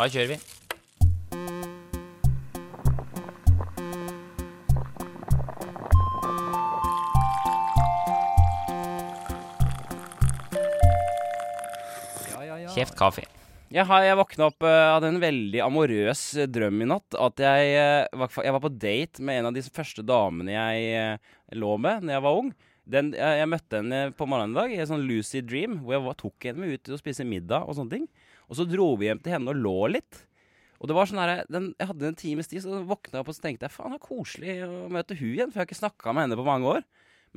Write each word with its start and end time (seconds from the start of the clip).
Da 0.00 0.06
kjører 0.08 0.30
vi. 0.30 0.36
Kjeft 12.70 12.96
kaffe. 12.96 13.26
Jeg, 13.68 13.84
har, 13.84 14.06
jeg 14.06 14.16
våkna 14.16 14.46
opp 14.48 14.64
uh, 14.64 14.70
av 14.94 15.04
en 15.04 15.20
veldig 15.20 15.60
amorøs 15.66 16.22
eh, 16.40 16.48
drøm 16.48 16.80
i 16.80 16.88
natt. 16.88 17.18
At 17.20 17.44
jeg, 17.44 17.76
uh, 17.76 18.22
var, 18.22 18.32
jeg 18.40 18.56
var 18.56 18.64
på 18.64 18.72
date 18.72 19.20
med 19.20 19.42
en 19.42 19.50
av 19.50 19.58
de 19.58 19.66
første 19.68 20.06
damene 20.06 20.56
jeg 20.56 20.96
uh, 20.96 21.36
lå 21.60 21.76
med 21.76 22.08
Når 22.08 22.16
jeg 22.16 22.24
var 22.24 22.40
ung. 22.40 22.50
Den, 22.90 23.12
jeg, 23.12 23.42
jeg 23.42 23.52
møtte 23.52 23.82
henne 23.82 24.00
på 24.16 24.24
morgenen 24.24 24.56
i 24.56 24.62
dag 24.62 24.72
i 24.72 24.80
en 24.80 24.92
sånn 24.94 25.04
lucid 25.04 25.44
dream, 25.50 25.76
hvor 25.84 25.98
jeg 25.98 26.06
var, 26.08 26.20
tok 26.24 26.48
henne 26.48 26.64
med 26.64 26.72
ut 26.72 26.94
og 26.96 27.04
spise 27.04 27.28
middag 27.28 27.68
og 27.68 27.76
sånne 27.76 27.98
ting. 27.98 28.08
Og 28.50 28.58
så 28.58 28.66
dro 28.66 28.92
vi 28.98 29.06
hjem 29.08 29.22
til 29.22 29.36
henne 29.36 29.52
og 29.52 29.62
lå 29.62 29.78
litt. 29.94 30.24
Og 30.80 30.88
det 30.88 30.96
var 30.96 31.08
sånn 31.08 31.20
her, 31.20 31.44
den, 31.52 31.70
Jeg 31.78 31.90
hadde 31.90 32.08
en 32.08 32.18
times 32.18 32.48
tid, 32.50 32.64
så 32.64 32.80
våkna 32.88 33.18
jeg 33.18 33.22
opp 33.22 33.30
og 33.30 33.36
så 33.36 33.44
tenkte 33.44 33.68
jeg, 33.68 33.74
faen, 33.74 33.92
det 33.94 34.00
er 34.00 34.06
koselig 34.06 34.56
å 34.64 34.88
møte 34.92 35.16
hun 35.18 35.28
igjen. 35.28 35.52
For 35.52 35.60
jeg 35.60 35.62
har 35.62 35.68
ikke 35.68 35.82
snakka 35.82 36.14
med 36.16 36.26
henne 36.26 36.40
på 36.40 36.46
mange 36.48 36.72
år. 36.72 36.86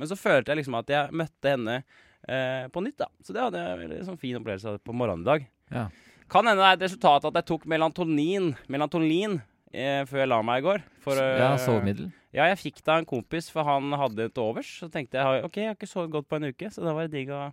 Men 0.00 0.10
så 0.10 0.18
følte 0.18 0.50
jeg 0.50 0.62
liksom 0.62 0.78
at 0.80 0.90
jeg 0.90 1.14
møtte 1.14 1.52
henne 1.52 1.76
eh, 1.78 2.64
på 2.72 2.82
nytt, 2.82 2.98
da. 3.04 3.10
Så 3.22 3.36
det 3.36 3.44
hadde 3.44 3.60
jeg 3.60 3.76
en 3.76 3.82
veldig 3.84 4.00
sånn 4.08 4.20
fin 4.20 4.40
opplevelse 4.40 4.78
på 4.82 4.96
morgenen 4.96 5.22
i 5.22 5.30
dag. 5.30 5.46
Ja. 5.76 5.86
Kan 6.32 6.48
hende 6.48 6.64
det 6.64 6.70
er 6.70 6.78
et 6.78 6.86
resultat 6.88 7.28
at 7.28 7.38
jeg 7.38 7.46
tok 7.52 7.66
melatonin, 7.70 8.54
melantonin 8.72 9.38
eh, 9.70 10.02
før 10.08 10.24
jeg 10.24 10.30
la 10.32 10.40
meg 10.46 10.62
i 10.62 10.66
går. 10.66 10.86
For, 11.04 11.20
eh, 11.20 11.42
ja, 11.44 11.52
sovemiddel. 11.60 12.08
Ja, 12.34 12.48
jeg 12.50 12.58
fikk 12.58 12.80
da 12.82 12.96
en 12.98 13.06
kompis, 13.06 13.52
for 13.54 13.68
han 13.68 13.92
hadde 13.94 14.26
et 14.26 14.40
overs. 14.42 14.72
Så 14.80 14.88
tenkte 14.90 15.20
jeg 15.20 15.44
ok, 15.46 15.60
jeg 15.60 15.70
har 15.70 15.76
ikke 15.78 15.90
sovet 15.90 16.16
godt 16.16 16.26
på 16.32 16.40
en 16.40 16.48
uke, 16.48 16.72
så 16.74 16.82
da 16.82 16.96
var 16.96 17.06
det 17.06 17.14
digg 17.14 17.30
å 17.30 17.44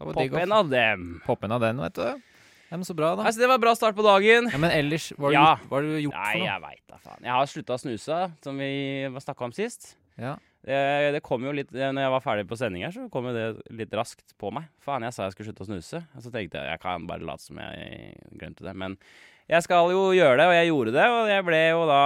poppe 0.00 0.42
en 0.42 0.56
av 0.56 0.72
dem. 0.72 1.04
Poppe 1.28 1.46
en 1.46 1.54
av 1.54 1.62
den, 1.62 1.84
vet 1.84 2.00
du. 2.00 2.32
Ja, 2.70 2.76
men 2.76 2.84
så 2.88 2.96
bra, 2.98 3.12
da. 3.14 3.22
Altså, 3.28 3.38
det 3.44 3.48
var 3.48 3.58
bra 3.62 3.74
start 3.78 3.94
på 3.94 4.02
dagen. 4.02 4.48
Ja, 4.50 4.58
men 4.58 4.72
ellers, 4.74 5.12
hva 5.14 5.28
har 5.28 5.30
du 5.30 5.36
Ja. 5.36 5.44
gjort, 5.56 5.68
hva 5.70 5.76
har 5.78 5.82
du 5.82 5.94
gjort 6.02 6.14
Nei, 6.16 6.32
for 6.32 6.38
noe? 6.38 6.48
jeg 6.50 6.62
veit 6.66 6.82
da 6.90 6.96
faen. 6.98 7.22
Jeg 7.22 7.30
har 7.36 7.46
slutta 7.46 7.74
å 7.76 7.80
snuse, 7.82 8.18
som 8.42 8.58
vi 8.58 8.70
snakka 9.22 9.44
om 9.44 9.52
sist. 9.52 9.96
Ja. 10.18 10.36
Det, 10.66 11.12
det 11.14 11.20
kom 11.22 11.44
jo 11.44 11.52
litt 11.54 11.68
eh, 11.76 11.92
Når 11.94 12.02
jeg 12.02 12.10
var 12.10 12.22
ferdig 12.24 12.46
på 12.50 12.56
sending 12.58 12.82
her, 12.82 12.90
så 12.90 13.04
kom 13.12 13.26
jo 13.28 13.32
det 13.36 13.44
litt 13.70 13.92
raskt 13.94 14.32
på 14.40 14.50
meg. 14.50 14.64
Faen, 14.82 15.04
jeg 15.06 15.14
sa 15.14 15.28
jeg 15.28 15.36
skulle 15.36 15.52
slutte 15.52 15.62
å 15.62 15.68
snuse. 15.68 16.00
Og 16.16 16.22
så 16.24 16.32
tenkte 16.34 16.58
jeg 16.58 16.72
jeg 16.72 16.80
kan 16.82 17.06
bare 17.06 17.22
late 17.22 17.44
som 17.44 17.56
jeg 17.62 18.16
glemte 18.34 18.64
det. 18.66 18.74
Men 18.74 18.96
jeg 19.46 19.62
skal 19.62 19.92
jo 19.94 20.08
gjøre 20.16 20.40
det, 20.40 20.46
og 20.50 20.56
jeg 20.58 20.70
gjorde 20.72 20.92
det. 20.96 21.06
Og 21.06 21.28
jeg 21.30 21.44
ble 21.46 21.60
jo 21.70 21.84
da 21.86 22.00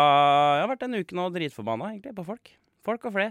Jeg 0.59 0.67
har 0.67 0.73
vært 0.77 0.83
en 0.91 0.99
uke 1.01 1.17
nå 1.17 1.29
dritforbanna 1.33 1.89
egentlig 1.95 2.13
på 2.21 2.27
folk. 2.27 2.53
Folk 2.85 3.07
og 3.09 3.13
fle. 3.17 3.31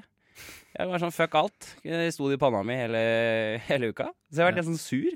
Jeg 0.80 0.88
var 0.90 0.98
sånn 1.04 1.14
fuck 1.14 1.36
alt. 1.36 1.76
Det 1.84 2.10
sto 2.16 2.30
det 2.32 2.40
i 2.40 2.42
panna 2.42 2.64
mi 2.66 2.74
hele, 2.80 3.04
hele 3.68 3.92
uka. 3.94 4.10
Så 4.32 4.40
jeg 4.40 4.46
har 4.46 4.50
vært 4.52 4.58
Ja. 4.58 4.62
litt 4.64 4.72
sånn 4.72 4.82
sur. 4.82 5.12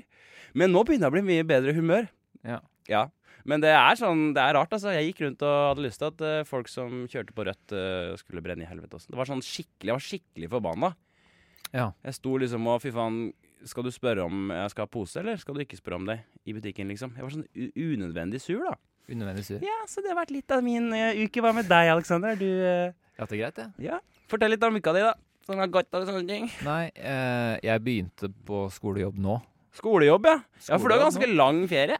Men 0.54 0.70
nå 0.74 0.84
begynner 0.86 1.08
jeg 1.08 1.12
å 1.12 1.16
bli 1.16 1.26
mye 1.26 1.46
bedre 1.46 1.74
humør. 1.76 2.08
Ja. 2.46 2.60
Ja. 2.90 3.08
Men 3.44 3.60
det 3.60 3.74
er 3.76 3.98
sånn, 4.00 4.30
det 4.36 4.40
er 4.40 4.56
rart, 4.56 4.72
altså. 4.72 4.92
Jeg 4.94 5.10
gikk 5.10 5.24
rundt 5.26 5.42
og 5.44 5.54
hadde 5.68 5.84
lyst 5.84 6.00
til 6.00 6.08
at 6.08 6.22
uh, 6.24 6.46
folk 6.48 6.70
som 6.72 7.04
kjørte 7.12 7.34
på 7.36 7.44
rødt, 7.44 7.74
uh, 7.76 8.14
skulle 8.20 8.42
brenne 8.44 8.64
i 8.64 8.68
helvete 8.68 8.96
også. 8.96 9.12
Det 9.12 9.18
var 9.20 9.28
sånn 9.28 9.44
skikkelig, 9.44 9.90
Jeg 9.90 9.98
var 9.98 10.06
skikkelig 10.06 10.50
forbanna. 10.54 10.90
Ja. 11.74 11.90
Jeg 12.06 12.16
sto 12.16 12.38
liksom 12.40 12.70
og 12.70 12.80
Fy 12.84 12.94
faen, 12.94 13.18
skal 13.68 13.86
du 13.86 13.90
spørre 13.92 14.24
om 14.28 14.52
jeg 14.52 14.72
skal 14.72 14.86
ha 14.86 14.92
pose, 14.92 15.20
eller 15.20 15.38
skal 15.40 15.56
du 15.56 15.64
ikke 15.64 15.80
spørre 15.80 16.00
om 16.00 16.08
det 16.08 16.18
i 16.48 16.56
butikken, 16.56 16.88
liksom? 16.92 17.14
Jeg 17.16 17.26
var 17.26 17.36
sånn 17.36 17.46
unødvendig 17.74 18.40
sur, 18.44 18.64
da. 18.64 18.78
Unødvendig 19.10 19.44
sur. 19.44 19.60
Ja, 19.64 19.78
så 19.90 20.00
det 20.04 20.12
har 20.12 20.20
vært 20.22 20.32
litt 20.32 20.54
av 20.54 20.64
min 20.64 20.88
uh, 20.94 21.12
uke. 21.20 21.44
Hva 21.44 21.52
med 21.56 21.68
deg, 21.68 21.92
Aleksander? 21.92 22.40
Du 22.40 22.48
Ja, 22.48 23.26
det 23.26 23.34
er 23.34 23.40
greit, 23.42 23.60
det. 23.60 23.68
Ja, 23.90 24.00
fortell 24.30 24.56
litt 24.56 24.64
om 24.64 24.80
uka 24.80 24.96
di, 24.96 25.04
da. 25.04 25.12
Som 25.44 25.60
har 25.60 25.68
gått 25.68 25.92
og 25.92 26.06
sånne 26.08 26.24
ting. 26.24 26.46
Nei, 26.64 26.88
jeg 26.96 27.82
begynte 27.84 28.30
på 28.48 28.62
skolejobb 28.72 29.18
nå. 29.20 29.34
Skolejobb, 29.74 30.26
ja. 30.28 30.36
Ja, 30.68 30.78
for 30.78 30.88
du 30.88 30.94
har 30.96 31.02
ganske 31.06 31.28
lang 31.34 31.64
ferie. 31.70 31.98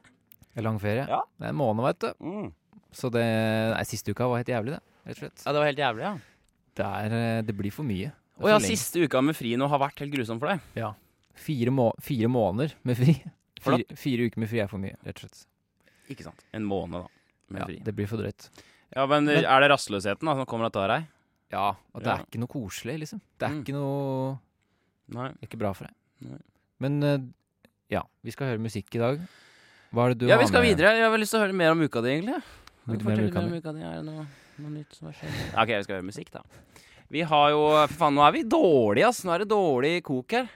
Er 0.54 0.62
lang 0.62 0.78
ferie. 0.82 1.06
Ja. 1.10 1.22
Det 1.40 1.48
er 1.48 1.54
en 1.54 1.58
måned, 1.58 1.82
vet 1.88 1.98
du. 2.04 2.10
Mm. 2.24 2.52
Så 2.94 3.10
det 3.10 3.24
Nei, 3.74 3.82
siste 3.90 4.14
uka 4.14 4.28
var 4.30 4.38
helt 4.42 4.52
jævlig, 4.52 4.76
det. 4.76 4.82
Rett 5.08 5.16
og 5.18 5.22
slett. 5.24 5.42
Ja, 5.44 5.52
det 5.52 5.58
var 5.62 5.66
helt 5.70 5.82
jævlig, 5.82 6.04
ja. 6.06 6.12
Det, 6.74 6.84
er, 6.86 7.16
eh, 7.18 7.40
det 7.46 7.56
blir 7.58 7.74
for 7.74 7.86
mye. 7.86 8.12
Å 8.42 8.50
ja, 8.50 8.58
siste 8.62 9.02
uka 9.04 9.20
med 9.22 9.36
fri 9.38 9.54
nå 9.58 9.66
har 9.70 9.78
vært 9.82 9.98
helt 10.02 10.14
grusom 10.14 10.38
for 10.42 10.50
deg. 10.54 10.62
Ja. 10.78 10.92
Fire, 11.34 11.70
må 11.74 11.88
fire 12.02 12.30
måneder 12.30 12.74
med 12.86 12.98
fri. 12.98 13.16
Fire, 13.64 13.84
fire 13.98 14.26
uker 14.28 14.42
med 14.42 14.50
fri 14.50 14.60
er 14.62 14.70
for 14.70 14.78
mye, 14.82 14.94
rett 15.06 15.18
og 15.18 15.26
slett. 15.26 15.44
Ikke 16.14 16.26
sant. 16.26 16.42
En 16.54 16.66
måned, 16.68 17.02
da. 17.02 17.08
Med 17.54 17.60
Ja, 17.62 17.66
fri. 17.70 17.78
det 17.86 17.94
blir 17.96 18.06
for 18.10 18.18
drøyt. 18.22 18.48
Ja, 18.94 19.06
men, 19.10 19.24
Men- 19.26 19.44
er 19.44 19.60
det 19.64 19.70
rastløsheten 19.72 20.20
da, 20.28 20.34
som 20.38 20.46
kommer 20.46 20.66
og 20.66 20.72
tar 20.74 20.88
deg? 20.88 21.06
Ja, 21.50 21.70
og 21.94 22.02
det 22.02 22.06
Ja. 22.06 22.16
er 22.18 22.24
ikke 22.26 22.38
noe 22.42 22.48
koselig, 22.52 22.98
liksom. 23.00 23.20
Det 23.38 23.48
er 23.48 23.52
Mm. 23.54 23.62
ikke 23.64 23.74
noe 23.74 24.38
Nei. 25.08 25.28
Det 25.28 25.42
er 25.42 25.46
ikke 25.48 25.58
bra 25.58 25.72
for 25.74 25.84
deg. 25.84 25.94
Nei. 26.30 26.38
Men 26.80 27.02
eh, 27.02 27.18
ja, 27.92 28.02
vi 28.24 28.30
skal 28.34 28.52
høre 28.52 28.62
musikk 28.62 28.94
i 28.96 29.02
dag. 29.02 29.20
Hva 29.94 30.06
er 30.08 30.14
det 30.14 30.24
du 30.24 30.26
Ja, 30.28 30.36
har 30.36 30.42
vi 30.42 30.48
skal 30.50 30.62
med? 30.64 30.74
videre. 30.76 30.94
Jeg 30.98 31.10
har 31.10 31.18
lyst 31.18 31.34
til 31.34 31.40
å 31.40 31.44
høre 31.44 31.54
mer 31.54 31.70
om 31.74 31.82
uka 31.84 32.00
di, 32.02 32.08
egentlig. 32.16 32.40
Vil 32.88 32.98
Fortell 33.00 33.30
mer 33.30 33.44
om 33.44 33.54
uka 33.58 33.72
di. 33.72 33.80
Er 33.84 33.94
det 34.00 34.04
noe, 34.08 34.26
noe 34.58 34.70
nytt 34.74 34.94
som 34.96 35.06
har 35.10 35.14
skjedd? 35.18 35.36
Ok, 35.62 35.68
vi 35.76 35.82
skal 35.86 35.96
høre 36.00 36.08
musikk, 36.08 36.30
da. 36.34 36.42
Vi 37.14 37.20
har 37.22 37.50
jo 37.52 37.60
For 37.86 37.94
faen, 38.00 38.14
nå 38.16 38.24
er 38.26 38.32
vi 38.32 38.42
dårlige, 38.42 39.06
ass. 39.08 39.22
Nå 39.24 39.34
er 39.36 39.44
det 39.44 39.48
dårlig 39.52 39.94
kok 40.06 40.32
her. 40.32 40.48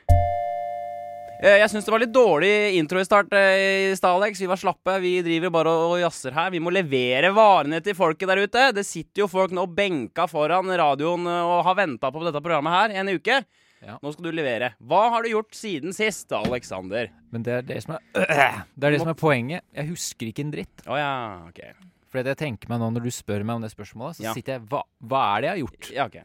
Eh, 1.41 1.59
Jeg 1.61 1.71
syns 1.71 1.85
det 1.87 1.93
var 1.95 2.01
litt 2.03 2.11
dårlig 2.13 2.51
intro 2.81 2.99
i 2.99 3.05
start 3.07 3.31
eh, 3.39 3.93
i 3.93 3.95
stad, 3.95 4.17
Alex. 4.19 4.41
Vi 4.43 4.49
var 4.51 4.59
slappe. 4.59 4.97
Vi 5.01 5.21
driver 5.23 5.53
bare 5.55 5.71
og 5.71 5.93
og 5.95 6.01
jazzer 6.03 6.35
her. 6.35 6.51
Vi 6.51 6.59
må 6.59 6.73
levere 6.75 7.31
varene 7.37 7.79
til 7.85 7.95
folket 7.95 8.27
der 8.27 8.43
ute. 8.43 8.73
Det 8.75 8.85
sitter 8.85 9.23
jo 9.23 9.29
folk 9.31 9.53
nå 9.55 9.69
benka 9.71 10.27
foran 10.27 10.67
radioen 10.67 11.29
eh, 11.31 11.45
og 11.47 11.63
har 11.69 11.79
venta 11.79 12.11
på 12.11 12.25
dette 12.27 12.43
programmet 12.43 12.75
her 12.75 12.97
en 13.05 13.13
uke. 13.15 13.45
Ja. 13.85 13.99
Nå 14.03 14.11
skal 14.13 14.25
du 14.27 14.33
levere. 14.35 14.73
Hva 14.83 15.03
har 15.15 15.23
du 15.23 15.29
gjort 15.31 15.55
siden 15.55 15.93
sist, 15.95 16.33
Alexander? 16.35 17.11
Men 17.31 17.45
det 17.47 17.53
er 17.61 17.63
det 17.69 17.83
som 17.85 17.95
er 17.95 18.03
Det 18.79 18.89
er 18.89 18.97
det 18.97 19.01
som 19.05 19.13
er 19.13 19.19
poenget. 19.19 19.63
Jeg 19.77 19.91
husker 19.93 20.31
ikke 20.33 20.43
en 20.47 20.51
dritt. 20.55 20.83
Oh, 20.89 20.97
ja, 20.99 21.13
ok. 21.49 21.61
For 22.09 22.23
det 22.25 22.33
jeg 22.35 22.41
tenker 22.41 22.71
meg 22.73 22.81
nå 22.83 22.89
når 22.97 23.05
du 23.07 23.11
spør 23.15 23.45
meg 23.45 23.59
om 23.61 23.63
det 23.67 23.71
spørsmålet, 23.75 24.19
så 24.19 24.25
Ja. 24.27 24.33
sitter 24.35 24.57
jeg 24.57 24.67
hva, 24.73 24.83
hva 25.05 25.23
er 25.37 25.41
det 25.41 25.49
jeg 25.51 25.55
har 25.55 25.63
gjort? 25.63 25.91
Ja, 25.95 26.07
ok. 26.11 26.19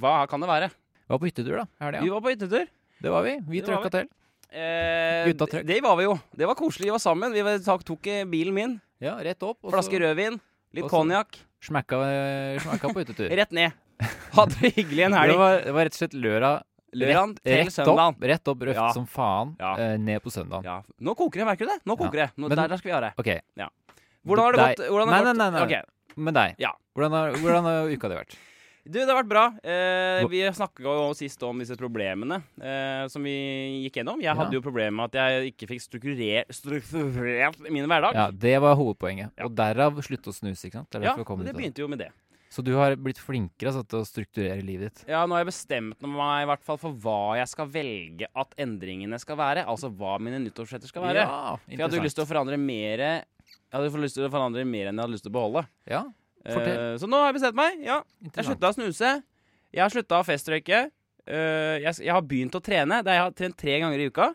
Hva 0.00 0.14
kan 0.30 0.40
det 0.44 0.48
være? 0.48 0.68
Vi 1.04 1.12
Var 1.12 1.18
på 1.20 1.28
hyttetur, 1.28 1.56
da. 1.60 1.66
Er 1.84 1.92
det, 1.92 2.02
Vi 2.06 2.10
var 2.14 2.20
på 2.24 2.30
hyttetur. 2.32 2.68
Det 3.04 3.10
var 3.12 3.22
vi. 3.26 3.34
Vi 3.52 3.60
Det 3.60 3.68
trøkka 3.68 3.90
til. 3.98 4.08
Eh, 4.54 5.24
Gutta 5.28 5.46
trøkk. 5.50 5.66
Det 5.66 5.80
var 5.82 5.96
vi 5.98 6.04
jo. 6.06 6.14
Det 6.34 6.46
var 6.48 6.54
koselig. 6.56 6.86
Vi 6.88 6.94
var 6.94 7.02
sammen. 7.02 7.32
Vi 7.34 7.42
tok, 7.66 7.82
tok 7.84 8.06
eh, 8.06 8.24
bilen 8.24 8.54
min. 8.56 8.76
Ja, 9.02 9.16
rett 9.20 9.42
opp. 9.44 9.58
Og 9.66 9.74
Flaske 9.74 9.98
rødvin. 10.00 10.38
Litt 10.74 10.88
konjakk. 10.90 11.36
smekka, 11.62 11.98
smekka 12.64 12.88
på 12.94 13.02
hyttetur. 13.02 13.28
Rett 13.40 13.52
ned. 13.52 13.72
Hadde 14.34 14.56
det 14.60 14.72
hyggelig 14.78 15.04
en 15.06 15.12
Det 15.14 15.20
helg. 15.20 15.36
var, 15.38 15.58
det 15.66 15.74
var 15.76 15.84
rett 15.88 15.94
og 15.94 16.00
slett 16.00 16.16
lørdag. 16.18 16.62
Lørdag 16.94 17.34
til 17.42 17.70
søndag. 17.74 18.16
rett 18.22 18.48
opp 18.48 18.60
røft 18.68 18.74
Ja. 18.80 18.88
som 18.92 19.06
faen. 19.06 19.56
Ja. 19.60 19.74
Uh, 19.74 19.96
ned 19.98 20.22
på 20.22 20.30
søndagen. 20.30 20.64
Ja. 20.64 20.82
Nå 21.00 21.14
koker 21.14 21.40
det, 21.42 21.46
merker 21.46 21.66
du 21.66 21.72
det? 21.72 21.80
Nå 21.84 21.96
koker 21.96 22.18
det. 22.24 22.30
Nå, 22.36 22.48
Men- 22.48 22.56
der, 22.56 22.68
der 22.68 22.76
skal 22.76 22.90
vi 22.90 22.94
ha 22.94 23.00
det. 23.00 23.12
OK. 23.18 23.40
Hvordan 24.24 24.44
har 24.44 24.52
det 24.52 24.64
gått? 24.78 24.88
Har 24.88 25.06
Nei, 25.06 25.22
nei, 25.22 25.32
nei, 25.32 25.50
nei. 25.50 25.62
Okay. 25.66 25.82
Med 26.16 26.34
deg. 26.34 26.54
Ja. 26.58 26.72
Hvordan 26.96 27.10
har, 27.12 27.32
hvordan 27.42 27.62
har 27.64 27.88
uka 27.90 28.08
di 28.08 28.14
vært? 28.22 28.34
Du, 28.84 28.98
det 29.00 29.08
har 29.08 29.16
vært 29.22 29.28
bra. 29.30 29.44
Eh, 29.64 30.26
vi 30.28 30.42
snakka 30.52 30.82
jo 30.84 31.14
sist 31.16 31.40
om 31.42 31.56
disse 31.58 31.72
problemene 31.80 32.42
eh, 32.60 33.06
som 33.08 33.24
vi 33.24 33.32
gikk 33.86 33.96
gjennom. 34.02 34.20
Jeg 34.20 34.28
Ja. 34.28 34.34
hadde 34.36 34.52
jo 34.52 34.60
problemer 34.60 34.92
med 34.92 35.04
at 35.08 35.14
jeg 35.32 35.54
ikke 35.54 35.68
fikk 35.70 35.80
strukturert, 35.80 36.52
strukturert 36.52 37.56
min 37.70 37.86
hverdag. 37.88 38.12
Ja, 38.12 38.30
Det 38.30 38.60
var 38.60 38.76
hovedpoenget. 38.76 39.32
Ja. 39.38 39.46
Og 39.46 39.54
derav 39.56 39.96
slutte 40.04 40.28
å 40.28 40.36
snuse. 40.36 40.66
ikke 40.68 40.84
sant? 40.84 41.00
Ja, 41.00 41.16
det 41.16 41.54
begynte 41.56 41.80
jo 41.80 41.88
med 41.88 41.98
det. 42.04 42.10
Så 42.54 42.62
du 42.62 42.70
har 42.78 42.94
blitt 43.02 43.18
flinkere 43.18 43.72
altså, 43.72 43.82
til 43.90 43.98
å 43.98 44.06
strukturere 44.06 44.62
livet 44.62 44.92
ditt. 44.92 45.08
Ja, 45.10 45.24
nå 45.26 45.34
har 45.34 45.42
jeg 45.42 45.50
bestemt 45.50 46.04
meg 46.06 46.44
i 46.44 46.48
hvert 46.52 46.62
fall 46.62 46.78
for 46.78 46.94
hva 47.02 47.34
jeg 47.40 47.50
skal 47.50 47.70
velge 47.74 48.28
at 48.30 48.54
endringene 48.62 49.18
skal 49.18 49.40
være. 49.40 49.64
Altså 49.70 49.90
hva 49.90 50.16
mine 50.22 50.38
nyttårsforsetter 50.44 50.92
skal 50.92 51.08
være. 51.08 51.24
Ja, 51.26 51.56
For 51.58 51.74
jeg 51.74 51.82
hadde 51.82 51.98
jo 51.98 52.04
lyst 52.06 52.20
til 52.20 52.26
å 52.26 52.30
forandre 52.30 52.58
mer 52.60 53.02
Jeg 53.02 53.74
hadde 53.74 54.04
lyst 54.04 54.20
til 54.20 54.28
å 54.28 54.30
forandre 54.30 54.62
mer 54.68 54.90
enn 54.90 54.94
jeg 54.94 55.02
hadde 55.02 55.16
lyst 55.16 55.26
til 55.26 55.34
å 55.34 55.38
beholde. 55.40 55.64
Ja, 55.90 56.04
Fortell. 56.44 56.76
Eh, 56.76 56.96
så 57.00 57.08
nå 57.08 57.20
har 57.20 57.30
jeg 57.30 57.38
bestemt 57.38 57.56
meg. 57.58 57.80
Ja, 57.84 58.02
jeg 58.28 58.46
slutta 58.46 58.70
å 58.70 58.76
snuse. 58.76 59.10
Jeg 59.74 59.82
har 59.82 59.92
slutta 59.92 60.20
å 60.20 60.26
festrøyke. 60.26 60.80
Uh, 61.24 61.80
jeg, 61.80 62.02
jeg 62.04 62.12
har 62.12 62.24
begynt 62.28 62.56
å 62.58 62.60
trene. 62.60 63.00
Det 63.00 63.10
er, 63.10 63.16
jeg 63.16 63.24
har 63.24 63.36
trent 63.38 63.56
tre 63.60 63.78
ganger 63.80 64.02
i 64.02 64.08
uka. 64.12 64.28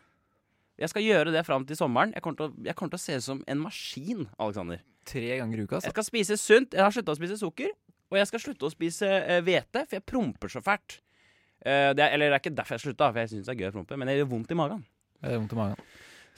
Jeg 0.79 0.89
skal 0.89 1.05
gjøre 1.05 1.33
det 1.35 1.43
fram 1.45 1.67
til 1.69 1.77
sommeren. 1.77 2.15
Jeg 2.15 2.23
kommer 2.25 2.39
til 2.39 2.65
jeg 2.65 2.75
kommer 2.79 2.95
til 2.95 3.01
å 3.01 3.03
se 3.03 3.19
ut 3.19 3.25
som 3.25 3.43
en 3.45 3.61
maskin, 3.61 4.25
Alexander. 4.41 4.81
Tre 5.09 5.37
ganger 5.41 5.61
i 5.61 5.67
uka, 5.67 5.75
Jeg 5.75 5.83
altså. 5.83 5.93
skal 5.93 6.07
spise 6.07 6.39
sunt. 6.39 6.73
Jeg 6.73 6.81
har 6.81 6.95
slutta 6.95 7.13
å 7.13 7.19
spise 7.19 7.37
sukker. 7.39 7.69
Og 8.09 8.17
jeg 8.17 8.27
skal 8.31 8.41
slutte 8.43 8.65
å 8.69 8.73
spise 8.73 9.07
eh, 9.21 9.41
hvete, 9.45 9.85
for 9.85 9.99
jeg 9.99 10.05
promper 10.09 10.49
så 10.51 10.61
fælt. 10.65 10.99
Eh, 11.61 11.91
det 11.93 12.05
er, 12.05 12.13
eller 12.15 12.31
det 12.31 12.37
er 12.39 12.43
ikke 12.43 12.55
derfor 12.57 12.77
jeg 12.77 12.87
slutta, 12.87 13.11
for 13.13 13.21
jeg 13.23 13.33
syns 13.35 13.49
det 13.49 13.55
er 13.55 13.63
gøy 13.63 13.71
å 13.71 13.75
prompe, 13.79 13.97
men 13.99 14.09
det 14.09 14.19
gjør 14.21 14.31
vondt 14.31 14.53
i 14.55 14.57
magen. 14.57 14.85
Det 15.19 15.33
er 15.33 15.41
vondt 15.41 15.53
i 15.53 15.59
magen. 15.59 15.83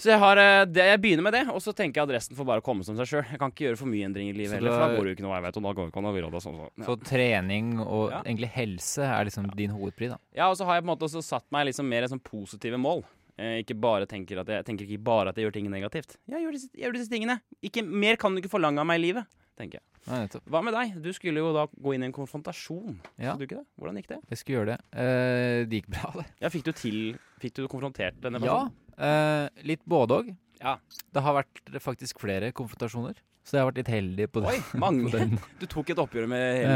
Så 0.02 0.10
jeg, 0.10 0.18
har, 0.18 0.40
eh, 0.42 0.64
det, 0.66 0.84
jeg 0.88 1.00
begynner 1.04 1.26
med 1.28 1.36
det, 1.36 1.42
og 1.54 1.60
så 1.62 1.76
tenker 1.78 2.02
jeg 2.02 2.10
at 2.10 2.14
resten 2.16 2.38
får 2.40 2.48
bare 2.50 2.64
komme 2.66 2.82
som 2.88 2.96
seg 2.98 3.06
sjøl. 3.06 3.24
Jeg 3.30 3.38
kan 3.38 3.52
ikke 3.54 3.68
gjøre 3.68 3.78
for 3.78 3.92
mye 3.92 4.08
endringer 4.08 4.34
i 4.34 4.40
livet 4.40 4.58
heller, 4.58 4.74
for 4.74 4.82
da 4.82 4.96
går 4.98 5.06
det 5.06 5.12
jo 5.12 5.18
ikke 5.20 5.26
noe 5.28 5.34
vei, 5.36 5.42
vet 5.46 5.60
og 5.60 5.66
Da 5.68 5.74
går 5.78 5.92
ikke 5.92 6.04
det 6.08 6.24
gå 6.34 6.42
sånn, 6.42 6.58
sånn. 6.58 6.72
Ja. 6.82 6.86
Så 6.88 6.96
trening 7.06 7.68
og 7.84 8.04
Ja. 8.10 8.22
egentlig 8.26 8.50
helse 8.56 9.06
er 9.06 9.28
liksom 9.30 9.52
din 9.56 9.76
hovedpri, 9.76 10.10
da. 10.10 10.18
ja, 10.34 10.50
og 10.50 10.58
så 10.58 10.66
har 10.66 10.80
jeg 10.80 10.84
på 10.84 10.90
en 10.90 10.96
måte 10.98 11.06
også 11.06 11.22
satt 11.22 11.46
meg 11.52 11.68
liksom 11.70 11.86
mer 11.86 12.08
sånn 12.10 12.24
positive 12.24 12.82
mål. 12.82 13.04
Jeg 13.38 13.64
ikke 13.66 13.78
bare 13.80 14.06
tenker 14.10 14.42
at 14.42 14.48
jeg, 14.50 14.58
jeg 14.62 14.66
tenker 14.66 14.86
ikke 14.90 15.04
bare 15.04 15.30
at 15.30 15.38
jeg 15.38 15.46
gjør 15.46 15.54
ting 15.54 15.70
negativt. 15.70 16.18
Jeg 16.30 16.42
gjør 16.44 16.52
disse, 16.58 16.70
jeg 16.74 16.84
gjør 16.88 16.98
disse 16.98 17.10
tingene. 17.14 17.38
Ikke, 17.62 17.84
mer 17.86 18.18
kan 18.18 18.34
du 18.34 18.42
ikke 18.42 18.52
forlange 18.52 18.82
av 18.82 18.86
meg 18.90 19.00
i 19.00 19.06
livet, 19.06 19.26
tenker 19.58 19.80
jeg. 19.80 19.86
Ja. 20.08 20.40
Hva 20.50 20.64
med 20.66 20.74
deg? 20.74 20.96
Du 21.04 21.12
skulle 21.14 21.38
jo 21.44 21.52
da 21.54 21.68
gå 21.70 21.94
inn 21.94 22.02
i 22.04 22.08
en 22.10 22.14
konfrontasjon. 22.16 22.96
Ja. 23.22 23.36
Du 23.38 23.44
ikke 23.46 23.60
det? 23.60 23.66
Hvordan 23.80 24.00
gikk 24.00 24.08
det? 24.10 24.20
Jeg 24.32 24.38
skulle 24.42 24.58
gjøre 24.60 24.72
det. 24.76 24.80
Eh, 24.98 25.66
det 25.70 25.82
gikk 25.82 25.90
bra, 25.94 26.12
det. 26.18 26.26
Ja, 26.42 26.50
Fikk 26.50 26.64
du 26.66 26.72
til 26.74 27.02
Fikk 27.42 27.54
du 27.60 27.68
konfrontert 27.68 28.18
denne 28.22 28.42
Ja. 28.42 28.64
personen? 28.66 28.72
eh, 28.98 29.50
litt 29.64 29.84
både 29.86 30.10
òg. 30.22 30.36
Ja. 30.62 30.78
Det 31.14 31.22
har 31.22 31.34
vært 31.44 31.62
faktisk 31.82 32.20
flere 32.20 32.52
konfrontasjoner. 32.52 33.16
Så 33.44 33.58
jeg 33.58 33.62
har 33.64 33.72
vært 33.72 33.78
litt 33.82 33.88
heldig 33.90 34.28
på, 34.32 34.44
Oi, 34.46 34.54
den- 34.58 34.64
på 34.72 34.78
mange. 34.80 35.40
Du 35.60 35.66
tok 35.66 35.90
et 35.90 35.98
oppgjør 35.98 36.28
med 36.30 36.58
hele 36.62 36.76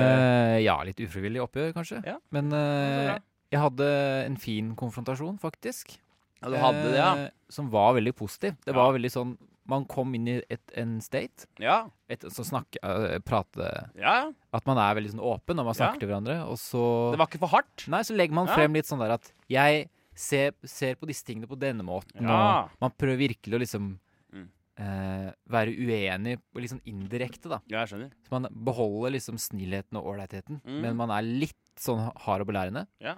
Eh, 0.57 0.60
ja, 0.66 0.77
litt 0.83 0.98
ufrivillig 0.98 1.42
oppgjør, 1.44 1.74
kanskje. 1.74 2.04
Ja. 2.06 2.18
Men 2.31 2.51
eh, 2.54 3.19
jeg 3.51 3.60
hadde 3.62 3.89
en 4.25 4.38
fin 4.38 4.75
konfrontasjon, 4.75 5.38
faktisk. 5.39 5.98
Ja, 6.42 6.50
du 6.50 6.57
hadde 6.57 6.89
det, 6.92 6.98
ja. 6.98 7.12
Eh, 7.25 7.30
Som 7.50 7.69
var 7.69 7.94
veldig 7.94 8.13
positiv. 8.18 8.56
Det 8.66 8.74
Ja. 8.74 8.77
var 8.77 8.94
veldig 8.98 9.12
sånn 9.13 9.38
Man 9.68 9.86
kom 9.90 10.14
inn 10.14 10.28
i 10.28 10.42
et, 10.50 10.62
en 10.78 11.00
state, 11.02 11.48
Ja. 11.60 11.90
et, 12.08 12.22
så 12.22 12.44
snakke, 12.46 12.78
uh, 12.84 13.18
prate 13.26 13.90
ja. 13.98 14.32
At 14.54 14.66
man 14.68 14.78
er 14.78 14.94
veldig 15.02 15.12
sånn 15.16 15.24
åpen 15.26 15.56
når 15.58 15.66
man 15.66 15.74
Ja. 15.74 15.80
snakker 15.80 16.00
til 16.00 16.10
hverandre, 16.10 16.36
og 16.48 16.58
så 16.58 17.12
Det 17.12 17.18
var 17.20 17.28
ikke 17.28 17.40
for 17.40 17.48
hardt. 17.50 17.88
Nei, 17.88 18.02
så 18.02 18.16
legger 18.16 18.34
man 18.34 18.48
Ja. 18.48 18.56
frem 18.56 18.74
litt 18.74 18.86
sånn 18.86 19.00
der 19.00 19.12
at 19.14 19.32
jeg 19.50 19.90
ser, 20.14 20.52
ser 20.64 20.96
på 20.96 21.08
disse 21.08 21.24
tingene 21.26 21.48
på 21.48 21.58
denne 21.60 21.82
måten, 21.84 22.22
Ja. 22.22 22.64
og 22.66 22.70
man 22.80 22.92
prøver 22.92 23.18
virkelig 23.28 23.54
å 23.54 23.60
liksom 23.60 24.00
Mm. 24.32 24.50
uh, 24.78 25.32
være 25.50 25.74
uenig 25.76 26.38
og 26.54 26.62
litt 26.62 26.70
sånn 26.72 26.84
indirekte, 26.86 27.50
da. 27.50 27.60
Ja, 27.68 27.86
jeg 27.86 27.90
skjønner. 27.90 28.12
Så 28.28 28.32
man 28.32 28.44
beholder 28.64 29.12
liksom 29.18 29.36
snillheten 29.40 29.96
og 29.98 30.06
ålreitheten, 30.06 30.62
Mm. 30.64 30.82
men 30.82 30.96
man 30.98 31.10
er 31.10 31.22
litt 31.24 31.56
sånn 31.78 32.12
hard 32.16 32.42
og 32.42 32.48
belærende. 32.48 32.86
Ja. 33.02 33.16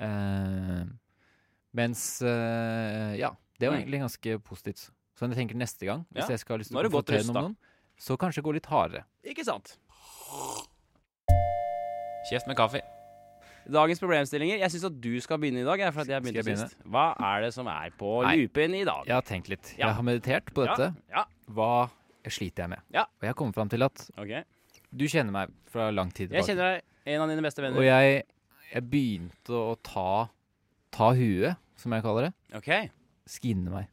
Uh, 0.00 0.84
mens 1.74 2.20
Ja, 2.22 3.30
det 3.58 3.68
var 3.68 3.76
Mm. 3.78 3.82
egentlig 3.84 4.00
ganske 4.00 4.38
positivt. 4.42 4.90
Så 5.18 5.28
jeg 5.28 5.36
tenker 5.36 5.56
neste 5.60 5.84
gang, 5.86 6.06
hvis 6.12 6.24
Ja. 6.24 6.28
jeg 6.34 6.40
skal 6.40 6.54
ha 6.56 6.58
lyst 6.62 6.70
Nå 6.72 6.78
til 6.78 6.84
er 6.84 6.88
å 6.88 6.90
du 6.90 6.96
godt 6.96 7.06
konfrontere 7.06 7.42
noen, 7.42 7.56
så 7.98 8.16
kanskje 8.16 8.42
gå 8.42 8.52
litt 8.54 8.66
hardere. 8.66 9.04
Ikke 9.24 9.44
sant? 9.44 9.76
Kjeft 12.30 12.46
med 12.48 12.56
kaffe. 12.56 12.80
Dagens 13.70 14.00
problemstillinger. 14.02 14.58
Jeg 14.58 14.70
syns 14.74 14.84
at 14.88 14.96
du 15.00 15.12
skal 15.22 15.38
begynne 15.38 15.60
i 15.62 15.66
dag. 15.66 15.78
jeg, 15.78 15.92
For 15.94 16.00
at 16.02 16.08
jeg 16.08 16.22
Skal 16.22 16.32
begynte 16.32 16.50
jeg 16.50 16.58
sist. 16.58 16.76
Hva 16.88 17.14
er 17.20 17.40
det 17.42 17.52
som 17.54 17.66
er 17.68 17.90
på 17.98 18.22
Nei. 18.24 18.36
loopen 18.36 18.74
i 18.74 18.84
dag? 18.84 19.04
Jeg 19.06 19.14
har 19.14 19.22
tenkt 19.22 19.48
litt. 19.48 19.74
Ja. 19.78 19.86
Jeg 19.86 19.94
har 19.94 20.02
meditert 20.02 20.44
på 20.54 20.66
dette. 20.66 20.94
Ja. 21.10 21.24
Hva 21.50 21.90
sliter 22.26 22.64
jeg 22.64 22.70
med? 22.70 22.80
Ja. 22.92 23.02
Og 23.02 23.22
jeg 23.22 23.28
har 23.28 23.34
kommet 23.34 23.54
fram 23.54 23.68
til 23.70 23.82
at 23.82 24.10
Ok. 24.18 24.44
du 24.96 25.04
kjenner 25.06 25.30
meg 25.32 25.52
fra 25.66 25.90
lang 25.90 26.10
tid 26.10 26.30
Jeg 26.32 26.42
tilbake. 26.42 26.56
kjenner 26.56 26.74
deg. 26.74 26.82
En 27.06 27.20
av 27.22 27.28
dine 27.28 27.42
beste 27.42 27.58
Og 27.62 27.72
venner. 27.74 27.82
jeg, 27.82 28.24
jeg 28.74 28.82
begynte 28.90 29.50
å 29.50 29.76
ta, 29.82 30.28
ta 30.90 31.12
huet, 31.14 31.56
som 31.76 31.92
jeg 31.92 32.02
kaller 32.02 32.22
det. 32.30 32.34
Ok. 32.54 32.90
Skinne 33.26 33.70
meg. 33.70 33.88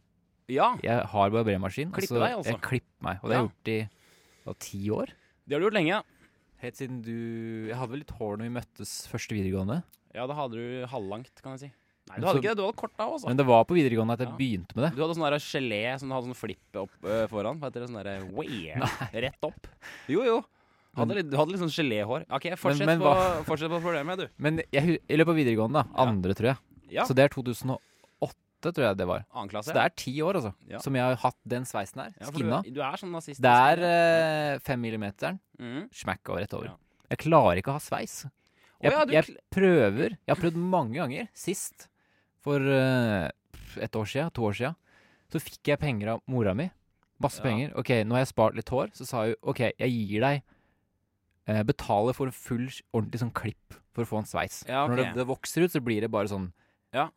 Ja, 0.50 0.76
Jeg 0.84 1.06
har 1.12 1.30
barbermaskin. 1.30 1.92
Klippe 1.94 2.12
og 2.16 2.18
så- 2.18 2.24
deg, 2.26 2.38
altså? 2.38 2.52
Jeg 2.56 2.62
klipper 2.62 3.02
meg. 3.06 3.20
Og 3.24 3.30
det 3.30 3.38
har 3.38 3.44
jeg 3.44 3.50
gjort 3.50 3.68
i 3.70 4.54
ti 4.60 4.90
år. 4.90 5.08
det 5.48 5.54
har 5.56 5.60
du 5.60 5.66
gjort 5.70 5.78
lenge. 5.78 5.88
ja. 5.88 6.02
Helt 6.60 6.76
siden 6.76 7.02
du 7.02 7.68
Jeg 7.70 7.76
hadde 7.78 7.92
vel 7.92 8.00
litt 8.00 8.10
hår 8.12 8.38
når 8.38 8.44
vi 8.50 8.56
møttes 8.60 9.08
første 9.08 9.32
videregående. 9.38 9.84
Ja, 10.14 10.26
da 10.28 10.34
hadde 10.34 10.58
du 10.58 10.86
halvlangt, 10.92 11.30
kan 11.42 11.54
jeg 11.56 11.60
si. 11.60 11.72
Nei, 12.10 12.16
du 12.18 12.22
Men 12.22 12.28
hadde 12.28 12.34
så- 12.34 12.42
ikke 12.42 12.50
det. 12.50 12.58
Du 12.58 12.64
hadde 12.66 12.76
kort 12.76 12.98
da, 12.98 13.06
også. 13.06 13.28
Men 13.28 13.38
det 13.38 13.46
var 13.46 13.64
på 13.66 13.76
videregående 13.78 14.14
at 14.14 14.20
jeg 14.20 14.28
Ja. 14.30 14.36
begynte 14.36 14.76
med 14.76 14.84
det. 14.90 14.96
Du 14.98 15.02
hadde 15.06 15.16
sånn 15.16 15.40
gelé 15.40 16.00
som 16.00 16.10
du 16.10 16.16
hadde 16.16 16.26
sånn 16.26 16.36
flipp 16.36 16.76
opp 16.76 16.90
uh, 17.06 17.28
foran. 17.28 17.60
Hva 17.60 17.70
heter 17.70 17.86
det? 17.86 17.90
Sånn 17.90 18.04
derre 18.04 18.34
way, 18.34 18.74
Rett 19.14 19.38
opp. 19.44 19.68
Jo, 20.10 20.24
jo. 20.26 20.44
Du 20.96 21.02
hadde 21.06 21.16
litt, 21.16 21.30
du 21.30 21.38
hadde 21.38 21.52
litt 21.54 21.62
sånn 21.62 21.70
geléhår. 21.70 22.26
OK, 22.32 22.50
fortsett, 22.58 22.86
men 22.88 23.00
på, 23.00 23.14
fortsett 23.46 23.70
på 23.70 23.80
problemet, 23.80 24.18
du. 24.18 24.28
Men 24.40 24.58
jeg, 24.74 25.00
i 25.08 25.16
løpet 25.16 25.30
av 25.30 25.36
videregående, 25.38 25.74
da. 25.74 25.84
Ja. 25.96 26.10
Andre, 26.10 26.34
tror 26.34 26.48
jeg. 26.50 26.58
Ja. 26.90 27.04
Så 27.06 27.14
det 27.14 27.24
er 27.24 27.30
2008, 27.30 27.78
tror 28.68 28.86
jeg 28.86 28.98
det 29.00 29.08
var. 29.10 29.24
Annen 29.32 29.52
klasse. 29.52 29.72
Så 29.72 29.78
det 29.78 29.84
er 29.86 29.94
ti 29.98 30.14
år, 30.26 30.40
altså. 30.42 30.52
Ja. 30.68 30.82
Som 30.84 30.98
jeg 31.00 31.06
har 31.06 31.20
hatt 31.24 31.38
den 31.54 31.68
sveisen 31.70 32.04
her. 32.04 32.12
ja, 32.20 32.32
Skinna. 32.34 32.60
Du, 32.66 32.72
du 32.76 32.82
er 32.84 33.00
sånn 33.02 33.14
nazist. 33.16 33.42
Det 33.44 33.54
er 33.72 33.84
eh, 33.88 34.60
fem 34.66 34.82
millimeteren. 34.84 35.40
mm. 35.62 35.88
Smack 36.02 36.32
over 36.32 36.44
rett 36.44 36.56
over. 36.58 36.74
Ja. 36.74 36.76
Jeg 37.10 37.24
klarer 37.24 37.62
ikke 37.62 37.74
å 37.74 37.78
ha 37.80 37.84
sveis. 37.84 38.20
Jeg, 38.80 38.94
ja, 38.94 39.04
du 39.04 39.12
jeg 39.12 39.36
prøver 39.52 40.14
Jeg 40.14 40.32
har 40.32 40.40
prøvd 40.40 40.60
mange 40.60 40.96
ganger. 41.00 41.28
Sist, 41.36 41.90
for 42.46 42.64
uh, 42.64 43.28
et 43.80 43.96
år 43.96 44.08
siden, 44.08 44.32
to 44.36 44.46
år 44.48 44.56
siden, 44.56 44.78
så 45.30 45.42
fikk 45.44 45.74
jeg 45.74 45.82
penger 45.82 46.14
av 46.16 46.22
mora 46.32 46.54
mi. 46.58 46.70
Masse 47.20 47.44
penger. 47.44 47.74
Ok, 47.80 47.92
nå 48.08 48.16
har 48.16 48.24
jeg 48.24 48.32
spart 48.32 48.56
litt 48.56 48.72
hår, 48.72 48.94
så 48.96 49.08
sa 49.08 49.26
hun 49.28 49.36
OK, 49.52 49.66
jeg 49.68 49.92
gir 49.92 50.24
deg 50.24 50.40
uh, 51.52 51.64
Betaler 51.68 52.16
for 52.16 52.32
en 52.32 52.36
full, 52.36 52.70
ordentlig 52.96 53.24
sånn 53.26 53.36
klipp 53.36 53.76
for 53.92 54.06
å 54.06 54.10
få 54.14 54.22
en 54.22 54.30
sveis. 54.30 54.62
Ja, 54.70 54.86
okay. 54.86 54.94
Når 54.94 55.02
det, 55.02 55.08
det 55.20 55.28
vokser 55.28 55.66
ut, 55.66 55.74
så 55.76 55.84
blir 55.84 56.06
det 56.06 56.12
bare 56.14 56.32
sånn 56.32 56.52
Ja. 56.96 57.10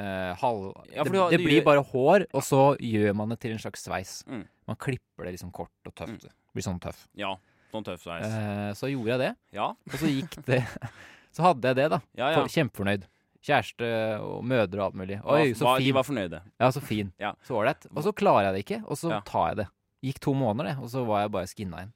Eh, 0.00 0.32
halv 0.40 0.70
Ja, 0.94 1.04
Det, 1.04 1.22
det 1.36 1.40
blir 1.42 1.62
bare 1.66 1.84
hår, 1.84 2.26
og 2.32 2.42
så 2.46 2.62
gjør 2.80 3.14
man 3.20 3.34
det 3.34 3.40
til 3.44 3.54
en 3.54 3.62
slags 3.62 3.84
sveis. 3.86 4.18
Mm. 4.26 4.42
Man 4.70 4.78
klipper 4.80 5.28
det 5.28 5.36
liksom 5.36 5.52
kort 5.54 5.72
og 5.86 5.94
tøft. 5.94 6.26
Det 6.26 6.56
blir 6.56 6.66
sånn 6.66 6.80
tøff. 6.82 7.06
Ja. 7.18 7.34
Sånn 7.70 7.86
tøff 7.86 8.02
sveis. 8.02 8.26
Uh, 8.26 8.70
så 8.78 8.90
gjorde 8.90 9.14
jeg 9.14 9.22
det, 9.22 9.32
ja. 9.54 9.70
og 9.76 9.96
så 10.00 10.10
gikk 10.10 10.40
det 10.48 10.64
Så 11.36 11.44
hadde 11.46 11.70
jeg 11.70 11.78
det, 11.78 11.88
da. 11.92 12.00
Ja, 12.18 12.32
ja. 12.34 12.46
Kjempefornøyd. 12.50 13.04
Kjæreste 13.46 13.90
og 14.26 14.40
mødre 14.44 14.80
og 14.80 14.88
alt 14.88 14.96
mulig. 14.98 15.20
Oi, 15.22 15.52
så 15.54 15.76
fin. 15.76 15.84
De 15.86 15.92
var 15.94 16.04
fornøyde. 16.04 16.40
Ja, 16.60 16.70
så 16.74 16.82
fin. 16.82 17.12
Ja. 17.22 17.30
Så 17.46 17.54
ålreit. 17.56 17.86
Og 17.94 18.02
så 18.04 18.12
klarer 18.12 18.48
jeg 18.48 18.56
det 18.56 18.64
ikke, 18.66 18.80
og 18.82 18.98
så 18.98 19.12
Ja. 19.14 19.20
tar 19.24 19.46
jeg 19.52 19.60
det. 19.62 19.68
Gikk 20.10 20.18
to 20.26 20.34
måneder, 20.34 20.72
det, 20.72 20.82
og 20.82 20.90
så 20.90 21.04
var 21.06 21.22
jeg 21.22 21.32
bare 21.36 21.46
skinna 21.46 21.84
inn. 21.86 21.92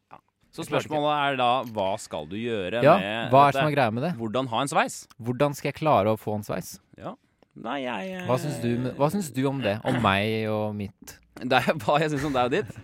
Så 0.54 0.62
spørsmålet 0.68 1.14
er 1.18 1.36
da 1.40 1.50
hva 1.74 1.98
skal 1.98 2.28
du 2.30 2.36
gjøre 2.38 2.78
Ja, 2.84 2.94
med 3.02 3.32
hva 3.32 3.48
er 3.48 3.52
det 3.52 3.58
som 3.58 3.66
er 3.66 3.74
greia 3.74 3.90
med 3.90 4.04
det? 4.06 4.12
Hvordan 4.20 4.46
ha 4.52 4.60
en 4.62 4.70
sveis? 4.70 5.08
Hvordan 5.18 5.56
skal 5.58 5.72
jeg 5.72 5.80
klare 5.80 6.14
å 6.14 6.20
få 6.20 6.36
en 6.38 6.46
sveis? 6.46 6.76
Nei, 7.54 7.84
jeg 7.84 8.08
jeg 8.10 8.24
Hva 8.26 8.38
syns 8.42 8.56
du, 8.62 8.70
hva 8.98 9.08
syns 9.12 9.28
du 9.34 9.44
om 9.46 9.60
det? 9.62 9.76
Om 9.86 10.00
meg 10.02 10.48
og 10.50 10.72
mitt 10.74 11.18
Det 11.50 11.60
er 11.60 11.76
hva 11.82 11.98
jeg 12.02 12.12
syns 12.12 12.26
om 12.28 12.34
deg 12.34 12.48
og 12.48 12.52
ditt. 12.54 12.74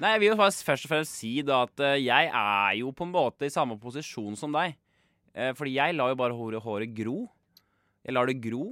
Nei, 0.00 0.14
jeg 0.14 0.20
vil 0.22 0.30
jo 0.30 0.36
faktisk 0.40 0.68
først 0.68 0.86
og 0.86 0.92
fremst 0.92 1.16
si 1.18 1.32
da 1.44 1.62
at 1.66 1.82
eh, 1.84 1.98
jeg 2.00 2.30
er 2.32 2.76
jo 2.80 2.92
på 2.96 3.04
en 3.04 3.12
måte 3.12 3.48
i 3.48 3.52
samme 3.52 3.76
posisjon 3.80 4.36
som 4.38 4.54
deg. 4.54 4.76
Eh, 5.36 5.50
fordi 5.56 5.74
jeg 5.76 5.96
lar 5.96 6.14
jo 6.14 6.18
bare 6.20 6.36
håret, 6.36 6.64
håret 6.64 6.94
gro. 6.96 7.26
Jeg 8.06 8.16
lar 8.16 8.30
det 8.30 8.38
gro 8.40 8.70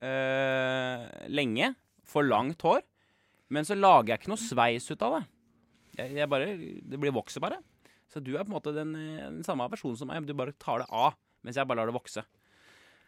eh, 0.00 1.04
lenge. 1.28 1.74
For 2.08 2.24
langt 2.24 2.64
hår. 2.64 2.80
Men 3.52 3.68
så 3.68 3.76
lager 3.76 4.14
jeg 4.14 4.22
ikke 4.22 4.32
noe 4.32 4.40
sveis 4.40 4.88
ut 4.88 5.04
av 5.04 5.18
det. 5.18 5.24
Jeg, 5.98 6.14
jeg 6.22 6.30
bare, 6.32 6.48
det 6.88 7.00
blir 7.00 7.12
vokser 7.12 7.44
bare. 7.44 7.60
Så 8.08 8.22
du 8.24 8.32
er 8.38 8.44
på 8.46 8.48
en 8.54 8.56
måte 8.56 8.72
den, 8.72 8.94
eh, 8.96 9.28
den 9.28 9.44
samme 9.44 9.68
versjonen 9.68 10.00
som 10.00 10.08
meg. 10.08 10.24
Du 10.24 10.32
bare 10.36 10.56
tar 10.56 10.80
det 10.80 10.88
av, 10.88 11.16
mens 11.44 11.60
jeg 11.60 11.68
bare 11.68 11.82
lar 11.82 11.92
det 11.92 11.98
vokse. 11.98 12.24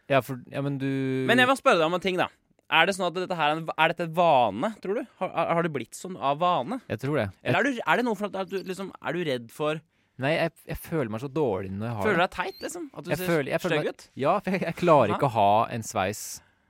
Ja, 0.09 0.21
for 0.25 0.41
Ja, 0.51 0.61
men 0.65 0.77
du 0.81 0.87
Men 1.27 1.37
jeg 1.41 1.49
må 1.49 1.55
spørre 1.59 1.81
deg 1.81 1.87
om 1.89 1.97
en 1.97 2.03
ting, 2.03 2.17
da. 2.19 2.29
Er 2.71 2.87
det 2.87 2.95
sånn 2.95 3.09
at 3.09 3.15
dette 3.17 3.35
her 3.35 3.51
er, 3.51 3.59
en, 3.59 3.65
er 3.75 3.91
dette 3.91 4.05
et 4.07 4.13
vane, 4.15 4.69
tror 4.83 5.01
du? 5.01 5.07
Har, 5.19 5.31
har 5.57 5.65
det 5.65 5.71
blitt 5.75 5.97
sånn 5.97 6.15
av 6.15 6.39
vane? 6.39 6.79
Jeg 6.87 7.01
tror 7.03 7.17
det. 7.19 7.25
Eller 7.43 7.59
er, 7.59 7.67
du, 7.67 7.81
er 7.83 7.99
det 7.99 8.05
noe 8.07 8.15
for 8.19 8.31
at 8.31 8.51
du 8.51 8.61
liksom 8.63 8.93
Er 9.01 9.17
du 9.17 9.25
redd 9.27 9.49
for 9.51 9.81
nei, 10.21 10.35
jeg, 10.37 10.53
jeg 10.69 10.77
føler 10.77 11.09
meg 11.11 11.23
så 11.23 11.27
dårlig 11.31 11.73
når 11.73 11.89
jeg 11.89 11.97
har 11.97 12.07
Føler 12.07 12.19
du 12.19 12.23
deg 12.23 12.35
teit, 12.37 12.61
liksom? 12.63 12.87
At 12.93 13.03
du 13.03 13.11
Jeg 13.11 13.19
ser 13.19 13.65
stygg 13.65 13.89
ut? 13.91 14.07
Ja, 14.23 14.37
for 14.39 14.55
jeg, 14.55 14.63
jeg 14.69 14.77
klarer 14.79 15.11
Aha. 15.11 15.19
ikke 15.19 15.29
å 15.31 15.35
ha 15.35 15.51
en 15.75 15.83
sveis 15.83 16.23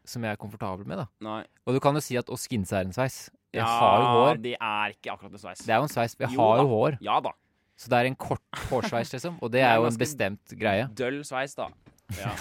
som 0.07 0.25
jeg 0.25 0.33
er 0.33 0.39
komfortabel 0.41 0.87
med, 0.89 1.03
da. 1.03 1.05
Nei. 1.23 1.43
Og 1.67 1.77
du 1.77 1.79
kan 1.83 1.95
jo 1.95 2.01
si 2.03 2.17
at 2.19 2.31
å 2.31 2.37
skinne 2.39 2.65
seg 2.67 2.79
er 2.81 2.89
en 2.89 2.95
sveis. 2.95 3.19
Jeg 3.53 3.61
ja, 3.61 3.67
har 3.67 4.01
jo 4.01 4.09
hår. 4.15 4.41
det 4.41 4.55
er 4.57 4.95
ikke 4.95 5.13
akkurat 5.13 5.35
en 5.35 5.43
sveis. 5.43 5.61
Det 5.67 5.73
er 5.75 5.81
jo 5.81 5.88
en 5.88 5.91
sveis. 5.91 6.15
Jeg 6.17 6.33
Jo 6.33 6.41
har 6.41 6.61
jo 6.63 6.67
hår. 6.71 6.97
Ja 7.03 7.19
da. 7.23 7.33
Så 7.81 7.91
det 7.91 8.00
er 8.00 8.09
en 8.09 8.17
kort 8.19 8.59
hårsveis, 8.69 9.11
liksom. 9.15 9.38
Og 9.41 9.51
det 9.53 9.63
er 9.65 9.77
jo 9.79 9.88
en 9.89 9.97
bestemt 9.97 10.53
greie. 10.57 10.85
Døll 10.97 11.21
sveis, 11.27 11.55
da. 11.57 11.69
Ja. 12.22 12.32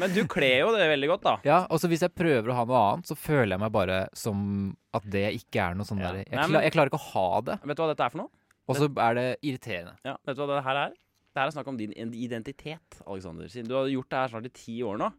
Men 0.00 0.12
du 0.14 0.22
kler 0.30 0.60
jo 0.64 0.70
det 0.76 0.86
veldig 0.90 1.08
godt, 1.12 1.22
da. 1.26 1.34
Ja, 1.44 1.58
og 1.70 1.80
så 1.82 1.88
hvis 1.90 2.00
jeg 2.06 2.14
prøver 2.14 2.48
å 2.52 2.56
ha 2.56 2.64
noe 2.64 2.80
annet, 2.92 3.06
så 3.10 3.16
føler 3.18 3.54
jeg 3.56 3.60
meg 3.60 3.72
bare 3.72 3.98
som 4.16 4.76
at 4.96 5.04
det 5.10 5.26
ikke 5.38 5.60
er 5.70 5.74
noe 5.78 5.84
sånn 5.88 6.00
Ja. 6.00 6.10
der 6.12 6.22
jeg, 6.24 6.30
Nei, 6.30 6.38
kla, 6.44 6.48
men- 6.54 6.62
jeg 6.66 6.72
klarer 6.72 6.90
ikke 6.92 7.00
å 7.02 7.08
ha 7.12 7.40
det. 7.50 7.58
Vet 7.64 7.76
du 7.76 7.82
hva 7.82 7.88
dette 7.94 8.04
er 8.06 8.10
for 8.10 8.18
noe? 8.24 8.30
Og 8.70 8.76
så 8.76 8.86
er 9.02 9.14
det 9.18 9.26
irriterende. 9.42 9.96
Ja, 10.06 10.16
vet 10.26 10.36
du 10.36 10.42
hva 10.46 10.56
det 10.56 10.64
her 10.64 10.76
er? 10.86 10.90
Det 11.30 11.38
her 11.42 11.46
er 11.46 11.50
snakk 11.54 11.68
om 11.68 11.76
din 11.76 11.92
identitet, 11.94 13.00
Alexander. 13.06 13.46
Siden 13.50 13.68
du 13.68 13.74
har 13.74 13.86
gjort 13.86 14.08
det 14.10 14.18
her 14.18 14.28
snart 14.34 14.46
i 14.46 14.54
ti 14.54 14.80
år 14.82 14.98
nå. 14.98 15.12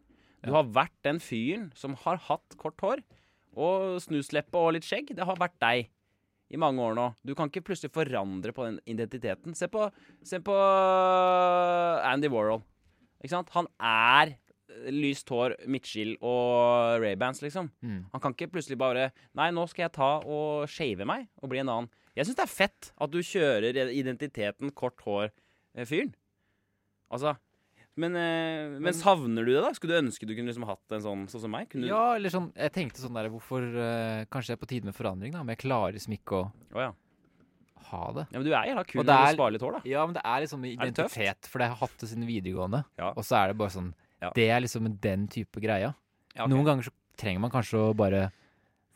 Du 0.44 0.50
Ja. 0.52 0.62
har 0.62 0.64
vært 0.64 0.98
den 1.04 1.20
fyren 1.20 1.72
som 1.76 1.94
har 1.96 2.18
hatt 2.18 2.58
kort 2.58 2.78
hår 2.82 3.04
og 3.56 4.00
snusleppe 4.02 4.56
og 4.56 4.74
litt 4.74 4.84
skjegg. 4.84 5.16
Det 5.16 5.24
har 5.26 5.36
vært 5.36 5.60
deg 5.60 5.88
i 6.52 6.58
mange 6.58 6.80
år 6.80 6.96
nå. 6.96 7.16
Du 7.26 7.34
kan 7.36 7.50
ikke 7.50 7.64
plutselig 7.64 7.92
forandre 7.92 8.52
på 8.54 8.66
den 8.66 8.80
identiteten. 8.88 9.56
Se 9.56 9.68
på, 9.68 9.92
se 10.24 10.40
på 10.40 10.52
Andy 12.04 12.28
Warhol. 12.28 12.62
Ikke 13.22 13.34
sant? 13.36 13.52
Han 13.56 13.70
er 13.78 14.36
lyst 14.92 15.30
hår, 15.30 15.58
midtskill 15.70 16.16
og 16.24 17.02
Ray-Bans, 17.04 17.42
liksom. 17.44 17.70
Mm. 17.84 18.06
Han 18.14 18.24
kan 18.24 18.36
ikke 18.36 18.52
plutselig 18.54 18.80
bare 18.80 19.10
Nei, 19.38 19.50
nå 19.54 19.66
skal 19.70 19.86
jeg 19.88 19.96
ta 19.98 20.12
og 20.24 20.70
shave 20.72 21.08
meg 21.08 21.28
og 21.42 21.52
bli 21.52 21.62
en 21.62 21.72
annen. 21.72 21.92
Jeg 22.18 22.28
syns 22.28 22.40
det 22.40 22.46
er 22.48 22.52
fett 22.52 22.92
at 23.00 23.12
du 23.14 23.22
kjører 23.24 23.78
identiteten 23.92 24.74
kort 24.76 25.00
hår-fyren. 25.06 26.12
Altså 27.12 27.36
men, 28.00 28.16
eh, 28.16 28.70
men, 28.72 28.84
Men- 28.84 28.94
savner 28.96 29.46
du 29.46 29.52
det, 29.54 29.62
da? 29.62 29.74
Skulle 29.76 30.00
du 30.00 30.08
ønske 30.08 30.26
du 30.26 30.34
kunne 30.34 30.48
liksom 30.48 30.66
hatt 30.66 30.96
en 30.96 31.04
sånn 31.04 31.24
sånn 31.28 31.42
som 31.44 31.52
meg? 31.52 31.68
Kunne 31.70 31.88
Ja, 31.88 32.16
eller 32.16 32.30
sånn 32.30 32.52
Jeg 32.56 32.72
tenkte 32.72 33.04
sånn 33.04 33.14
der 33.14 33.30
Hvorfor 33.30 33.62
uh, 33.68 34.24
Kanskje 34.32 34.56
det 34.56 34.56
er 34.56 34.66
på 34.66 34.70
tide 34.72 34.86
med 34.86 34.96
forandring, 34.96 35.34
da. 35.34 35.44
Med 35.44 35.60
liksom 35.60 36.16
ikke 36.16 36.40
å 36.40 36.52
Å, 36.72 36.80
ja. 36.80 36.92
Ha 37.92 38.02
det. 38.18 38.26
ja, 38.32 38.40
men 38.40 38.46
du 38.48 38.52
er 38.56 38.70
jævla 38.72 38.84
kul 38.88 39.02
det 39.04 39.08
når 39.12 39.22
er- 39.22 39.32
du 39.32 39.38
sparer 39.40 39.52
litt 39.58 39.66
hår, 39.68 39.78
da. 39.78 39.82
Ja, 39.92 40.06
men 40.08 40.14
det 40.18 40.24
er 40.26 40.42
liksom 40.46 40.66
identitet. 40.72 41.50
For 41.52 41.60
det 41.64 41.68
har 41.72 41.76
hatt 41.84 41.98
det 42.02 42.10
siden 42.12 42.26
videregående. 42.30 42.84
Ja. 42.98 43.12
Og 43.16 43.24
så 43.28 43.38
er 43.44 43.48
det 43.54 43.58
bare 43.62 43.74
sånn 43.76 43.94
Ja. 44.22 44.30
Det 44.36 44.50
er 44.54 44.60
liksom 44.62 44.88
den 45.02 45.28
type 45.28 45.60
greia. 45.64 45.94
Ja, 46.36 46.44
okay. 46.46 46.52
Noen 46.54 46.66
ganger 46.68 46.84
så 46.88 46.92
trenger 47.18 47.40
man 47.42 47.52
kanskje 47.52 47.80
å 47.90 47.96
bare 47.98 48.32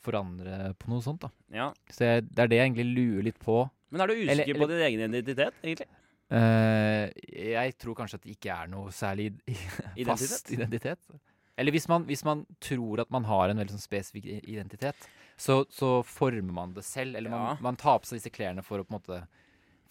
forandre 0.05 0.75
på 0.77 0.89
noe 0.91 1.01
sånt, 1.01 1.21
da. 1.25 1.29
ja. 1.51 1.71
Så 1.89 2.05
jeg, 2.05 2.25
det 2.29 2.43
er 2.43 2.47
det 2.51 2.57
jeg 2.59 2.69
egentlig 2.69 2.85
lurer 2.95 3.23
litt 3.29 3.39
på. 3.41 3.69
Men 3.91 4.01
er 4.01 4.07
du 4.07 4.13
usikker 4.13 4.31
Eller- 4.53 4.59
på 4.61 4.67
din 4.69 4.83
egen 4.85 4.99
identitet, 5.09 5.53
egentlig? 5.63 5.87
Uh, 6.31 7.05
jeg 7.29 7.75
tror 7.77 7.95
kanskje 7.95 8.17
at 8.17 8.21
det 8.25 8.33
ikke 8.35 8.53
er 8.53 8.67
noe 8.71 8.89
særlig 8.93 9.27
identitet? 9.37 10.05
fast 10.09 10.51
Identitet? 10.51 10.99
identitet. 11.05 11.19
Eller 11.57 11.71
hvis 11.71 11.87
man, 11.87 12.03
hvis 12.05 12.23
man 12.27 12.45
tror 12.59 12.99
at 13.05 13.11
man 13.13 13.23
har 13.29 13.49
en 13.49 13.57
veldig 13.61 13.75
sånn 13.77 13.85
spesifikk 13.85 14.25
identitet, 14.43 15.05
så, 15.37 15.63
så 15.69 15.99
former 16.07 16.53
man 16.55 16.73
det 16.75 16.83
selv. 16.87 17.17
Eller 17.19 17.29
man, 17.33 17.57
man 17.63 17.75
tar 17.79 17.99
på 17.99 18.09
seg 18.09 18.21
disse 18.21 18.31
klærne 18.33 18.63
for 18.63 18.79
å 18.79 18.85
på 18.87 18.93
en 18.93 18.99
måte 18.99 19.23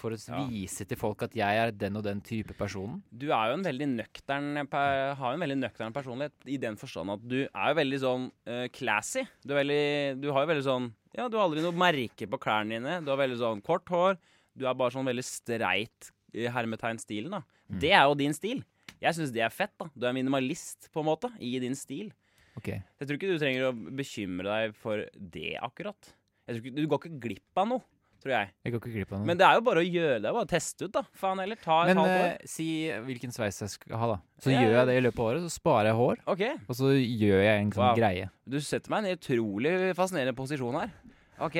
For 0.01 0.13
å 0.13 0.19
Ja. 0.19 0.41
vise 0.51 0.85
til 0.85 0.99
folk 0.99 1.23
at 1.23 1.33
jeg 1.39 1.57
er 1.63 1.71
den 1.73 1.97
og 1.97 2.03
den 2.05 2.19
type 2.21 2.53
personen. 2.59 2.99
Du 3.15 3.29
er 3.33 3.49
jo 3.49 3.55
en 3.55 3.63
veldig 3.65 3.87
nøktern 3.95 4.59
har 4.75 5.15
jo 5.17 5.37
en 5.39 5.45
veldig 5.45 5.57
nøktern 5.63 5.95
personlighet 5.95 6.51
i 6.51 6.59
den 6.61 6.77
forstand 6.77 7.15
at 7.15 7.23
du 7.25 7.45
er 7.47 7.71
jo 7.71 7.79
veldig 7.79 8.01
sånn 8.03 8.27
uh, 8.51 8.67
classy. 8.75 9.23
Du, 9.45 9.55
er 9.55 9.63
veldig, 9.63 10.21
du 10.21 10.29
har 10.35 10.45
jo 10.45 10.51
veldig 10.51 10.67
sånn 10.67 10.91
Ja, 11.15 11.29
du 11.31 11.39
har 11.39 11.47
aldri 11.47 11.63
noe 11.65 11.73
merke 11.73 12.27
på 12.29 12.41
klærne 12.43 12.75
dine. 12.77 12.99
Du 13.07 13.13
har 13.15 13.21
veldig 13.23 13.39
sånn 13.41 13.63
kort 13.65 13.89
hår. 13.89 14.19
Du 14.53 14.67
er 14.67 14.75
bare 14.75 14.93
sånn 14.93 15.07
veldig 15.09 15.25
streit 15.25 16.11
i 16.35 16.49
hermetegnstilen, 16.51 17.31
da. 17.39 17.45
Mm. 17.71 17.79
Det 17.81 17.93
er 17.95 18.05
jo 18.05 18.19
din 18.19 18.35
stil. 18.35 18.65
Jeg 19.01 19.15
syns 19.17 19.33
det 19.33 19.43
er 19.47 19.53
fett, 19.55 19.73
da. 19.79 19.87
Du 19.95 20.05
er 20.09 20.13
minimalist, 20.17 20.91
på 20.93 21.01
en 21.05 21.09
måte, 21.09 21.31
i 21.39 21.55
din 21.63 21.77
stil. 21.79 22.11
Ok. 22.59 22.69
Jeg 22.71 23.07
tror 23.09 23.19
ikke 23.19 23.33
du 23.33 23.39
trenger 23.43 23.67
å 23.69 23.73
bekymre 23.99 24.47
deg 24.53 24.77
for 24.79 25.03
det, 25.17 25.57
akkurat. 25.63 26.13
Ikke, 26.51 26.71
du 26.77 26.85
går 26.87 27.01
ikke 27.03 27.19
glipp 27.25 27.61
av 27.61 27.67
noe, 27.71 27.83
tror 28.23 28.35
jeg. 28.37 28.51
Jeg 28.65 28.73
går 28.75 28.81
ikke 28.83 28.93
glipp 28.95 29.13
av 29.15 29.19
noe. 29.23 29.27
Men 29.31 29.41
det 29.41 29.47
er 29.49 29.57
jo 29.59 29.65
bare 29.67 29.83
å 29.83 29.87
gjøre 29.89 30.19
det. 30.23 30.33
bare 30.37 30.45
å 30.47 30.51
teste 30.51 30.87
ut, 30.87 30.93
da. 30.95 31.03
Faen 31.19 31.41
heller. 31.43 31.59
Ta 31.65 31.79
et 31.83 31.91
Men 31.91 32.01
halvt 32.03 32.15
år. 32.21 32.29
eh, 32.29 32.47
si 32.53 32.67
hvilken 33.09 33.33
sveis 33.35 33.59
jeg 33.65 33.73
skal 33.75 33.97
ha, 33.99 34.07
da. 34.15 34.19
Så 34.45 34.53
Ja, 34.53 34.61
gjør 34.63 34.77
jeg 34.79 34.87
det 34.91 34.97
i 35.01 35.03
løpet 35.09 35.19
av 35.25 35.31
året. 35.33 35.43
Så 35.49 35.55
sparer 35.59 35.91
jeg 35.91 35.99
hår, 35.99 36.23
okay. 36.35 36.55
og 36.69 36.79
så 36.79 36.93
gjør 36.95 37.43
jeg 37.43 37.63
en 37.65 37.73
sånn 37.75 37.89
Wow. 37.89 37.97
greie. 37.99 38.31
Du 38.47 38.61
setter 38.61 38.91
meg 38.95 39.05
i 39.05 39.11
en 39.11 39.19
utrolig 39.19 39.75
fascinerende 39.99 40.37
posisjon 40.39 40.79
her. 40.79 40.95
OK. 41.41 41.59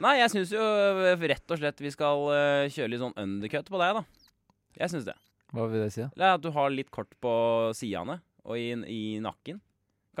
Nei, 0.00 0.14
jeg 0.20 0.30
syns 0.32 0.52
jo 0.52 0.60
øh, 0.60 1.16
rett 1.28 1.50
og 1.52 1.58
slett 1.60 1.80
vi 1.80 1.90
skal 1.92 2.22
øh, 2.32 2.68
kjøre 2.72 2.88
litt 2.92 3.00
sånn 3.02 3.16
undercut 3.20 3.66
på 3.68 3.80
deg, 3.80 3.98
da. 4.00 4.04
Jeg 4.80 4.90
syns 4.94 5.04
det. 5.08 5.16
Hva 5.52 5.66
vil 5.68 5.82
det 5.82 5.90
si? 5.92 6.00
da? 6.04 6.10
Det 6.14 6.24
er 6.28 6.34
At 6.38 6.44
du 6.44 6.50
har 6.54 6.70
litt 6.70 6.90
kort 6.94 7.10
på 7.20 7.32
sidene 7.74 8.20
og 8.44 8.56
i, 8.56 8.70
i 8.88 9.00
nakken, 9.20 9.58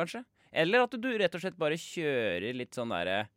kanskje. 0.00 0.24
Eller 0.50 0.82
at 0.86 0.96
du 0.98 1.10
rett 1.20 1.34
og 1.38 1.42
slett 1.44 1.58
bare 1.60 1.76
kjører 1.78 2.56
litt 2.58 2.74
sånn 2.74 2.90
derre 2.90 3.28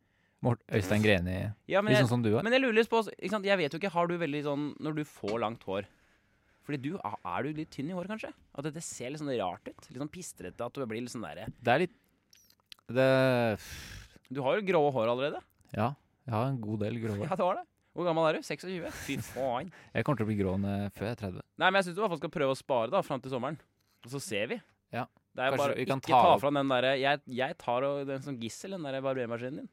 Øystein 0.44 1.00
Greni, 1.00 1.38
Ja, 1.70 1.80
litt 1.80 1.96
sånn 2.02 2.10
som 2.18 2.22
du 2.24 2.34
er? 2.36 2.42
men 2.44 2.52
jeg 2.52 2.60
lurer 2.60 2.74
litt 2.76 2.90
på? 2.92 2.98
Jeg 3.16 3.56
vet 3.56 3.72
jo 3.72 3.78
ikke, 3.80 3.92
har 3.94 4.08
du 4.10 4.18
veldig 4.20 4.42
sånn 4.44 4.64
Når 4.84 4.96
du 4.98 5.04
får 5.08 5.38
langt 5.40 5.62
hår 5.64 5.86
Fordi 6.66 6.80
du, 6.84 6.90
er 7.00 7.46
du 7.46 7.52
litt 7.56 7.70
tynn 7.72 7.88
i 7.88 7.94
håret, 7.96 8.10
kanskje? 8.12 8.28
At 8.52 8.68
det 8.68 8.82
ser 8.84 9.08
litt 9.14 9.22
sånn 9.22 9.32
rart 9.40 9.64
ut? 9.70 9.86
Litt 9.88 10.02
sånn 10.02 10.10
pistrete? 10.12 10.60
At 10.66 10.76
du 10.76 10.84
blir 10.90 11.00
litt 11.00 11.14
sånn 11.14 11.24
derre 11.24 11.46
Det 11.48 11.72
er 11.72 11.80
litt 11.86 11.96
Det 12.92 13.08
Du 14.34 14.42
har 14.44 14.58
jo 14.58 14.66
grå 14.68 14.82
hår 14.92 15.14
allerede. 15.14 15.40
Ja. 15.72 15.94
Jeg 16.28 16.34
har 16.36 16.46
en 16.50 16.60
god 16.60 16.80
del 16.84 17.00
grå 17.00 17.16
hår. 17.22 17.26
Ja, 17.30 17.36
du 17.40 17.44
har 17.46 17.58
det. 17.62 17.64
Hvor 17.94 18.04
gammel 18.08 18.26
er 18.28 18.36
du? 18.36 18.44
26? 18.44 18.92
Fy 19.06 19.16
faen. 19.32 19.68
Jeg 19.94 20.04
kommer 20.04 20.18
til 20.20 20.26
å 20.26 20.30
bli 20.32 20.36
grå 20.42 20.54
før 20.60 21.08
jeg 21.08 21.14
er 21.14 21.20
30. 21.24 21.42
Nei, 21.62 21.68
men 21.70 21.78
jeg 21.80 21.86
syns 21.88 21.96
du 21.96 22.00
i 22.00 22.04
hvert 22.04 22.14
fall 22.16 22.20
skal 22.24 22.32
prøve 22.36 22.52
å 22.56 22.58
spare 22.58 22.90
da, 22.92 23.00
fram 23.06 23.22
til 23.22 23.32
sommeren. 23.32 23.56
Og 24.04 24.12
så 24.12 24.20
ser 24.20 24.48
vi. 24.50 24.60
Ja. 24.92 25.06
Det 25.34 25.42
er 25.42 25.50
Kanskje 25.50 25.58
bare 25.66 25.74
vi 25.76 25.84
kan 25.90 25.98
ikke 26.00 26.12
ta 26.14 26.20
ta 26.22 26.32
opp- 26.34 26.40
fra 26.40 26.50
den 26.54 26.68
derre 26.70 26.90
jeg, 27.00 27.20
jeg 27.26 27.56
tar 27.58 27.82
og 27.82 28.06
den 28.06 28.22
som 28.22 28.36
gissel, 28.38 28.70
den 28.76 28.82
derre 28.86 29.00
barbermaskinen 29.02 29.56
din. 29.64 29.68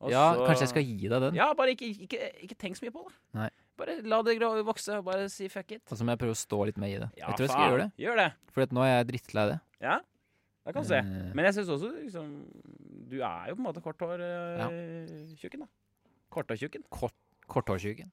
Og 0.00 0.10
Ja, 0.10 0.34
så- 0.34 0.46
kanskje 0.46 0.60
jeg 0.64 0.68
skal 0.68 0.84
gi 0.84 1.08
deg 1.08 1.20
den? 1.20 1.34
Ja, 1.34 1.52
bare 1.54 1.74
ikke, 1.74 1.88
ikke, 2.06 2.20
ikke 2.44 2.56
tenk 2.56 2.76
så 2.78 2.84
mye 2.86 2.92
på 2.94 3.04
det. 3.08 3.14
Nei. 3.34 3.48
Bare 3.76 4.00
la 4.02 4.22
det 4.22 4.38
vokse, 4.64 4.96
og 4.98 5.04
bare 5.04 5.28
si 5.28 5.48
fuck 5.48 5.72
it. 5.72 5.82
Og 5.90 5.98
så 5.98 6.04
må 6.04 6.10
jeg 6.14 6.18
prøve 6.18 6.34
å 6.34 6.40
stå 6.46 6.64
litt 6.66 6.78
med 6.78 6.90
i 6.94 6.98
det. 6.98 7.10
Ja, 7.18 7.26
jeg 7.28 7.36
tror 7.36 7.44
jeg 7.44 7.50
skal 7.50 7.60
faen. 7.60 7.70
gjøre 7.72 7.82
det. 7.84 8.06
Gjør 8.06 8.16
det. 8.16 8.32
For 8.52 8.60
at 8.62 8.70
nå 8.70 8.80
er 8.82 9.04
jeg 9.04 9.06
drittlei 9.08 9.44
det. 9.50 9.60
Ja, 9.80 10.00
det 10.66 10.72
kan 10.74 10.82
du 10.82 10.88
se. 10.88 10.94
Eh, 10.98 11.34
Men 11.34 11.44
jeg 11.44 11.54
syns 11.54 11.68
også 11.68 11.90
liksom 12.04 12.44
Du 13.08 13.16
er 13.22 13.48
jo 13.48 13.54
på 13.56 13.58
en 13.58 13.64
måte 13.64 13.82
korthår-tjukken, 13.82 15.60
da. 15.60 15.66
Korthårtjukken. 16.30 16.82
Korthårtjuken. 17.48 18.10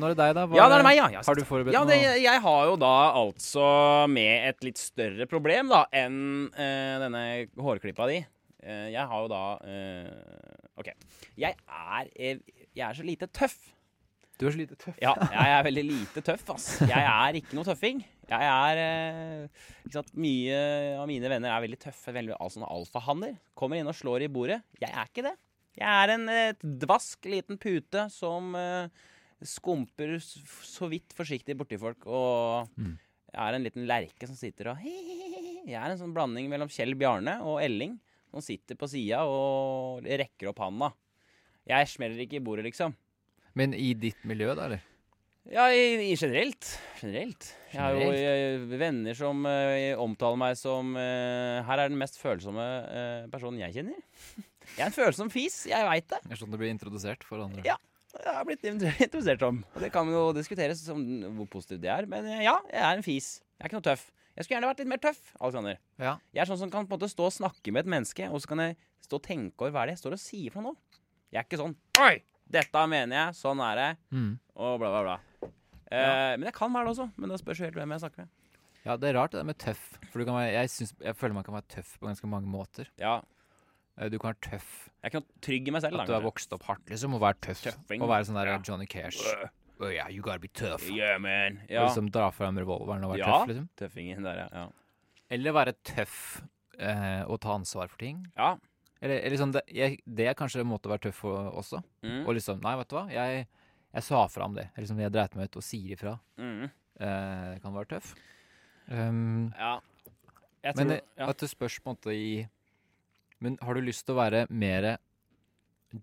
Nå 0.00 0.08
er 0.08 0.14
det 0.16 0.20
deg, 0.22 0.34
da. 0.38 0.44
Hva 0.50 0.58
Ja, 0.58 0.66
det 0.72 0.78
er 0.80 0.84
meg, 0.86 0.96
ja. 0.98 1.06
Jeg, 1.14 1.24
Har 1.28 1.38
du 1.38 1.44
forberedt 1.46 1.76
Ja, 1.76 1.82
det, 1.88 1.98
noe? 2.02 2.18
jeg 2.24 2.42
har 2.46 2.68
jo 2.70 2.76
da 2.80 2.92
altså 3.20 3.64
med 4.10 4.48
et 4.50 4.64
litt 4.66 4.80
større 4.80 5.26
problem 5.30 5.70
da 5.72 5.84
enn 5.92 6.20
eh, 6.54 6.94
denne 7.04 7.24
hårklippa 7.60 8.08
di. 8.10 8.20
Eh, 8.62 8.86
jeg 8.94 9.04
har 9.12 9.26
jo 9.26 9.28
da 9.32 9.42
eh, 9.64 10.70
OK. 10.80 10.90
Jeg 11.40 11.54
er, 11.56 12.08
eh, 12.16 12.40
jeg 12.74 12.86
er 12.88 12.96
så 12.98 13.06
lite 13.06 13.28
tøff. 13.36 13.58
Du 14.40 14.46
er 14.48 14.54
så 14.54 14.60
lite 14.62 14.76
tøff. 14.80 14.96
Ja, 15.04 15.12
jeg 15.36 15.52
er 15.58 15.66
veldig 15.68 15.84
lite 15.84 16.22
tøff, 16.24 16.46
ass. 16.54 16.68
Jeg 16.88 17.04
er 17.04 17.36
ikke 17.40 17.56
noe 17.58 17.66
tøffing. 17.68 18.00
Jeg 18.30 18.46
er 18.48 18.78
eh, 18.80 19.68
ikke 19.84 19.98
sant, 19.98 20.12
Mye 20.16 20.58
av 20.96 21.06
mine 21.10 21.28
venner 21.32 21.52
er 21.52 21.64
veldig 21.66 21.80
tøffe. 21.82 22.14
Veldig 22.16 22.38
al 22.40 22.52
sånne 22.54 22.68
alfahanner. 22.72 23.34
Kommer 23.58 23.80
inn 23.80 23.90
og 23.90 23.96
slår 23.98 24.24
i 24.24 24.30
bordet. 24.32 24.62
Jeg 24.80 24.92
er 24.94 25.08
ikke 25.12 25.26
det. 25.28 25.34
Jeg 25.80 25.86
er 25.86 26.12
en 26.16 26.24
eh, 26.32 26.64
dvask 26.82 27.28
liten 27.30 27.58
pute 27.60 28.06
som 28.12 28.54
eh, 28.58 28.88
skumper 29.46 30.16
så 30.20 30.88
vidt 30.90 31.14
forsiktig 31.16 31.56
borti 31.58 31.78
folk. 31.80 32.06
Og 32.06 32.68
Mm. 32.76 32.98
jeg 33.32 33.40
er 33.40 33.54
en 33.56 33.64
liten 33.64 33.86
lerke 33.86 34.26
som 34.26 34.36
sitter 34.36 34.72
og 34.72 34.82
Jeg 34.84 35.76
er 35.76 35.90
en 35.90 35.98
sånn 35.98 36.14
blanding 36.14 36.48
mellom 36.48 36.68
Kjell 36.68 36.94
Bjarne 36.94 37.40
og 37.42 37.62
Elling. 37.62 37.98
Som 38.30 38.40
sitter 38.40 38.76
på 38.78 38.86
sida 38.88 39.24
og 39.26 40.04
rekker 40.06 40.48
opp 40.52 40.60
handa. 40.62 40.92
Jeg 41.66 41.88
smeller 41.90 42.20
ikke 42.22 42.38
i 42.38 42.44
bordet, 42.44 42.64
liksom. 42.64 42.94
Men 43.58 43.74
i 43.74 43.92
ditt 43.94 44.22
miljø, 44.24 44.54
da, 44.54 44.68
eller? 44.68 44.80
Ja, 45.50 45.64
i, 45.72 46.12
i 46.12 46.14
generelt. 46.14 46.78
Generelt. 47.00 47.48
Jeg 47.72 47.80
har 47.80 47.96
jo 47.96 48.10
eh, 48.12 48.64
venner 48.78 49.16
som 49.18 49.42
eh, 49.48 49.96
omtaler 49.98 50.38
meg 50.38 50.56
som 50.60 50.92
uh, 50.94 51.58
Her 51.66 51.80
er 51.80 51.88
den 51.90 51.98
mest 51.98 52.20
følsomme 52.20 52.62
uh, 52.86 53.26
personen 53.32 53.58
jeg 53.64 53.80
kjenner. 53.80 53.98
Jeg 54.76 54.84
er 54.84 54.90
en 54.90 54.94
følsom 54.94 55.30
fis, 55.32 55.64
jeg 55.66 55.82
veit 55.88 56.04
det. 56.12 56.18
Det 56.28 56.36
er 56.36 56.38
sånn 56.38 56.52
du 56.52 56.56
blir 56.60 56.70
introdusert 56.70 57.24
for 57.26 57.42
andre. 57.42 57.64
Ja. 57.66 57.74
Jeg 58.14 58.34
har 58.34 58.46
blitt 58.48 58.64
interessert 58.72 59.42
om. 59.46 59.60
Og 59.74 59.84
det 59.84 59.92
kan 59.94 60.08
jo 60.10 60.22
diskuteres 60.36 60.80
som 60.84 61.02
hvor 61.38 61.46
positivt 61.52 61.82
det 61.84 61.92
er. 61.94 62.08
Men 62.10 62.26
eh, 62.26 62.42
ja, 62.46 62.56
jeg 62.72 62.82
er 62.82 62.96
en 62.98 63.06
fis. 63.06 63.36
Jeg 63.58 63.64
er 63.66 63.70
ikke 63.70 63.78
noe 63.80 63.86
tøff. 63.90 64.08
Jeg 64.36 64.46
skulle 64.46 64.56
gjerne 64.56 64.70
vært 64.70 64.80
litt 64.82 64.90
mer 64.92 65.00
tøff, 65.02 65.20
Alexander. 65.38 65.78
Ja. 66.00 66.14
Jeg 66.32 66.42
er 66.44 66.48
sånn 66.48 66.60
som 66.62 66.70
kan 66.72 66.86
på 66.88 66.94
en 66.94 67.00
måte 67.00 67.10
stå 67.12 67.26
og 67.28 67.34
snakke 67.34 67.72
med 67.74 67.84
et 67.84 67.90
menneske, 67.92 68.28
og 68.30 68.40
så 68.40 68.50
kan 68.52 68.62
jeg 68.64 68.76
stå 69.04 69.18
og 69.18 69.24
tenke 69.26 69.66
over 69.66 69.74
hva 69.74 69.82
er 69.82 69.90
det 69.90 69.96
jeg 69.98 70.02
står 70.04 70.16
og 70.16 70.22
sier 70.22 70.54
for 70.54 70.64
noe. 70.64 70.78
Jeg 71.30 71.42
er 71.42 71.46
ikke 71.48 71.60
sånn 71.60 71.74
Oi! 72.02 72.14
Dette 72.50 72.82
mener 72.90 73.14
jeg. 73.14 73.36
Sånn 73.38 73.60
er 73.62 73.78
det. 73.78 73.88
Mm. 74.10 74.30
Og 74.58 74.78
bla, 74.82 74.88
bla, 74.90 75.02
bla. 75.06 75.50
Eh, 75.90 76.32
Men 76.38 76.48
jeg 76.48 76.54
kan 76.56 76.72
være 76.74 76.88
det 76.88 76.94
også. 76.96 77.06
Men 77.20 77.30
det 77.30 77.38
spørs 77.42 77.60
jo 77.60 77.68
helt 77.68 77.78
hvem 77.78 77.92
jeg 77.94 78.02
snakker 78.02 78.24
med. 78.24 78.32
Ja, 78.86 78.96
det 78.96 79.10
er 79.10 79.18
rart 79.20 79.34
det 79.34 79.38
der 79.42 79.46
med 79.50 79.58
tøff. 79.60 79.84
For 80.08 80.22
du 80.22 80.26
kan 80.26 80.38
være, 80.40 80.54
jeg, 80.56 80.70
synes, 80.72 80.94
jeg 81.04 81.14
føler 81.20 81.36
man 81.36 81.44
kan 81.46 81.54
være 81.58 81.68
tøff 81.76 81.92
på 82.00 82.08
ganske 82.08 82.30
mange 82.32 82.50
måter. 82.50 82.88
Ja, 82.98 83.18
Du 84.08 84.18
kan 84.18 84.32
være 84.32 84.40
tøff. 84.52 84.88
Jeg 85.02 85.12
kan 85.12 85.22
trygge 85.22 85.42
trygg 85.44 85.68
i 85.68 85.72
meg 85.74 85.82
selv. 85.84 86.00
At 86.00 86.08
du 86.08 86.14
har 86.14 86.22
vokst 86.24 86.52
opp 86.56 86.62
hardt, 86.68 86.86
liksom. 86.88 87.14
Og 87.16 87.20
være 87.20 87.36
tøff. 87.40 87.62
Tøffing. 87.66 88.00
Og 88.02 88.08
være 88.08 88.24
sånn 88.28 88.38
der 88.40 88.46
Ja. 88.54 88.58
Johnny 88.64 88.86
Cash. 88.86 89.20
Oh, 89.80 89.88
yeah, 89.88 90.08
you 90.12 90.20
gotta 90.22 90.38
be 90.38 90.48
tough. 90.48 90.84
Yeah, 90.90 91.18
man. 91.18 91.60
Og 91.64 91.70
Ja. 91.70 91.86
liksom 91.86 92.10
dra 92.12 92.30
fram 92.30 92.56
revolveren 92.56 93.04
og 93.04 93.12
være 93.16 93.18
Ja. 93.18 93.38
tøff, 93.38 93.48
liksom. 93.48 93.68
Tøffingen 93.76 94.22
der, 94.22 94.36
ja. 94.36 94.48
ja. 94.52 94.66
Eller 95.30 95.52
være 95.52 95.72
tøff 95.84 96.42
eh, 96.78 97.24
og 97.26 97.40
ta 97.40 97.54
ansvar 97.54 97.88
for 97.88 97.96
ting. 97.98 98.26
Ja. 98.36 98.56
Eller, 99.02 99.20
eller 99.24 99.36
sånn, 99.36 99.52
det, 99.52 99.62
jeg, 99.72 99.98
det 100.06 100.26
er 100.28 100.34
kanskje 100.34 100.60
en 100.60 100.66
måte 100.68 100.88
å 100.88 100.92
være 100.92 101.08
tøff 101.08 101.22
også. 101.24 101.82
Mm. 102.02 102.26
Og 102.26 102.34
liksom 102.36 102.60
Nei, 102.60 102.76
vet 102.76 102.88
du 102.88 102.96
hva, 102.96 103.06
jeg, 103.10 103.46
jeg 103.94 104.02
sa 104.02 104.26
fra 104.28 104.44
om 104.44 104.54
det. 104.54 104.68
Liksom, 104.76 104.98
jeg 105.00 105.12
dreit 105.12 105.34
meg 105.36 105.48
ut 105.48 105.56
og 105.56 105.62
sier 105.62 105.96
ifra. 105.96 106.18
Mm. 106.36 106.70
Eh, 107.00 107.58
kan 107.62 107.72
være 107.72 107.88
tøff. 107.96 108.14
Um, 108.90 109.52
ja. 109.56 109.78
Jeg 110.62 110.76
men 110.76 110.88
tror 110.90 110.96
det, 110.96 111.02
at 111.30 111.38
det 111.38 111.48
spørs 111.48 111.78
på 111.80 111.88
en 111.88 111.96
måte 111.96 112.12
i 112.12 112.48
Men 113.40 113.56
har 113.64 113.74
du 113.74 113.80
lyst 113.84 114.04
til 114.06 114.14
å 114.16 114.20
være 114.20 114.44
mer 114.50 114.98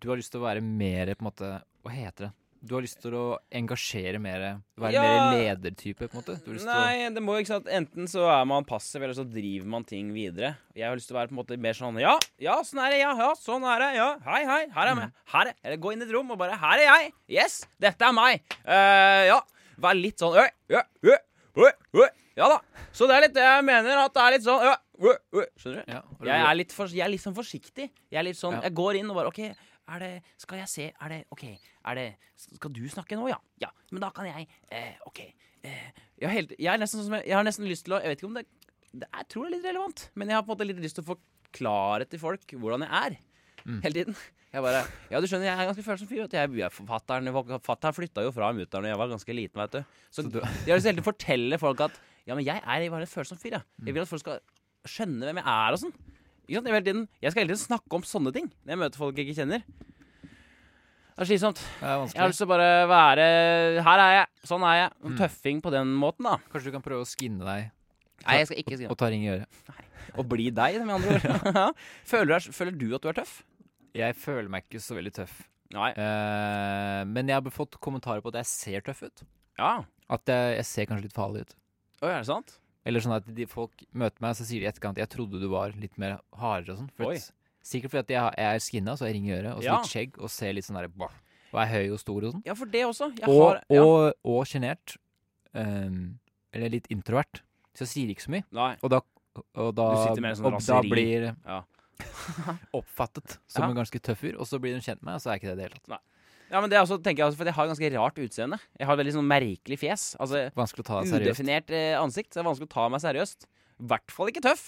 Du 0.02 0.10
har 0.10 0.18
lyst 0.20 0.34
til 0.34 0.42
å 0.42 0.48
være 0.48 0.62
mer 0.66 1.14
på 1.16 1.22
en 1.24 1.30
måte 1.32 1.50
Hva 1.86 1.94
heter 1.94 2.28
det? 2.30 2.34
Du 2.68 2.74
har 2.74 2.82
lyst 2.82 2.98
til 3.04 3.14
å 3.14 3.38
engasjere 3.54 4.18
mer 4.20 4.42
Være 4.82 4.94
Ja. 4.96 5.02
mer 5.06 5.38
ledertype, 5.38 6.08
på 6.10 6.18
en 6.18 6.24
måte? 6.24 6.66
Nei, 6.66 7.08
det 7.14 7.22
må 7.22 7.36
jo 7.38 7.44
ikke 7.46 7.54
sant 7.54 7.70
Enten 7.70 8.10
så 8.10 8.26
er 8.34 8.48
man 8.50 8.66
passiv, 8.66 9.04
eller 9.06 9.14
så 9.14 9.24
driver 9.30 9.70
man 9.70 9.86
ting 9.88 10.10
videre. 10.16 10.56
Jeg 10.76 10.88
har 10.90 10.98
lyst 10.98 11.08
til 11.12 11.16
å 11.16 11.20
være 11.20 11.30
på 11.30 11.38
en 11.38 11.42
måte 11.44 11.60
mer 11.62 11.78
sånn 11.78 12.00
Ja, 12.02 12.16
ja, 12.42 12.58
sånn 12.66 12.82
er 12.84 12.96
det. 12.96 13.00
Ja, 13.04 13.14
ja, 13.22 13.30
sånn 13.38 13.64
er 13.70 13.86
det. 13.86 13.92
Ja, 14.00 14.10
hei, 14.26 14.42
hei. 14.50 14.64
Her 14.74 14.90
er 14.90 15.02
jeg. 15.04 15.12
Her 15.36 15.52
er 15.52 15.54
Eller 15.64 15.78
gå 15.86 15.94
inn 15.94 16.02
i 16.02 16.08
et 16.10 16.12
rom 16.18 16.34
og 16.34 16.42
bare 16.42 16.58
Her 16.58 16.82
er 16.82 16.88
jeg. 16.90 17.14
Yes, 17.38 17.60
dette 17.80 18.02
er 18.10 18.18
meg. 18.18 18.42
Uh, 18.66 19.24
ja. 19.30 19.40
Vær 19.78 19.94
litt 20.02 20.18
sånn 20.18 20.34
Øy, 20.42 20.50
øy, 20.74 20.82
øy, 21.14 21.20
øy, 21.62 21.72
øy. 22.02 22.10
Ja 22.38 22.50
da. 22.50 22.58
Så 22.94 23.06
det 23.10 23.16
er 23.16 23.22
litt 23.28 23.34
det 23.38 23.46
jeg 23.46 23.64
mener, 23.66 23.98
at 24.02 24.14
det 24.14 24.22
er 24.26 24.34
litt 24.36 24.46
sånn 24.50 24.66
øy. 24.66 24.76
Skjønner 24.98 25.84
du? 25.86 25.92
ja, 25.94 26.02
Jeg 26.26 26.44
er 26.50 26.56
litt, 26.58 26.74
for, 26.76 26.90
jeg 26.90 27.06
er 27.06 27.12
litt 27.14 27.22
sånn 27.24 27.36
forsiktig. 27.38 27.90
Jeg 28.10 28.20
er 28.20 28.26
litt 28.26 28.40
sånn. 28.40 28.58
Jeg 28.64 28.74
går 28.78 29.00
inn 29.02 29.12
og 29.14 29.20
bare 29.20 29.32
OK, 29.32 29.40
er 29.88 30.04
det 30.04 30.12
Skal 30.42 30.62
jeg 30.62 30.72
se 30.72 30.86
Er 30.92 31.14
det 31.14 31.20
OK, 31.32 31.44
er 31.48 32.00
det 32.00 32.08
Skal 32.36 32.74
du 32.76 32.82
snakke 32.92 33.20
nå, 33.20 33.28
ja? 33.32 33.38
Ja. 33.64 33.70
Men 33.92 34.04
da 34.04 34.10
kan 34.16 34.28
jeg 34.30 34.48
eh, 34.74 34.96
OK. 35.08 35.22
Eh, 35.64 35.92
jeg, 36.22 36.32
helt, 36.34 36.56
jeg, 36.58 36.72
er 36.74 36.82
nesten 36.82 37.04
som 37.06 37.16
jeg, 37.20 37.28
jeg 37.30 37.38
har 37.38 37.46
nesten 37.48 37.70
lyst 37.70 37.86
til 37.88 37.96
å 37.98 38.02
Jeg 38.04 38.14
vet 38.14 38.22
ikke 38.22 38.32
om 38.32 38.40
det, 38.40 38.46
det 38.94 39.08
Jeg 39.08 39.30
tror 39.32 39.46
det 39.46 39.52
er 39.52 39.56
litt 39.58 39.70
relevant, 39.70 40.04
men 40.16 40.32
jeg 40.34 40.38
har 40.40 40.44
på 40.48 40.52
en 40.52 40.56
måte 40.58 40.68
litt 40.70 40.82
lyst 40.84 41.00
til 41.00 41.06
å 41.06 41.12
forklare 41.14 42.10
til 42.10 42.22
folk 42.22 42.58
hvordan 42.58 42.84
jeg 42.88 42.92
er. 43.06 43.16
Mm. 43.68 43.80
Hele 43.84 43.96
tiden. 44.02 44.20
Jeg 44.54 44.64
bare 44.64 44.84
Ja, 45.12 45.20
du 45.22 45.28
skjønner, 45.28 45.50
jeg 45.50 45.60
er 45.60 45.70
ganske 45.70 45.84
følsom 45.86 46.08
fyr. 46.10 46.28
fatteren, 46.88 47.60
fatteren 47.66 47.96
flytta 47.96 48.24
jo 48.24 48.32
fra 48.32 48.52
mutter'n 48.56 48.86
da 48.86 48.92
jeg 48.94 49.00
var 49.02 49.10
ganske 49.12 49.36
liten, 49.36 49.60
vet 49.60 49.72
du. 49.72 49.82
Så, 50.10 50.24
Så 50.24 50.32
du- 50.32 50.40
jeg 50.40 50.72
har 50.72 50.80
lyst 50.80 50.88
til 50.88 51.04
å 51.04 51.08
fortelle 51.12 51.60
folk 51.60 51.82
at 51.82 52.00
Ja, 52.28 52.36
men 52.36 52.44
jeg 52.44 52.60
er 52.60 52.90
bare 52.90 53.02
en 53.02 53.08
følsom 53.08 53.38
fyr, 53.40 53.52
Ja. 53.56 53.62
Jeg 53.86 53.94
vil 53.94 54.02
at 54.02 54.08
folk 54.08 54.20
skal 54.20 54.40
skjønne 54.92 55.28
hvem 55.28 55.42
jeg 55.42 55.48
er 55.54 55.76
og 55.76 55.82
sånn. 55.84 55.96
Jeg, 56.48 56.64
jeg 56.64 57.34
skal 57.34 57.42
hele 57.42 57.52
tiden 57.52 57.60
snakke 57.60 57.98
om 57.98 58.06
sånne 58.08 58.32
ting 58.36 58.46
når 58.64 58.72
jeg 58.72 58.82
møter 58.84 59.02
folk 59.02 59.18
jeg 59.20 59.28
ikke 59.28 59.42
kjenner. 59.42 59.66
Det 61.18 61.26
er 61.26 61.30
slitsomt. 61.32 61.60
Det 61.80 61.88
er 61.90 62.04
Jeg 62.14 62.22
har 62.22 62.30
lyst 62.30 62.40
til 62.44 62.46
å 62.46 62.52
bare 62.52 62.70
være 62.92 63.24
Her 63.88 64.02
er 64.04 64.12
jeg. 64.14 64.28
Sånn 64.46 64.64
er 64.70 64.76
jeg. 64.78 64.92
Mm. 65.02 65.16
Tøffing 65.18 65.62
på 65.66 65.74
den 65.74 65.96
måten, 65.98 66.28
da. 66.30 66.38
Kanskje 66.54 66.70
du 66.70 66.76
kan 66.78 66.86
prøve 66.86 67.04
å 67.04 67.10
skinne 67.10 67.42
deg 67.42 67.72
Nei, 68.28 68.38
jeg 68.40 68.50
skal 68.50 68.62
ikke 68.62 68.78
skinne. 68.78 68.94
og 68.94 69.00
ta 69.02 69.10
ring 69.14 69.26
i 69.26 69.32
øret. 69.34 69.60
Og 70.18 70.26
bli 70.30 70.48
deg, 70.54 70.80
med 70.86 70.96
andre 70.96 71.18
ord. 71.18 71.76
føler, 72.12 72.32
du, 72.32 72.54
føler 72.56 72.78
du 72.78 72.88
at 72.98 73.04
du 73.04 73.10
er 73.12 73.18
tøff? 73.20 73.34
Jeg 73.98 74.16
føler 74.18 74.50
meg 74.52 74.66
ikke 74.66 74.82
så 74.84 74.98
veldig 74.98 75.14
tøff. 75.20 75.36
Eh, 75.74 77.02
men 77.10 77.30
jeg 77.30 77.36
har 77.38 77.54
fått 77.54 77.78
kommentarer 77.84 78.24
på 78.24 78.32
at 78.34 78.40
jeg 78.42 78.50
ser 78.52 78.86
tøff 78.86 79.04
ut. 79.06 79.26
Ja. 79.60 79.74
At 80.10 80.30
jeg, 80.32 80.56
jeg 80.60 80.70
ser 80.70 80.90
kanskje 80.90 81.10
litt 81.10 81.18
farlig 81.18 81.46
ut. 81.46 81.56
Oi, 82.02 82.12
er 82.12 82.22
det 82.22 82.30
sant? 82.30 82.58
Eller 82.88 83.04
sånn 83.04 83.18
at 83.18 83.28
de 83.36 83.46
folk 83.52 83.84
møter 83.92 84.24
meg, 84.24 84.38
så 84.40 84.46
sier 84.48 84.62
de 84.64 84.68
i 84.68 84.70
etterkant 84.72 85.00
Jeg 85.02 85.10
trodde 85.12 85.42
du 85.42 85.48
var 85.52 85.74
litt 85.76 85.98
mer 86.00 86.22
hardere 86.40 86.78
og 86.78 86.82
sånn. 86.86 86.92
For 86.96 87.12
at, 87.12 87.26
sikkert 87.68 87.92
fordi 87.92 88.06
at 88.06 88.14
jeg, 88.16 88.38
jeg 88.40 88.56
er 88.60 88.64
skinna, 88.64 88.94
så 88.96 89.04
har 89.04 89.12
jeg 89.12 89.18
ring 89.20 89.28
i 89.28 89.36
øret, 89.36 89.52
og 89.58 89.62
så 89.62 89.68
Ja. 89.68 89.78
litt 89.82 89.92
skjegg, 89.92 90.20
og 90.24 90.32
ser 90.32 90.54
litt 90.56 90.68
sånn 90.70 90.80
derre 90.80 91.10
Og 91.52 91.60
er 91.64 91.68
høy 91.74 91.92
og 91.96 92.00
stor 92.00 92.24
og 92.24 92.34
sånn. 92.34 92.44
Ja, 92.48 92.54
for 92.56 92.66
det 92.72 92.86
også. 92.86 93.12
Jeg 93.20 93.28
Og, 93.28 93.42
har 93.44 93.62
ja. 93.70 93.84
og, 93.84 94.14
og 94.24 94.46
sjenert. 94.48 94.98
Um, 95.54 96.20
eller 96.54 96.70
litt 96.70 96.88
introvert. 96.94 97.42
Så 97.74 97.86
jeg 97.86 97.92
sier 97.94 98.10
ikke 98.14 98.26
så 98.26 98.32
mye. 98.34 98.44
Nei. 98.52 98.76
Og 98.84 98.90
da, 98.90 99.00
og 99.56 99.76
da, 99.76 99.86
Du 99.94 100.04
sitter 100.08 100.22
med 100.22 100.32
en 100.32 100.40
sånn 100.40 100.54
og 100.54 100.62
da 100.68 100.82
blir 100.82 101.36
Ja. 101.46 101.64
oppfattet 102.78 103.38
som 103.48 103.64
Ja. 103.64 103.70
en 103.70 103.76
ganske 103.76 104.00
tøff 104.00 104.20
fyr, 104.22 104.36
og 104.40 104.46
så 104.48 104.60
blir 104.62 104.76
de 104.76 104.82
kjent 104.82 105.02
med 105.02 105.12
meg, 105.12 105.16
og 105.16 105.22
så 105.22 105.32
er 105.32 105.40
ikke 105.40 105.50
det 105.50 105.58
i 105.58 105.62
det 105.62 105.68
hele 105.68 105.80
tatt. 105.80 106.02
Ja, 106.52 106.62
men 106.64 106.70
det 106.72 106.78
er 106.78 106.84
også, 106.86 106.98
tenker 107.04 107.24
jeg 107.26 107.28
også, 107.32 107.38
for 107.42 107.50
jeg 107.50 107.56
har 107.58 107.68
ganske 107.68 107.90
rart 107.98 108.20
utseende. 108.24 108.58
Jeg 108.80 108.88
har 108.88 108.96
veldig 109.00 109.14
sånn 109.18 109.28
merkelig 109.28 109.78
fjes. 109.82 110.04
Altså 110.24 110.46
Vanskelig 110.56 110.86
å 110.86 110.88
ta 110.88 111.02
seriøst. 111.04 111.26
udefinert 111.28 111.74
eh, 111.76 111.96
ansikt. 112.00 112.32
Så 112.32 112.40
det 112.40 112.44
er 112.46 112.50
vanskelig 112.50 112.70
å 112.70 112.76
ta 112.78 112.86
meg 112.94 113.04
seriøst. 113.04 113.48
I 113.84 113.88
hvert 113.92 114.14
fall 114.16 114.32
ikke 114.32 114.44
tøff. 114.46 114.64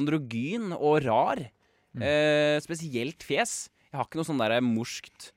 Androgyn 0.00 0.72
og 0.78 1.02
rar. 1.04 1.42
Mm. 1.92 2.02
Eh, 2.06 2.56
spesielt 2.64 3.22
fjes. 3.26 3.68
Jeg 3.90 3.98
har 3.98 4.06
ikke 4.08 4.20
noe 4.20 4.28
sånn 4.28 4.38
der 4.40 4.60
morskt 4.62 5.32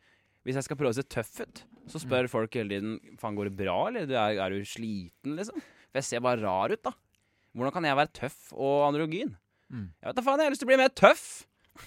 Hvis 0.46 0.56
jeg 0.60 0.66
skal 0.68 0.78
prøve 0.78 0.92
å 0.94 0.98
se 1.00 1.04
tøff 1.10 1.40
ut, 1.42 1.64
så 1.90 1.98
Mm. 1.98 2.04
spør 2.06 2.28
folk 2.30 2.54
hele 2.54 2.70
tiden 2.70 3.18
Faen, 3.18 3.34
går 3.36 3.50
det 3.50 3.56
bra, 3.58 3.88
eller 3.88 4.06
Du 4.06 4.14
er, 4.14 4.38
er 4.38 4.50
du 4.52 4.62
sliten, 4.68 5.36
liksom? 5.40 5.56
For 5.90 5.98
jeg 6.00 6.04
ser 6.04 6.20
bare 6.22 6.40
rar 6.44 6.70
ut, 6.72 6.84
da. 6.84 6.92
Hvordan 7.56 7.74
kan 7.74 7.84
jeg 7.84 7.96
være 7.98 8.14
tøff 8.14 8.54
og 8.54 8.86
androgyn? 8.94 9.36
Mm. 9.72 9.90
Jeg 10.02 10.06
vet 10.08 10.16
da 10.16 10.22
faen, 10.22 10.38
jeg 10.40 10.46
har 10.46 10.52
lyst 10.54 10.62
til 10.62 10.68
å 10.68 10.72
bli 10.74 10.78
mer 10.84 10.94
tøff. 10.94 11.26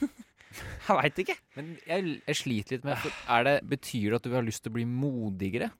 jeg 0.87 0.99
veit 1.01 1.19
ikke. 1.25 1.37
Men 1.57 1.73
jeg, 1.87 2.15
jeg 2.27 2.39
sliter 2.41 2.77
litt 2.77 2.87
med 2.87 3.09
er 3.37 3.49
det, 3.49 3.57
Betyr 3.71 4.13
det 4.13 4.21
at 4.21 4.29
du 4.29 4.37
har 4.37 4.47
lyst 4.47 4.65
til 4.65 4.73
å 4.73 4.77
bli 4.79 4.87
modigere? 4.89 5.71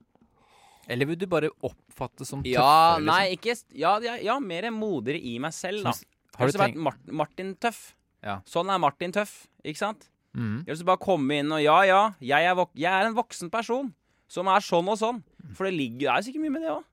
Eller 0.87 1.09
vil 1.09 1.19
du 1.19 1.25
bare 1.29 1.51
oppfattes 1.67 2.31
som 2.31 2.43
tøffere? 2.43 2.63
Ja, 2.63 2.95
liksom? 2.95 3.09
nei, 3.09 3.23
ikke 3.35 3.55
Ja, 3.75 3.97
ja, 4.03 4.15
ja 4.23 4.37
mer 4.39 4.69
modigere 4.71 5.19
i 5.19 5.35
meg 5.43 5.55
selv, 5.55 5.83
da. 5.87 5.95
Har 6.37 6.51
du 6.51 6.59
tenkt 6.59 6.79
Mart 6.85 7.09
Martin 7.09 7.55
Tøff. 7.59 7.91
Ja. 8.23 8.39
Sånn 8.49 8.69
er 8.71 8.79
Martin 8.81 9.13
Tøff, 9.15 9.45
ikke 9.65 9.81
sant? 9.81 10.09
Mm. 10.37 10.61
Jeg 10.67 10.75
vil 10.77 10.89
bare 10.91 11.01
komme 11.01 11.39
inn 11.41 11.53
og 11.53 11.63
ja, 11.63 11.79
ja, 11.87 12.01
jeg 12.21 12.45
er, 12.45 12.59
jeg 12.77 12.91
er 12.91 13.09
en 13.09 13.17
voksen 13.17 13.49
person 13.53 13.89
som 14.29 14.49
er 14.51 14.63
sånn 14.63 14.91
og 14.91 14.99
sånn. 14.99 15.23
For 15.55 15.67
det 15.67 15.73
ligger 15.77 16.03
det 16.03 16.13
er 16.13 16.27
sikkert 16.27 16.45
mye 16.45 16.55
med 16.57 16.65
det 16.65 16.73
òg. 16.75 16.85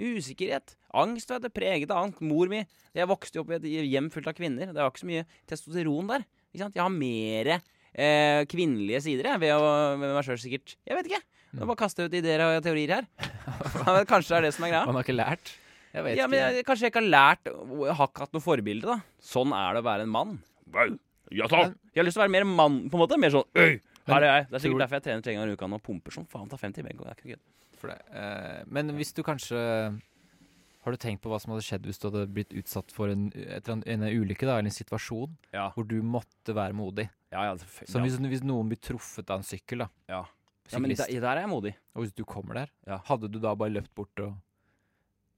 Usikkerhet. 0.00 0.74
Angst, 0.96 1.30
vet 1.30 1.44
du. 1.44 1.50
Preget 1.54 1.90
av 1.92 2.04
angst. 2.04 2.20
Mor 2.24 2.50
mi 2.50 2.62
Jeg 2.94 3.06
vokste 3.10 3.38
jo 3.38 3.44
opp 3.44 3.52
i 3.54 3.58
et 3.58 3.88
hjem 3.90 4.10
fullt 4.10 4.30
av 4.30 4.36
kvinner. 4.38 4.72
Det 4.72 4.80
var 4.80 4.90
ikke 4.90 5.04
så 5.04 5.10
mye 5.10 5.26
testosteron 5.50 6.10
der. 6.10 6.26
Ikke 6.50 6.62
sant? 6.64 6.76
Jeg 6.78 6.82
har 6.84 6.92
mer 6.94 7.50
eh, 7.56 8.42
kvinnelige 8.50 9.00
sider 9.04 9.28
jeg, 9.32 9.40
ved, 9.42 9.52
å, 9.54 9.70
ved 10.00 10.14
meg 10.16 10.26
sjøl, 10.26 10.38
sikkert. 10.42 10.76
Jeg 10.88 10.98
vet 10.98 11.10
ikke. 11.10 11.22
Nå 11.58 11.66
bare 11.66 11.80
kaster 11.80 12.04
jeg 12.06 12.10
ut 12.12 12.16
ideer 12.20 12.42
og 12.46 12.60
teorier 12.62 12.92
her. 13.00 13.06
Men 13.86 14.06
Kanskje 14.10 14.34
det 14.36 14.38
er 14.40 14.46
det 14.48 14.54
som 14.54 14.66
er 14.66 14.72
greia. 14.74 14.84
Man 14.90 14.98
har 15.00 15.06
ikke 15.06 15.16
lært? 15.18 15.52
Jeg 15.90 16.04
vet 16.06 16.18
Ja, 16.20 16.26
men 16.30 16.38
ikke. 16.38 16.50
jeg, 16.60 16.64
Kanskje 16.68 16.86
jeg 16.86 16.92
ikke 16.92 17.00
har 17.02 17.10
lært 17.10 17.48
Jeg 17.50 17.94
har 17.98 18.10
ikke 18.12 18.22
hatt 18.22 18.36
noe 18.36 18.44
forbilde, 18.44 18.86
da. 18.86 18.98
Sånn 19.26 19.54
er 19.56 19.74
det 19.74 19.82
å 19.82 19.86
være 19.88 20.06
en 20.06 20.12
mann. 20.14 20.36
Vel, 20.74 20.94
Ja 21.34 21.46
takk! 21.50 21.74
Jeg 21.94 22.02
har 22.02 22.06
lyst 22.06 22.14
til 22.18 22.22
å 22.22 22.26
være 22.28 22.34
mer 22.36 22.46
mann, 22.46 22.76
på 22.90 22.98
en 22.98 23.02
måte. 23.02 23.18
Mer 23.18 23.34
sånn 23.34 23.48
Øy! 23.58 23.80
Her 24.10 24.24
er 24.26 24.30
jeg. 24.30 24.46
Det 24.50 24.56
er 24.58 24.62
sikkert 24.64 24.82
derfor 24.84 24.98
jeg 24.98 25.04
trener 25.06 25.22
tre 25.26 25.34
ganger 25.36 25.50
i 25.52 25.56
uka 25.58 25.66
nå 25.70 25.78
og 25.78 25.82
pumper 25.86 26.14
som 26.14 26.24
faen. 26.30 26.48
Tar 26.50 26.58
50 26.62 26.86
benk. 26.86 27.02
Det 27.02 27.10
er 27.12 27.18
ikke 27.18 27.34
kødd. 27.34 27.42
For 27.82 27.90
det. 27.92 27.98
Eh, 28.22 28.62
men 28.74 28.90
hvis 28.96 29.12
du 29.14 29.20
kanskje 29.26 29.60
Har 30.80 30.94
du 30.94 30.96
tenkt 30.96 31.20
på 31.20 31.28
hva 31.28 31.36
som 31.42 31.52
hadde 31.52 31.64
skjedd 31.66 31.84
hvis 31.84 31.98
du 32.00 32.06
hadde 32.08 32.22
blitt 32.32 32.52
utsatt 32.56 32.90
for 32.94 33.10
en, 33.12 33.26
annet- 33.36 33.86
en 33.92 34.04
ulykke 34.08 34.46
da, 34.48 34.54
eller 34.58 34.70
en 34.70 34.76
situasjon 34.78 35.34
Ja. 35.52 35.66
hvor 35.74 35.84
du 35.86 35.98
måtte 36.02 36.54
være 36.56 36.72
modig? 36.72 37.08
Ja, 37.32 37.42
ja. 37.50 37.56
Som 37.86 38.02
hvis, 38.06 38.16
hvis 38.18 38.42
noen 38.42 38.70
blir 38.72 38.80
truffet 38.80 39.28
av 39.30 39.42
en 39.42 39.46
sykkel, 39.46 39.84
da. 39.84 39.88
Ja. 40.08 40.22
ja, 40.72 40.78
men 40.80 40.94
der, 40.96 41.04
der 41.20 41.36
er 41.36 41.42
jeg 41.44 41.50
modig. 41.52 41.74
Og 41.94 42.06
hvis 42.06 42.14
du 42.16 42.24
kommer 42.24 42.54
der, 42.62 42.72
Ja. 42.88 42.96
hadde 43.10 43.28
du 43.30 43.38
da 43.38 43.52
bare 43.54 43.74
løpt 43.76 43.92
bort 43.94 44.24
og, 44.24 44.38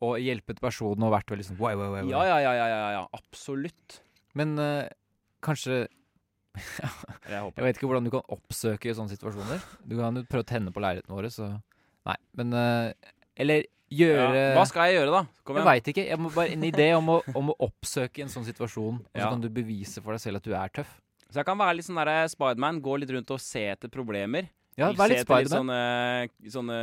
og 0.02 0.14
hjulpet 0.22 0.60
personen 0.62 1.02
og 1.08 1.12
vært 1.14 1.30
veldig 1.34 1.44
sånn 1.50 1.58
wow, 1.58 1.74
wow, 1.74 1.90
wow, 1.90 2.02
wow. 2.02 2.10
Ja, 2.10 2.22
ja, 2.30 2.38
ja, 2.46 2.52
ja, 2.62 2.66
ja, 2.70 2.90
ja. 3.00 3.02
Absolutt. 3.18 3.98
Men 4.38 4.54
uh, 4.58 4.86
kanskje 5.42 5.82
jeg. 7.32 7.52
Jeg 7.56 7.64
vet 7.64 7.76
ikke 7.78 7.88
hvordan 7.90 8.04
du 8.06 8.10
kan 8.14 8.24
oppsøke 8.34 8.94
sånne 8.94 9.12
situasjoner. 9.14 9.62
Du 9.88 9.96
kan 9.98 10.16
jo 10.18 10.24
prøve 10.28 10.44
å 10.46 10.48
tenne 10.52 10.72
på 10.74 10.82
leiligheten 10.84 11.14
våre, 11.16 11.30
så 11.32 11.50
Nei, 12.02 12.16
men 12.34 12.50
uh, 12.56 12.90
Eller 13.38 13.62
gjøre 13.98 14.34
Ja. 14.34 14.54
Hva 14.56 14.64
skal 14.66 14.88
jeg 14.88 14.96
gjøre, 15.00 15.12
da? 15.12 15.22
Kom 15.44 15.56
Jeg 15.56 15.64
igjen. 15.64 15.70
veit 15.72 15.90
ikke. 15.92 16.06
Jeg 16.08 16.18
må 16.18 16.30
bare 16.34 16.52
En 16.52 16.62
idé 16.62 16.88
om 16.96 17.06
å, 17.08 17.20
om 17.36 17.50
å 17.52 17.56
oppsøke 17.68 18.22
en 18.22 18.28
sånn 18.32 18.44
situasjon, 18.44 18.98
og 19.00 19.14
så 19.14 19.18
Ja. 19.24 19.30
kan 19.30 19.40
du 19.40 19.48
bevise 19.48 20.02
for 20.02 20.12
deg 20.12 20.20
selv 20.20 20.36
at 20.36 20.42
du 20.44 20.52
er 20.54 20.68
tøff. 20.68 21.00
Så 21.30 21.36
jeg 21.40 21.46
kan 21.46 21.56
være 21.58 21.76
litt 21.76 21.86
sånn 21.86 21.96
der 22.04 22.28
Spiderman. 22.28 22.80
Gå 22.82 22.98
litt 23.00 23.10
rundt 23.10 23.30
og 23.30 23.40
se 23.40 23.60
etter 23.72 23.88
problemer. 23.88 24.48
Ja, 24.76 24.90
vær 24.92 25.08
litt 25.08 25.26
Spiderman. 25.26 25.68
sånne, 25.68 26.28
sånne 26.48 26.76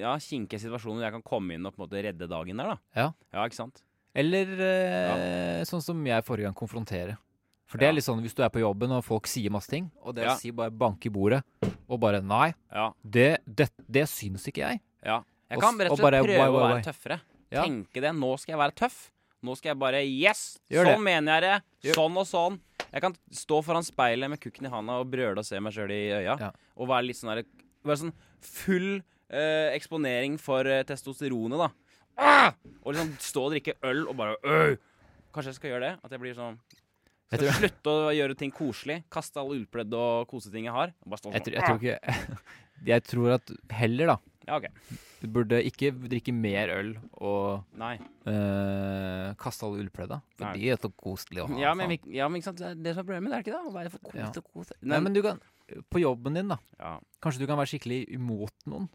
ja, 0.00 0.14
kinkige 0.18 0.60
situasjoner 0.62 1.02
jeg 1.02 1.12
kan 1.12 1.22
komme 1.22 1.54
inn 1.54 1.66
og 1.66 1.74
på 1.76 1.82
en 1.82 1.88
måte 1.88 2.02
redde 2.04 2.28
dagen 2.30 2.56
der, 2.56 2.74
da. 2.74 2.78
Ja. 2.94 3.12
Ja, 3.32 3.44
ikke 3.46 3.54
sant? 3.58 3.82
Eller 4.14 4.46
eh, 4.58 5.64
sånn 5.68 5.82
som 5.82 6.04
jeg 6.06 6.24
forrige 6.26 6.48
gang, 6.48 6.54
konfrontere. 6.58 7.16
For 7.68 7.78
det 7.78 7.88
er 7.90 7.92
litt 7.98 8.04
sånn 8.06 8.22
hvis 8.24 8.34
du 8.34 8.42
er 8.42 8.48
på 8.48 8.62
jobben 8.62 8.90
og 8.96 9.04
folk 9.04 9.26
sier 9.28 9.50
masse 9.52 9.68
ting, 9.68 9.90
og 10.02 10.14
det 10.16 10.24
å 10.26 10.36
si 10.40 10.50
bare 10.50 10.70
banke 10.72 11.06
i 11.06 11.12
bordet, 11.12 11.42
og 11.88 12.00
bare 12.00 12.22
Nei, 12.24 12.54
Ja. 12.72 12.92
det, 13.04 13.40
det, 13.46 13.68
det 13.90 14.06
syns 14.08 14.46
ikke 14.48 14.64
jeg. 14.64 14.80
ja. 15.04 15.22
Jeg 15.50 15.60
kan 15.62 15.78
rett 15.80 15.90
og 15.92 15.96
slett 15.98 16.04
bare, 16.04 16.22
prøve 16.24 16.38
why, 16.38 16.48
å 16.48 16.56
why, 16.58 16.72
være 16.74 16.84
tøffere. 16.88 17.20
Ja. 17.50 17.62
Tenke 17.64 18.02
det. 18.04 18.12
Nå 18.14 18.32
skal 18.38 18.52
jeg 18.56 18.60
være 18.60 18.74
tøff. 18.76 18.98
Nå 19.46 19.54
skal 19.56 19.70
jeg 19.70 19.78
bare 19.78 20.00
Yes! 20.04 20.58
Gjør 20.68 20.84
sånn 20.90 20.96
det. 20.98 21.04
mener 21.06 21.32
jeg 21.38 21.42
det. 21.46 21.88
Gjør- 21.88 21.94
Sånn 22.00 22.16
og 22.18 22.26
sånn. 22.26 22.58
Jeg 22.92 23.00
kan 23.04 23.14
stå 23.30 23.60
foran 23.64 23.84
speilet 23.86 24.30
med 24.30 24.40
kukken 24.40 24.66
i 24.66 24.72
handa 24.72 24.98
og 25.00 25.10
brøle 25.12 25.38
og 25.38 25.44
se 25.46 25.60
meg 25.60 25.72
sjøl 25.72 25.90
i 25.94 26.00
øya. 26.18 26.34
Ja. 26.40 26.50
Og 26.76 26.88
være 26.88 27.06
litt 27.06 27.16
sånn 27.16 27.34
der 27.34 27.44
Være 27.84 27.96
sånn 28.02 28.12
full 28.42 28.96
eh, 29.30 29.70
eksponering 29.76 30.38
for 30.42 30.66
eh, 30.66 30.82
testosteronet, 30.84 31.58
da. 31.58 31.68
Ah! 32.18 32.52
Og 32.82 32.92
liksom 32.94 33.12
stå 33.22 33.44
og 33.46 33.52
drikke 33.54 33.76
øl 33.86 34.08
og 34.10 34.16
bare 34.18 34.36
øh! 34.42 34.76
Kanskje 35.32 35.52
jeg 35.52 35.58
skal 35.60 35.70
gjøre 35.70 35.86
det? 35.86 35.92
At 36.02 36.10
jeg 36.10 36.20
blir 36.20 36.34
sånn 36.34 36.58
Jeg 37.30 37.38
Skal 37.38 37.44
tror- 37.44 37.58
slutte 37.60 37.94
å 37.94 38.10
gjøre 38.16 38.36
ting 38.40 38.50
koselig. 38.50 39.04
Kaste 39.12 39.38
alle 39.38 39.54
ullpledd 39.60 39.94
og 39.94 40.26
koseting 40.28 40.64
jeg 40.66 40.72
har. 40.74 40.92
Jeg, 41.06 41.18
sånn. 41.22 41.32
tror- 41.32 41.54
jeg 41.54 41.62
tror 41.62 41.78
ikke 41.78 42.38
Jeg 42.92 43.04
tror 43.04 43.34
at 43.38 43.50
heller, 43.70 44.06
da 44.06 44.18
Ja, 44.48 44.56
ok. 44.56 44.66
Du 45.20 45.26
burde 45.34 45.58
ikke 45.68 45.90
drikke 46.08 46.32
mer 46.32 46.70
øl 46.72 46.94
og 47.20 47.64
Nei. 47.76 47.98
eh, 48.24 49.34
kaste 49.40 49.66
alle 49.66 49.82
ullpledda. 49.82 50.20
For 50.38 50.46
Nei. 50.46 50.52
de 50.56 50.70
er 50.72 50.78
så 50.80 50.90
koselige 50.96 51.44
å 51.44 51.48
ha. 51.52 51.58
Ja, 51.60 51.74
men, 51.76 51.90
faen. 51.90 51.98
vi- 52.08 52.16
ja, 52.16 52.28
men 52.28 52.40
ikke 52.40 52.48
sant? 52.48 52.58
Det 52.62 52.70
er 52.70 52.74
det 52.86 52.94
som 52.94 53.02
er 53.02 53.08
problemet, 53.10 53.28
det 53.30 53.36
er 53.38 53.44
ikke 53.44 53.56
det? 53.56 53.64
Å 53.68 53.74
være 53.74 53.90
for 53.92 53.98
kos 54.08 54.14
Ja. 54.14 54.28
og 54.34 54.44
kos. 54.54 54.72
Nei, 54.82 55.00
men 55.00 55.12
du 55.12 55.22
kan 55.22 55.40
På 55.92 56.00
jobben 56.00 56.34
din, 56.34 56.48
da. 56.48 56.56
ja. 56.80 56.98
Kanskje 57.20 57.40
du 57.40 57.46
kan 57.46 57.58
være 57.58 57.68
skikkelig 57.74 58.08
imot 58.16 58.54
noen. 58.66 58.88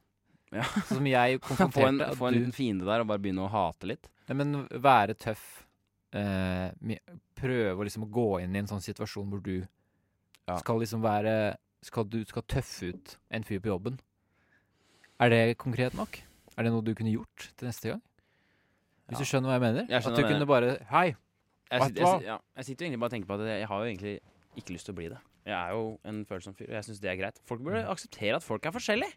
Ja. 0.51 0.63
Sånn 0.63 0.97
som 0.97 1.05
jeg 1.05 1.39
få 1.43 1.51
en, 1.53 1.57
konfronterte. 1.71 2.15
få 2.17 2.27
en 2.27 2.33
du- 2.33 2.39
liten 2.39 2.53
fiende 2.53 2.85
der 2.85 3.01
og 3.01 3.07
bare 3.07 3.19
begynne 3.19 3.45
å 3.45 3.49
hate 3.53 3.83
litt. 3.85 4.09
Nei, 4.29 4.35
men 4.35 4.67
være 4.69 5.13
tøff. 5.15 5.65
Eh, 6.13 6.71
mi- 6.81 6.99
prøve 7.35 7.77
å 7.77 7.83
liksom 7.85 8.05
å 8.05 8.09
gå 8.11 8.41
inn 8.41 8.55
i 8.55 8.59
en 8.59 8.67
sånn 8.67 8.81
situasjon 8.81 9.29
hvor 9.29 9.41
du 9.43 9.67
Ja. 10.47 10.57
skal 10.57 10.79
liksom 10.79 11.01
være 11.01 11.57
skal 11.83 12.05
Du 12.05 12.23
skal 12.23 12.43
tøffe 12.43 12.93
ut 12.93 13.17
en 13.29 13.43
fyr 13.43 13.59
på 13.59 13.67
jobben. 13.67 13.99
Er 15.21 15.29
det 15.29 15.57
konkret 15.61 15.93
nok? 15.97 16.17
Er 16.57 16.63
det 16.67 16.71
noe 16.73 16.83
du 16.85 16.93
kunne 16.97 17.13
gjort 17.13 17.49
til 17.57 17.67
neste 17.69 17.89
gang? 17.93 18.01
Hvis 19.09 19.19
du 19.21 19.27
skjønner 19.27 19.51
hva 19.51 19.57
jeg 19.59 19.63
mener? 19.65 19.85
Jeg 19.91 20.05
At 20.05 20.15
du 20.17 20.23
kunne 20.25 20.47
bare 20.49 20.77
Hei! 20.89 21.13
Jeg, 21.73 21.81
sitter, 21.89 22.03
jeg, 22.05 22.25
ja, 22.27 22.37
jeg 22.59 22.65
sitter 22.67 22.85
jo 22.85 22.87
egentlig 22.89 22.99
bare 23.01 23.09
og 23.09 23.13
tenker 23.15 23.27
på 23.29 23.35
at 23.39 23.47
jeg, 23.49 23.59
jeg 23.63 23.67
har 23.71 23.79
jo 23.81 23.85
egentlig 23.89 24.15
ikke 24.61 24.73
lyst 24.75 24.85
til 24.85 24.93
å 24.93 24.97
bli 24.99 25.07
det. 25.09 25.17
Jeg 25.49 25.55
er 25.57 25.71
jo 25.73 25.85
en 26.07 26.19
følsom 26.29 26.53
fyr, 26.55 26.67
og 26.69 26.75
jeg 26.77 26.85
syns 26.85 26.99
det 27.01 27.09
er 27.09 27.17
greit. 27.19 27.39
Folk 27.49 27.63
burde 27.65 27.81
Mm. 27.83 27.89
akseptere 27.91 28.35
at 28.37 28.45
folk 28.45 28.65
er 28.69 28.71
forskjellige. 28.75 29.15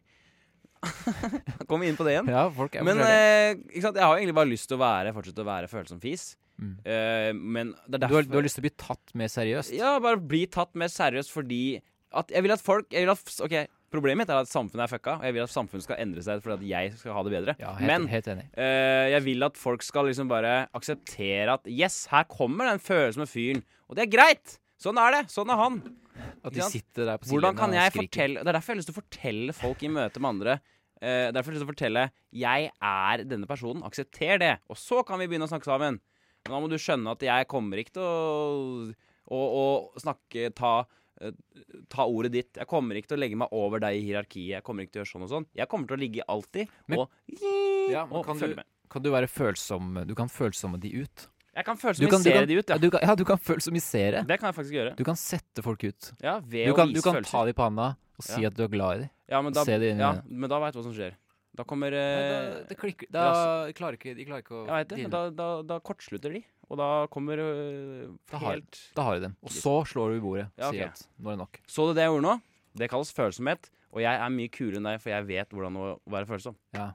Kom 1.71 1.83
inn 1.85 1.97
på 1.99 2.05
det 2.07 2.15
igjen. 2.17 2.31
Ja, 2.33 2.47
folk 2.53 2.75
er 2.77 2.85
Men 2.87 3.01
eh, 3.05 3.53
ikke 3.73 3.85
sant? 3.85 3.99
jeg 4.01 4.05
har 4.07 4.15
jo 4.15 4.21
egentlig 4.23 4.37
bare 4.39 4.51
lyst 4.51 4.69
til 4.71 4.79
å 4.79 4.83
være 4.83 5.13
fortsette 5.17 5.45
å 5.45 5.49
være 5.49 5.69
følsom 5.71 6.01
fis. 6.03 6.25
Mm. 6.57 6.73
Eh, 6.89 7.31
men 7.37 7.75
det 7.87 8.01
er 8.01 8.09
du, 8.09 8.17
har, 8.17 8.25
du 8.29 8.39
har 8.39 8.47
lyst 8.47 8.57
til 8.59 8.65
å 8.65 8.69
bli 8.69 8.75
tatt 8.81 9.13
mer 9.21 9.29
seriøst? 9.33 9.75
Ja, 9.77 9.93
bare 10.01 10.21
bli 10.21 10.47
tatt 10.49 10.73
mer 10.79 10.89
seriøst 10.93 11.33
fordi 11.35 11.63
at 12.17 12.31
Jeg 12.33 12.47
vil 12.47 12.55
at 12.55 12.63
folk 12.65 12.89
jeg 12.95 13.05
vil 13.05 13.13
at, 13.13 13.33
Ok, 13.45 13.57
Problemet 13.93 14.25
mitt 14.25 14.31
er 14.35 14.41
at 14.43 14.51
samfunnet 14.51 14.83
er 14.87 14.91
fucka, 14.91 15.13
og 15.21 15.25
jeg 15.29 15.35
vil 15.37 15.45
at 15.45 15.53
samfunnet 15.53 15.85
skal 15.87 16.01
endre 16.03 16.23
seg 16.27 16.41
fordi 16.43 16.57
at 16.57 16.65
jeg 16.91 16.99
skal 16.99 17.15
ha 17.15 17.23
det 17.27 17.33
bedre. 17.37 17.55
Ja, 17.63 17.73
helt, 17.79 17.87
Men 17.87 18.07
helt 18.11 18.27
enig. 18.33 18.47
eh, 18.59 19.11
jeg 19.15 19.23
vil 19.29 19.47
at 19.47 19.61
folk 19.61 19.85
skal 19.87 20.09
liksom 20.11 20.29
bare 20.29 20.55
akseptere 20.75 21.55
at 21.55 21.69
Yes, 21.71 22.07
her 22.11 22.25
kommer 22.31 22.67
den 22.71 22.83
følelsen 22.83 23.23
med 23.23 23.31
fyren. 23.31 23.63
Og 23.87 23.97
det 23.99 24.07
er 24.07 24.11
greit! 24.17 24.57
Sånn 24.77 24.99
er 25.01 25.15
det. 25.15 25.23
Sånn 25.33 25.49
er 25.49 25.57
han. 25.57 25.79
At 26.45 26.53
de 26.53 26.65
sitter 26.65 27.07
der 27.09 27.21
på 27.21 27.29
Hvordan 27.31 27.57
kan 27.57 27.73
jeg 27.77 27.93
fortelle 27.93 28.41
Det 28.41 28.49
er 28.49 28.57
derfor 28.57 28.73
jeg 28.73 28.77
har 28.77 28.81
lyst 28.81 28.89
til 28.89 28.95
å 28.95 29.01
fortelle 29.03 29.55
folk 29.57 29.83
i 29.85 29.89
møte 29.93 30.21
med 30.25 30.31
andre 30.31 30.55
uh, 30.57 31.29
Derfor 31.37 31.51
jeg 31.53 31.53
har 31.53 31.57
lyst 31.57 31.61
til 31.61 31.67
å 31.67 31.73
fortelle 31.75 32.05
Jeg 32.33 32.71
er 32.73 33.25
denne 33.29 33.49
personen. 33.51 33.85
Aksepter 33.85 34.41
det. 34.41 34.53
Og 34.73 34.79
så 34.81 35.03
kan 35.07 35.21
vi 35.21 35.29
begynne 35.29 35.49
å 35.49 35.53
snakke 35.53 35.69
sammen. 35.69 35.99
Men 36.47 36.55
da 36.55 36.61
må 36.63 36.71
du 36.73 36.79
skjønne 36.81 37.13
at 37.13 37.25
jeg 37.27 37.49
kommer 37.53 37.81
ikke 37.83 37.97
til 37.99 38.07
å, 38.07 38.93
å, 39.29 39.41
å 39.61 39.67
snakke 40.01 40.51
Ta 40.57 40.75
ta 41.89 42.05
ordet 42.07 42.33
ditt. 42.33 42.53
Jeg 42.57 42.67
kommer 42.71 42.99
ikke 42.99 43.09
til 43.13 43.19
å 43.19 43.21
legge 43.21 43.37
meg 43.41 43.49
over 43.57 43.81
deg 43.81 43.97
i 43.99 44.05
hierarkiet. 44.07 44.51
Jeg 44.57 44.63
kommer 44.67 44.85
ikke 44.85 44.93
til 44.97 45.03
å 45.03 45.05
gjøre 45.05 45.13
sånn 45.15 45.23
og 45.27 45.31
sånn. 45.33 45.47
Jeg 45.57 45.69
kommer 45.73 45.89
til 45.89 45.97
å 45.97 46.01
ligge 46.01 46.27
alltid 46.29 46.69
Men- 46.87 46.99
og, 46.99 47.09
Ja, 47.91 48.05
og 48.11 48.27
følge 48.27 48.49
du- 48.49 48.57
med. 48.57 48.65
Kan 48.89 49.03
du 49.03 49.11
være 49.11 49.27
følsom 49.29 50.07
Du 50.07 50.15
kan 50.15 50.29
følsomme 50.29 50.79
de 50.81 50.93
ut. 51.03 51.29
Jeg 51.57 51.65
kan 51.65 51.77
føle 51.77 51.95
som 51.97 52.09
kan, 52.11 52.21
ser 52.21 52.45
de 52.45 52.55
ut, 52.59 52.69
ja. 52.69 52.77
du 52.77 52.91
kan, 52.91 53.01
ja, 53.03 53.15
du 53.15 53.25
kan 53.25 53.39
følsomisere. 53.39 54.27
Det 54.27 54.39
kan 54.39 54.53
jeg 54.53 54.57
faktisk 54.65 54.75
gjøre. 54.77 54.97
Du 54.97 55.05
kan 55.05 55.15
sette 55.17 55.63
folk 55.65 55.83
ut. 55.85 56.13
Ja, 56.21 56.39
ved 56.41 56.67
Du 56.67 56.73
å 56.73 56.77
kan, 56.77 56.93
du 56.93 57.01
kan 57.01 57.23
ta 57.23 57.45
dem 57.47 57.55
på 57.55 57.65
panna 57.65 57.97
og 58.19 58.23
si 58.25 58.43
Ja. 58.43 58.49
at 58.49 58.55
du 58.55 58.65
er 58.65 58.69
glad 58.69 58.97
i 58.97 58.99
dem. 59.01 59.11
Ja, 59.27 59.41
men 59.41 59.53
da, 59.55 59.65
se 59.65 59.79
det 59.79 59.93
inn 59.93 59.97
i 59.97 60.01
ja, 60.01 60.21
men 60.29 60.51
da 60.51 60.61
veit 60.61 60.75
du 60.75 60.81
hva 60.81 60.85
som 60.85 60.93
skjer. 60.93 61.15
Da 61.57 61.65
kommer 61.65 61.91
Da, 61.91 61.97
eh, 61.97 62.65
det 62.69 62.77
klikker 62.77 63.11
Da 63.11 63.73
klarer 63.73 63.97
ikke 63.97 64.15
de 64.15 64.25
klarer 64.27 64.43
ikke 64.43 64.53
å 64.53 64.67
ja, 64.69 64.85
det. 64.85 65.11
Da, 65.11 65.31
da, 65.31 65.63
da 65.63 65.81
kortslutter 65.81 66.31
de. 66.35 66.45
Og 66.71 66.79
da 66.81 67.07
kommer 67.13 67.39
øh, 67.39 68.09
Da 68.31 68.39
har- 68.43 68.57
helt 68.57 68.79
Da 68.97 69.03
har 69.07 69.15
de 69.21 69.21
dem. 69.29 69.37
Og 69.43 69.51
så 69.55 69.75
slår 69.87 70.11
du 70.11 70.17
i 70.17 70.21
bordet. 70.25 70.47
Ja, 70.59 70.71
Sier 70.73 70.89
ok. 70.89 70.93
at 70.93 71.07
nå 71.23 71.29
er 71.31 71.37
det 71.37 71.39
nok. 71.45 71.61
Så 71.67 71.87
du 71.87 71.95
det 71.95 72.03
jeg 72.03 72.11
gjorde 72.11 72.27
nå? 72.27 72.41
Det 72.77 72.91
kalles 72.91 73.13
følsomhet. 73.15 73.71
Og 73.95 74.03
jeg 74.03 74.13
er 74.21 74.29
mye 74.35 74.49
kulere 74.53 74.77
enn 74.77 74.89
deg, 74.91 75.01
for 75.01 75.11
jeg 75.15 75.27
vet 75.27 75.49
hvordan 75.55 75.77
å 75.81 75.85
være 76.11 76.27
følsom. 76.29 76.57
Ja. 76.75 76.91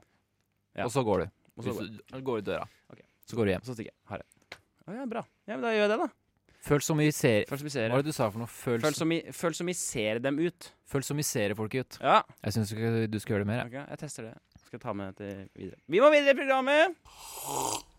Og 0.84 0.90
så 0.92 1.02
går 1.04 1.24
du. 1.24 1.30
Og 1.56 1.64
så, 1.64 1.72
går, 1.74 1.88
du 2.12 2.20
går 2.22 2.38
ut 2.38 2.44
døra. 2.44 2.66
Ok. 2.92 3.00
Så 3.26 3.36
går 3.36 3.44
du 3.48 3.50
hjem. 3.52 3.64
så 3.64 3.74
stikker 3.74 3.90
jeg. 3.90 3.98
Har 4.12 4.18
det. 4.22 4.58
Å 4.86 4.94
ja, 4.94 5.06
bra. 5.06 5.22
Ja, 5.48 5.56
men 5.56 5.62
da 5.62 5.72
gjør 5.72 5.88
jeg 5.88 5.90
det, 5.94 5.98
da. 6.04 6.08
Følsomisere 6.62 7.46
Hva 7.50 7.96
var 7.96 8.02
det 8.04 8.12
du 8.12 8.14
sa 8.14 8.28
for 8.30 8.38
noe? 8.38 8.46
Føls 8.46 8.84
Følsomi, 8.84 9.18
følsomisere 9.34 10.22
dem 10.22 10.38
ut. 10.38 10.68
Følsomisere 10.86 11.56
folk 11.58 11.74
ut. 11.74 11.98
Ja. 12.00 12.20
Jeg 12.44 12.54
syns 12.54 12.70
du 12.70 13.18
skal 13.18 13.34
gjøre 13.34 13.42
det 13.42 13.50
mer. 13.50 13.64
Ja. 13.64 13.66
Ok, 13.66 13.90
jeg 13.90 13.98
tester 14.04 14.28
det. 14.30 14.36
Skal 14.68 14.78
ta 14.78 14.92
med 14.94 15.16
det 15.18 15.32
videre. 15.58 15.80
Vi 15.90 15.98
må 16.00 16.12
videre 16.14 16.36
i 16.36 16.38
programmet! 16.38 17.90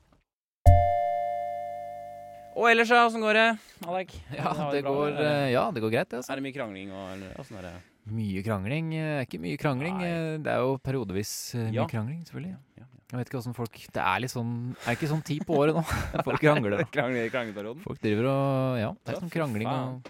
Og 2.53 2.67
ellers, 2.69 2.89
ja, 2.93 3.01
Åssen 3.07 3.23
går 3.23 3.33
det, 3.39 3.45
Alek? 3.89 4.11
Ja, 4.37 4.51
det 4.71 4.83
går, 4.85 5.15
ja, 5.49 5.63
det 5.73 5.81
går 5.81 5.91
greit, 5.93 6.09
det. 6.11 6.19
Altså. 6.21 6.31
Er 6.33 6.39
det 6.39 6.43
mye 6.45 6.53
krangling 6.55 6.91
og 6.93 7.07
eller, 7.15 7.31
åssen 7.41 7.57
er 7.57 7.65
det? 7.65 7.73
Mye 8.13 8.43
krangling. 8.45 8.91
eh, 8.99 9.21
Ikke 9.25 9.39
mye 9.41 9.57
krangling. 9.57 9.95
Nei. 9.97 10.09
eh, 10.11 10.37
Det 10.43 10.51
er 10.53 10.59
jo 10.61 10.73
periodevis 10.83 11.31
eh, 11.55 11.69
mye 11.71 11.79
Ja. 11.81 11.85
krangling, 11.89 12.19
selvfølgelig. 12.27 12.51
Ja, 12.51 12.83
ja. 12.83 12.85
Jeg 13.13 13.19
vet 13.21 13.29
ikke 13.29 13.37
åssen 13.41 13.53
folk 13.53 13.75
Det 13.93 14.01
er 14.01 14.19
litt 14.23 14.31
sånn 14.33 14.53
Er 14.73 14.87
det 14.89 14.95
ikke 14.97 15.09
sånn 15.11 15.21
tid 15.23 15.43
på 15.45 15.53
året 15.61 15.75
nå? 15.77 15.83
Folk 16.25 16.39
krangler. 16.41 16.77
da. 16.79 16.83
krangler 16.89 17.27
i 17.27 17.29
krangleperioden? 17.29 17.83
Folk 17.85 17.99
driver 18.01 18.25
og 18.31 18.77
Ja, 18.81 18.91
det 19.05 19.13
er 19.13 19.19
sånn 19.21 19.33
krangling 19.33 19.69
og. 19.69 20.09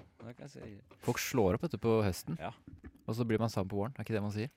Folk 1.04 1.20
slår 1.20 1.58
opp 1.58 1.66
dette 1.68 1.80
på 1.84 1.98
høsten. 2.04 2.38
Ja. 2.40 2.52
Og 3.08 3.16
så 3.18 3.26
blir 3.28 3.40
man 3.44 3.50
sammen 3.52 3.68
på 3.70 3.76
våren. 3.82 3.94
Er 4.00 4.04
ikke 4.08 4.16
det 4.16 4.22
man 4.24 4.32
sier? 4.32 4.50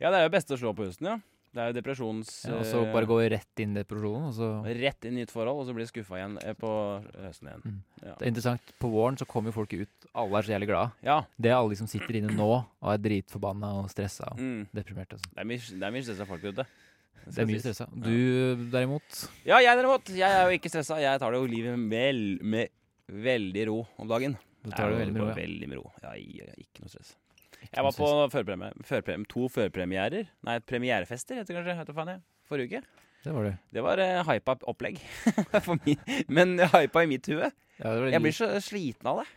Ja, 0.00 0.10
det 0.12 0.20
er 0.20 0.26
jo 0.28 0.32
best 0.36 0.52
å 0.52 0.58
slå 0.60 0.74
på 0.76 0.84
høsten, 0.84 1.08
ja. 1.08 1.16
Det 1.54 1.62
er 1.62 1.68
jo 1.70 1.74
depresjons... 1.76 2.30
Ja, 2.48 2.56
og 2.58 2.64
så 2.66 2.80
eh, 2.82 2.88
bare 2.90 3.06
gå 3.06 3.16
rett 3.30 3.60
inn 3.62 3.76
i 3.76 3.78
depresjonen, 3.78 4.24
og 4.26 4.34
så 4.34 4.48
Rett 4.66 5.06
inn 5.06 5.20
i 5.20 5.22
nytt 5.22 5.30
forhold, 5.30 5.60
og 5.62 5.68
så 5.68 5.74
blir 5.76 5.86
skuffa 5.86 6.16
igjen 6.18 6.32
eh, 6.42 6.56
på 6.58 6.70
høsten 7.22 7.50
igjen. 7.52 7.62
Mm. 7.62 7.76
Ja. 8.02 8.14
Det 8.18 8.26
er 8.26 8.32
interessant. 8.32 8.72
På 8.82 8.90
våren 8.90 9.18
så 9.20 9.26
kommer 9.30 9.52
jo 9.52 9.58
folk 9.60 9.76
ut. 9.78 10.08
Alle 10.18 10.40
er 10.40 10.48
så 10.48 10.54
jævlig 10.56 10.68
glade. 10.72 10.90
ja. 11.06 11.20
Det 11.38 11.52
er 11.52 11.54
alle 11.60 11.70
de 11.70 11.78
som 11.78 11.90
sitter 11.90 12.18
inne 12.18 12.34
nå 12.34 12.48
og 12.58 12.90
er 12.90 12.98
dritforbanna 13.04 13.70
og 13.84 13.86
stressa 13.94 14.32
og 14.32 14.42
Mm. 14.42 14.66
deprimerte. 14.74 15.14
og 15.14 15.22
sånn. 15.22 15.34
Det 15.36 15.44
er 15.44 15.48
mye, 15.52 15.62
det 15.78 15.86
er 15.86 15.94
mye 15.94 16.06
stressa 16.08 16.26
folk 16.26 16.42
ute. 16.50 16.66
Det 17.24 17.38
er 17.38 17.46
mye 17.48 17.62
stressa. 17.62 17.86
Du 17.94 18.66
derimot 18.74 19.20
Ja, 19.46 19.56
jeg 19.62 19.78
derimot. 19.78 20.10
Jeg 20.10 20.28
er 20.28 20.50
jo 20.50 20.58
ikke 20.58 20.68
stressa. 20.74 20.98
Jeg 21.00 21.22
tar 21.22 21.30
det 21.32 21.38
jo 21.40 21.46
livet 21.46 21.78
vel, 21.90 22.24
med 22.42 22.68
veldig 23.08 23.66
ro 23.70 23.86
om 23.98 24.08
dagen. 24.10 24.34
Du 24.64 24.70
tar 24.72 24.90
det 24.90 24.98
veldig 24.98 25.12
med 25.14 25.22
ro, 25.22 25.28
ja. 25.30 25.34
Veldig 25.38 25.68
med 25.70 25.78
ro. 25.78 25.92
Ja, 26.02 26.12
jeg, 26.18 26.40
jeg, 26.42 26.66
ikke 26.66 26.82
noe 26.82 26.90
stress. 26.92 27.14
Jeg 27.70 27.86
var 27.86 27.96
på 27.96 28.10
førpremie, 28.32 28.70
førpremie, 28.86 29.28
to 29.30 29.48
førpremierer. 29.52 30.28
Nei, 30.46 30.58
premierefester 30.66 31.40
heter 31.40 31.52
det 31.52 31.58
kanskje. 31.60 31.78
Heter 31.80 31.96
faen. 31.96 32.22
Forrige 32.48 32.80
uke. 32.80 33.04
Det 33.24 33.32
var 33.32 33.46
det. 33.48 33.54
Det 33.72 33.84
var 33.84 34.02
uh, 34.04 34.20
hypa 34.28 34.56
opplegg. 34.68 35.00
Men 36.36 36.58
hypa 36.60 37.04
i 37.04 37.08
mitt 37.08 37.28
hue. 37.32 37.48
Ja, 37.80 37.94
Jeg 38.12 38.20
blir 38.22 38.36
så 38.36 38.50
sliten 38.62 39.08
av 39.10 39.22
det. 39.22 39.28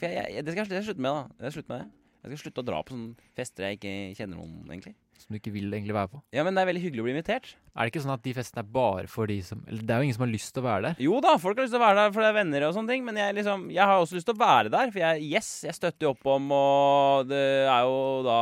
For 0.00 0.10
jeg, 0.10 0.34
jeg, 0.34 0.44
det 0.44 0.56
skal 0.56 0.74
jeg 0.74 0.88
slutte 0.88 1.04
med, 1.04 1.14
da. 1.14 1.46
Jeg, 1.46 1.64
med 1.68 1.76
det. 1.78 1.86
jeg 2.24 2.32
skal 2.32 2.42
slutte 2.42 2.64
å 2.64 2.68
dra 2.72 2.82
på 2.82 2.96
sånne 2.96 3.30
fester 3.38 3.68
jeg 3.68 3.78
ikke 3.78 3.94
kjenner 4.18 4.40
noen, 4.40 4.56
egentlig. 4.66 4.96
Som 5.22 5.34
du 5.34 5.38
ikke 5.38 5.52
vil 5.54 5.70
egentlig 5.70 5.94
være 5.94 6.10
på. 6.10 6.20
Ja, 6.34 6.42
men 6.42 6.56
det 6.56 6.62
er 6.62 6.68
veldig 6.72 6.82
hyggelig 6.82 7.02
å 7.02 7.06
bli 7.06 7.12
invitert. 7.14 7.52
Er 7.72 7.86
det 7.86 7.92
ikke 7.92 8.02
sånn 8.04 8.14
at 8.14 8.24
de 8.24 8.34
festene 8.36 8.64
er 8.64 8.70
bare 8.74 9.06
for 9.08 9.30
de 9.30 9.38
som 9.46 9.60
Eller 9.68 9.84
det 9.86 9.94
er 9.94 10.02
jo 10.02 10.08
ingen 10.08 10.16
som 10.16 10.24
har 10.26 10.32
lyst 10.32 10.50
til 10.52 10.64
å 10.64 10.66
være 10.66 10.82
der. 10.88 11.02
Jo 11.06 11.20
da, 11.24 11.36
folk 11.40 11.56
har 11.56 11.66
lyst 11.66 11.74
til 11.76 11.80
å 11.80 11.84
være 11.84 11.98
der 12.00 12.14
for 12.16 12.24
det 12.24 12.30
er 12.32 12.36
venner 12.36 12.66
og 12.66 12.74
sånne 12.76 12.94
ting, 12.94 13.06
men 13.06 13.20
jeg, 13.20 13.36
liksom, 13.38 13.64
jeg 13.72 13.88
har 13.88 14.02
også 14.02 14.18
lyst 14.18 14.28
til 14.28 14.36
å 14.36 14.42
være 14.42 14.72
der. 14.74 14.92
For 14.92 15.04
jeg, 15.04 15.28
yes, 15.38 15.50
jeg 15.68 15.78
støtter 15.78 16.08
jo 16.08 16.12
opp 16.16 16.28
om, 16.34 16.50
og 16.58 17.30
det 17.30 17.44
er 17.62 17.86
jo 17.88 17.96
da 18.26 18.40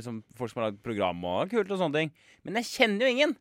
liksom 0.00 0.22
folk 0.38 0.52
som 0.52 0.62
har 0.62 0.70
lagd 0.70 0.80
program 0.86 1.20
og 1.34 1.52
kult 1.52 1.70
og 1.70 1.82
sånne 1.84 2.00
ting. 2.00 2.14
Men 2.46 2.58
jeg 2.62 2.70
kjenner 2.72 3.06
jo 3.06 3.12
ingen. 3.16 3.36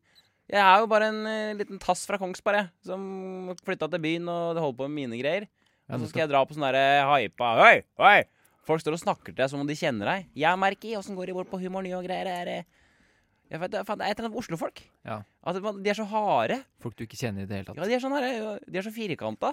Jeg 0.52 0.60
er 0.60 0.84
jo 0.84 0.92
bare 0.92 1.08
en 1.14 1.24
uh, 1.24 1.56
liten 1.56 1.80
tass 1.80 2.04
fra 2.10 2.20
Kongsberg, 2.20 2.60
jeg, 2.60 2.92
som 2.92 3.56
flytta 3.64 3.88
til 3.88 4.04
byen 4.04 4.28
og 4.28 4.58
det 4.58 4.66
holder 4.66 4.80
på 4.82 4.90
med 4.92 4.98
mine 5.06 5.22
greier. 5.22 5.48
Og 5.92 6.04
så 6.04 6.12
skal 6.12 6.26
jeg 6.26 6.32
dra 6.32 6.44
på 6.48 6.56
sånn 6.56 6.64
derre 6.64 7.04
hypa 7.10 7.56
Hei, 7.60 7.82
hei! 8.00 8.20
Folk 8.68 8.84
står 8.84 8.98
og 8.98 9.02
snakker 9.02 9.32
til 9.34 9.40
deg 9.42 9.50
som 9.50 9.64
om 9.64 9.68
de 9.70 9.78
kjenner 9.78 10.06
deg. 10.06 10.30
Jeg 10.38 10.60
merker 10.62 11.00
åssen 11.00 11.18
går 11.18 11.32
det 11.32 11.38
bort 11.40 11.50
på 11.50 11.60
Humor 11.64 11.82
Ny 11.86 11.96
og 11.98 12.06
greier. 12.06 12.30
Er 12.30 12.46
det 12.50 12.60
jeg 13.52 13.60
vet, 13.60 13.72
det 13.74 13.82
er 13.82 13.84
er 13.84 14.06
et 14.08 14.20
eller 14.20 14.30
annet 14.30 14.40
Oslo-folk. 14.40 14.80
Ja. 15.04 15.18
At 15.44 15.58
de 15.60 15.90
er 15.92 15.98
så 15.98 16.06
harde. 16.08 16.62
Folk 16.80 16.96
du 16.96 17.04
ikke 17.04 17.20
kjenner 17.20 17.44
i 17.44 17.50
det 17.50 17.58
hele 17.58 17.68
tatt. 17.68 17.82
Ja, 17.82 17.88
de 17.90 17.98
er 17.98 18.04
sånn 18.04 18.16
her, 18.16 18.60
de 18.64 18.80
er 18.80 18.86
så 18.86 18.94
firkanta. 18.96 19.52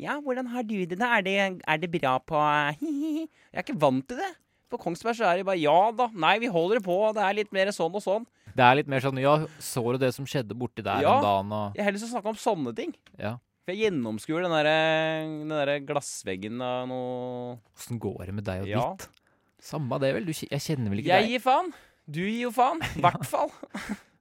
Ja, 0.00 0.16
hvordan 0.24 0.48
har 0.50 0.64
du 0.66 0.74
det 0.88 0.98
da? 0.98 1.12
Er 1.20 1.22
det, 1.22 1.36
er 1.62 1.78
det 1.78 1.90
bra 1.92 2.16
på 2.18 2.34
Jeg 2.82 3.28
er 3.54 3.62
ikke 3.62 3.78
vant 3.78 4.08
til 4.10 4.18
det. 4.18 4.30
På 4.72 4.80
Kongsberg 4.80 5.14
så 5.18 5.28
er 5.28 5.38
det 5.38 5.46
bare 5.46 5.60
ja 5.60 5.76
da. 5.94 6.08
Nei, 6.16 6.38
vi 6.42 6.50
holder 6.50 6.80
det 6.80 6.86
på. 6.88 6.96
Det 7.14 7.22
er 7.22 7.36
litt 7.36 7.52
mer 7.54 7.70
sånn 7.76 7.94
og 7.94 8.02
sånn. 8.02 8.26
Det 8.56 8.64
er 8.64 8.78
litt 8.80 8.90
mer 8.90 9.04
sånn 9.04 9.20
Ja, 9.20 9.36
så 9.62 9.84
du 9.92 10.00
det 10.00 10.10
som 10.16 10.26
skjedde 10.28 10.56
borti 10.58 10.82
der 10.82 11.04
Ja. 11.04 11.14
om 11.20 11.22
dagen, 11.24 11.52
og 11.52 11.76
Jeg 11.76 11.84
har 11.84 11.92
heller 11.92 11.98
lyst 12.00 12.08
til 12.08 12.10
å 12.10 12.16
snakke 12.16 12.32
om 12.32 12.40
sånne 12.40 12.74
ting. 12.76 12.94
Ja. 13.20 13.36
For 13.62 13.72
jeg 13.76 13.86
gjennomskuer 13.92 14.42
den 14.42 14.54
den 15.46 15.52
der 15.54 15.76
glassveggen 15.86 16.58
av 16.66 16.88
noe 16.90 17.58
Åssen 17.76 18.00
går 18.02 18.26
det 18.26 18.34
med 18.34 18.44
deg 18.48 18.64
og 18.64 18.70
Ja. 18.72 18.86
ditt? 18.96 19.08
Samme 19.62 19.98
det, 20.02 20.08
vel. 20.16 20.24
Du, 20.26 20.32
jeg 20.34 20.58
kjenner 20.64 20.90
vel 20.90 20.98
ikke 21.04 21.12
Jeg 21.12 21.22
deg. 21.22 21.30
gir 21.36 21.42
faen. 21.44 21.68
Du 22.10 22.18
gir 22.24 22.40
jo 22.48 22.50
faen. 22.50 22.80
I 22.98 23.04
hvert 23.04 23.26
fall. 23.30 23.52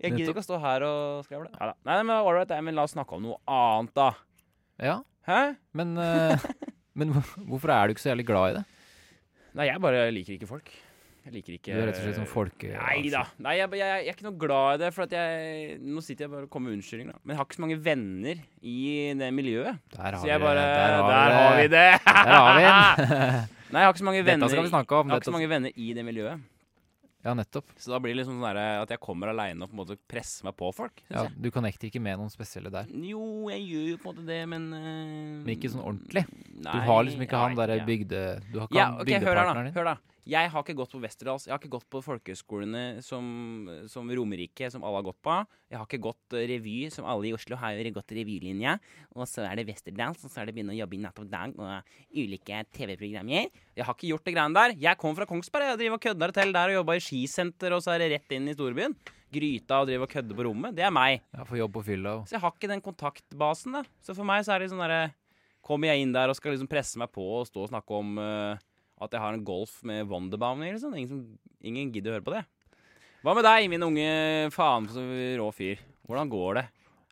Jeg 0.01 0.13
gidder 0.13 0.36
ikke 0.36 0.43
å 0.43 0.45
stå 0.45 0.60
her 0.62 0.86
og 0.86 1.23
skravle. 1.25 1.49
Ja, 1.58 1.71
Nei, 1.89 1.95
men 2.04 2.13
all 2.15 2.30
right, 2.38 2.54
men 2.62 2.77
la 2.77 2.84
oss 2.86 2.93
snakke 2.93 3.17
om 3.17 3.23
noe 3.25 3.39
annet, 3.49 3.93
da. 3.97 4.12
Ja, 4.82 4.99
Hæ? 5.25 5.56
men 5.77 5.97
uh, 5.97 6.38
Men 6.97 7.13
hvorfor 7.47 7.71
er 7.73 7.88
du 7.88 7.93
ikke 7.95 8.04
så 8.04 8.12
jævlig 8.13 8.25
glad 8.30 8.51
i 8.51 8.56
det? 8.60 8.63
Nei, 9.58 9.65
jeg 9.71 9.82
bare 9.82 10.06
liker 10.13 10.36
ikke 10.38 10.49
folk. 10.49 10.69
Jeg 11.21 11.34
liker 11.36 11.53
ikke 11.53 11.73
Du 11.75 11.77
er 11.77 11.88
rett 11.91 11.99
og 11.99 12.05
slett 12.07 12.17
sånn 12.17 12.29
folke... 12.29 12.69
Nei 12.73 13.10
da. 13.13 13.21
Nei, 13.45 13.53
jeg, 13.60 13.69
jeg, 13.77 13.89
jeg 14.01 14.10
er 14.10 14.15
ikke 14.15 14.25
noe 14.25 14.38
glad 14.41 14.79
i 14.79 14.81
det. 14.81 14.89
For 14.95 15.05
at 15.05 15.12
jeg 15.13 15.75
Nå 15.86 16.01
sitter 16.05 16.25
jeg 16.25 16.31
bare 16.34 16.47
og 16.47 16.53
kommer 16.53 16.71
med 16.71 16.79
unnskyldninger. 16.79 17.19
Men 17.21 17.36
jeg 17.36 17.41
har 17.41 17.49
ikke 17.49 17.60
så 17.60 17.65
mange 17.67 17.77
venner 17.86 18.41
i 18.65 18.77
det 19.19 19.27
miljøet. 19.38 19.84
Der 19.93 20.07
har 20.07 20.17
Så 20.23 20.31
jeg 20.31 20.41
vi 20.41 20.47
bare 20.47 20.63
har, 20.65 21.03
Der 21.12 21.36
har 21.38 21.60
vi 21.60 21.67
det! 21.75 21.89
Der 22.07 22.34
har 22.34 22.57
vi 22.57 22.63
den! 22.65 23.51
Nei, 23.71 23.84
jeg 23.84 23.88
har 23.88 23.93
ikke 23.93 24.01
så 24.03 24.10
mange 24.10 24.23
venner 24.25 24.47
Dette 24.47 24.55
skal 24.57 24.65
vi 24.67 24.73
snakke 24.73 24.97
om. 24.97 25.05
Jeg 25.07 25.15
har 25.15 25.21
ikke 25.21 25.29
så 25.29 25.38
mange 25.38 25.51
venner 25.53 25.77
i 25.77 25.93
det 25.95 26.03
miljøet. 26.10 26.49
Ja, 27.21 27.36
nettopp. 27.38 27.69
Så 27.77 27.91
da 27.93 27.99
blir 28.01 28.15
det 28.15 28.23
liksom 28.23 28.39
sånn 28.39 28.47
der 28.49 28.81
at 28.81 28.89
jeg 28.89 28.99
kommer 29.03 29.29
aleine 29.29 29.62
og 29.62 29.69
på 29.69 29.75
en 29.77 29.81
måte 29.84 29.97
presser 30.10 30.47
meg 30.47 30.55
på 30.57 30.71
folk. 30.73 31.03
Ja, 31.05 31.27
Ja, 31.27 31.29
du 31.38 31.51
connecter 31.53 31.86
ikke 31.91 32.01
med 32.01 32.17
noen 32.17 32.34
spesielle 32.34 32.71
der. 32.73 32.89
Jo, 32.89 33.21
jeg 33.53 33.62
gjør 33.62 33.84
jo 33.91 33.99
på 34.01 34.10
en 34.10 34.15
måte 34.17 34.25
det, 34.25 34.39
men 34.49 34.65
uh, 34.73 35.43
Men 35.45 35.51
ikke 35.53 35.69
sånn 35.69 35.84
ordentlig. 35.86 36.25
Nei, 36.57 36.73
Du 36.73 36.88
har 36.89 37.03
liksom 37.05 37.21
ikke 37.27 37.38
nei, 37.38 37.43
han 37.45 37.60
derre 37.62 37.77
bygde... 37.86 38.23
Du 38.49 38.57
har 38.63 38.65
ikke 38.71 38.79
Ja, 38.79 38.88
han 38.89 38.97
ok, 38.97 39.05
hør 39.05 39.05
da. 39.05 39.21
bygdepartneren 39.21 39.69
din. 39.69 39.75
hør 39.77 39.91
da 39.91 39.99
Jeg 40.29 40.51
har 40.53 40.62
ikke 40.62 40.75
gått 40.77 40.91
på 40.93 40.99
Westerdals. 41.01 41.47
Jeg 41.47 41.53
har 41.53 41.60
ikke 41.62 41.71
gått 41.73 41.88
på 41.89 42.01
folkehøyskolene 42.05 43.01
som, 43.01 43.25
som 43.89 44.10
Romerike, 44.13 44.69
som 44.69 44.84
alle 44.86 44.99
har 44.99 45.07
gått 45.07 45.21
på. 45.25 45.38
Jeg 45.71 45.79
har 45.79 45.88
ikke 45.88 46.03
gått 46.03 46.36
eh, 46.38 46.45
revy, 46.51 46.75
som 46.93 47.07
alle 47.10 47.31
i 47.31 47.34
Oslo 47.34 47.57
har 47.57 47.79
gått 47.95 48.13
revylinja. 48.13 48.75
Og 49.15 49.25
så 49.29 49.47
er 49.47 49.57
det 49.57 49.65
Westerdals, 49.71 50.21
og 50.21 50.34
så 50.34 50.43
er 50.43 50.49
det 50.49 50.55
begynne 50.57 50.75
å 50.75 50.77
jobbe 50.77 50.97
i 50.97 51.01
Natt 51.01 51.23
og 51.23 51.31
Dag 51.31 51.55
og 51.57 51.95
ulike 52.13 52.62
TV-programmer. 52.77 53.49
Jeg 53.73 53.88
har 53.88 53.97
ikke 53.97 54.12
gjort 54.12 54.29
det 54.29 54.36
greiene 54.36 54.60
der. 54.60 54.75
Jeg 54.84 55.01
kom 55.01 55.17
fra 55.17 55.27
Kongsberg. 55.29 55.71
Jeg 55.71 55.81
driver 55.81 55.97
og 55.97 56.05
kødder 56.05 56.36
til 56.38 56.53
der 56.60 56.73
og 56.73 56.79
jobba 56.81 56.99
i 56.99 57.03
skisenter, 57.07 57.73
og 57.73 57.81
så 57.81 57.95
er 57.95 58.03
det 58.05 58.13
rett 58.13 58.38
inn 58.38 58.51
i 58.51 58.55
storbyen. 58.57 58.97
Gryta 59.31 59.79
og 59.81 59.88
driver 59.88 60.05
og 60.05 60.12
kødder 60.12 60.38
på 60.38 60.45
rommet. 60.49 60.75
Det 60.77 60.86
er 60.86 60.93
meg. 60.93 61.23
Ja, 61.34 61.47
får 61.47 61.63
jobb 61.63 61.77
på 61.77 61.86
fylla 61.88 62.17
Så 62.27 62.36
jeg 62.36 62.43
har 62.43 62.53
ikke 62.53 62.69
den 62.69 62.84
kontaktbasen, 62.84 63.79
da. 63.79 63.86
Så 64.03 64.13
for 64.13 64.27
meg 64.27 64.43
så 64.45 64.53
er 64.53 64.62
det 64.62 64.73
sånn 64.73 64.84
derre 64.84 65.15
Kommer 65.62 65.91
jeg 65.91 66.01
inn 66.01 66.13
der 66.13 66.31
og 66.31 66.34
skal 66.34 66.55
liksom 66.55 66.67
presse 66.67 66.97
meg 66.97 67.12
på 67.13 67.21
og 67.21 67.45
stå 67.45 67.67
og 67.67 67.69
snakke 67.69 67.93
om 67.93 68.15
eh, 68.17 68.62
at 69.01 69.11
jeg 69.15 69.21
har 69.23 69.33
en 69.33 69.43
Golf 69.47 69.79
med 69.87 70.07
Wonderbaner, 70.09 70.71
liksom. 70.75 70.93
Ingen, 70.95 71.09
som, 71.09 71.21
ingen 71.65 71.91
gidder 71.93 72.13
å 72.13 72.17
høre 72.19 72.25
på 72.27 72.35
det. 72.35 72.43
Hva 73.25 73.33
med 73.37 73.45
deg, 73.45 73.67
min 73.69 73.83
unge 73.85 74.05
faen 74.53 74.87
så 74.89 75.01
rå 75.41 75.47
fyr? 75.53 75.81
Hvordan 76.09 76.29
går 76.31 76.59
det? 76.59 76.65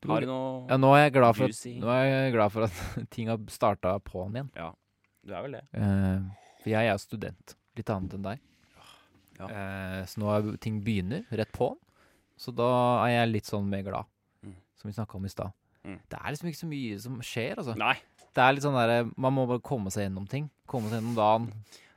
Har 0.07 0.23
du 0.23 0.29
noe 0.29 0.67
Ja, 0.69 0.77
nå 0.79 0.89
er 0.95 1.01
jeg 1.09 1.13
glad 1.17 1.35
for 1.35 1.51
at, 1.51 1.63
nå 1.83 1.89
er 1.91 2.05
jeg 2.07 2.33
glad 2.37 2.53
for 2.53 2.65
at 2.69 2.77
ting 3.13 3.27
har 3.31 3.41
starta 3.51 3.97
på'n 4.05 4.37
igjen. 4.37 4.51
Ja, 4.55 4.69
Du 5.27 5.33
er 5.35 5.43
vel 5.43 5.57
det? 5.57 5.63
Eh, 5.75 6.53
for 6.63 6.71
jeg 6.71 6.89
er 6.93 7.01
student. 7.03 7.55
Litt 7.77 7.91
annet 7.93 8.15
enn 8.17 8.23
deg. 8.29 8.39
Ja. 9.39 9.47
Eh, 9.49 9.99
så 10.09 10.21
nå 10.23 10.31
er 10.33 10.47
ting 10.63 10.79
begynner 10.83 11.25
rett 11.35 11.51
på'n. 11.55 11.75
Så 12.39 12.53
da 12.55 12.69
er 13.05 13.17
jeg 13.17 13.33
litt 13.33 13.49
sånn 13.51 13.67
mer 13.69 13.83
glad, 13.83 14.07
Mm. 14.45 14.55
som 14.79 14.87
vi 14.89 14.95
snakka 14.95 15.15
om 15.19 15.25
i 15.27 15.29
stad. 15.33 15.51
Mm. 15.87 15.99
Det 16.11 16.17
er 16.19 16.33
liksom 16.33 16.49
ikke 16.51 16.59
så 16.61 16.69
mye 16.69 16.99
som 16.99 17.19
skjer, 17.23 17.59
altså. 17.61 17.75
Nei. 17.79 17.95
Det 18.35 18.43
er 18.43 18.53
litt 18.53 18.63
sånn 18.65 18.75
derre 18.77 18.97
Man 19.17 19.33
må 19.33 19.45
bare 19.49 19.63
komme 19.65 19.89
seg 19.93 20.05
gjennom 20.05 20.27
ting. 20.29 20.49
Komme 20.69 20.91
seg 20.91 20.99
gjennom 20.99 21.15
dagen. 21.17 21.47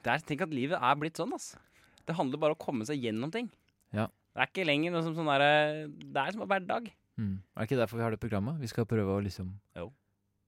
Det 0.02 0.10
er, 0.14 0.22
tenk 0.26 0.44
at 0.46 0.54
livet 0.54 0.78
er 0.80 0.98
blitt 0.98 1.18
sånn, 1.20 1.34
altså. 1.36 1.60
Det 2.08 2.16
handler 2.18 2.40
bare 2.42 2.54
om 2.56 2.58
å 2.58 2.64
komme 2.64 2.86
seg 2.88 3.02
gjennom 3.04 3.30
ting. 3.34 3.50
Ja. 3.94 4.08
Det 4.32 4.40
er 4.40 4.48
ikke 4.48 4.64
lenger 4.66 4.94
noe 4.94 5.04
som 5.04 5.14
sånn 5.14 5.28
derre 5.28 5.50
Det 5.92 6.22
er 6.22 6.32
som 6.34 6.42
en 6.46 6.50
hverdag. 6.50 6.88
Mm. 7.20 7.34
Er 7.52 7.60
det 7.60 7.68
ikke 7.68 7.80
derfor 7.82 8.00
vi 8.00 8.06
har 8.06 8.14
det 8.14 8.22
programmet? 8.22 8.56
Vi 8.62 8.70
skal 8.70 8.88
prøve 8.88 9.18
å 9.18 9.22
liksom 9.22 9.52
Jo. 9.76 9.90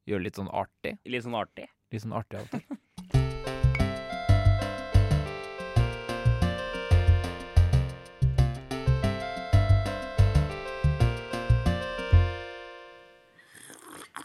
gjøre 0.09 0.25
litt 0.25 0.41
sånn 0.41 0.49
artig. 0.51 0.97
Litt 1.05 1.27
sånn 1.27 1.37
artig. 1.39 1.69
Litt 1.93 2.03
sånn 2.03 2.17
artig 2.17 2.41
av 2.41 2.49
og 2.49 2.55
til. 2.57 2.79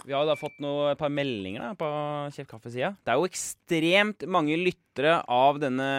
Vi 0.10 0.16
har 0.16 0.24
jo 0.26 0.32
da 0.32 0.36
fått 0.40 0.56
noe, 0.64 0.88
et 0.96 0.98
par 0.98 1.12
meldinger 1.14 1.62
da, 1.62 1.74
på 1.78 1.88
Kjeft 2.34 2.50
Kaffe-sida. 2.50 2.96
Det 3.06 3.12
er 3.14 3.20
jo 3.20 3.28
ekstremt 3.30 4.26
mange 4.26 4.56
lyttere 4.58 5.20
av 5.30 5.60
denne, 5.62 5.92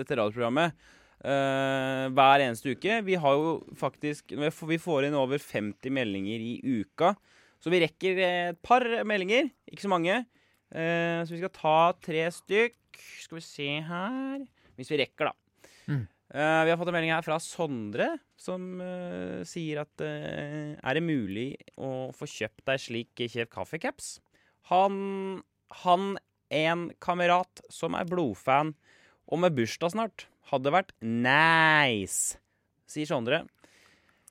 dette 0.00 0.16
radioprogrammet 0.16 0.88
Uh, 1.20 2.08
hver 2.16 2.40
eneste 2.40 2.72
uke. 2.72 2.94
Vi 3.04 3.12
har 3.20 3.34
jo 3.36 3.50
faktisk 3.76 4.32
Vi 4.32 4.78
får- 4.80 5.04
inn 5.04 5.12
over 5.12 5.36
50 5.36 5.92
meldinger 5.92 6.40
i 6.40 6.54
uka. 6.64 7.10
Så 7.60 7.68
vi 7.68 7.80
rekker 7.82 8.16
et 8.24 8.62
par 8.62 8.80
meldinger. 9.04 9.50
Ikke 9.68 9.84
så 9.84 9.90
mange. 9.92 10.24
Uh, 10.72 11.20
så 11.20 11.28
vi 11.28 11.42
skal 11.42 11.52
ta 11.52 11.92
tre 12.00 12.24
stykk. 12.32 12.72
Skal 13.20 13.36
vi 13.36 13.44
se 13.44 13.68
her 13.84 14.46
Hvis 14.78 14.88
vi 14.88 14.96
rekker, 14.96 15.28
da. 15.28 15.32
Mm. 15.92 16.08
Eh, 16.30 16.64
vi 16.64 16.70
har 16.70 16.78
fått 16.78 16.88
en 16.92 16.94
melding 16.94 17.10
her 17.10 17.26
fra 17.26 17.40
Sondre, 17.42 18.12
som 18.38 18.78
uh, 18.78 19.42
sier 19.48 19.82
at 19.82 20.02
uh, 20.04 20.76
Er 20.78 20.96
det 20.96 21.02
mulig 21.02 21.48
å 21.74 22.12
få 22.14 22.28
kjøpt 22.30 22.62
deg 22.70 22.78
slik 22.78 23.22
Kjev 23.24 23.48
kaffecaps? 23.50 24.20
Han, 24.70 25.40
han 25.82 26.12
en 26.54 26.84
kamerat 27.02 27.64
som 27.72 27.96
er 27.98 28.06
blodfan 28.06 28.76
og 29.30 29.42
med 29.42 29.56
bursdag 29.58 29.94
snart, 29.94 30.28
hadde 30.50 30.72
vært 30.74 30.94
nice, 31.02 32.38
sier 32.90 33.06
Sondre. 33.10 33.44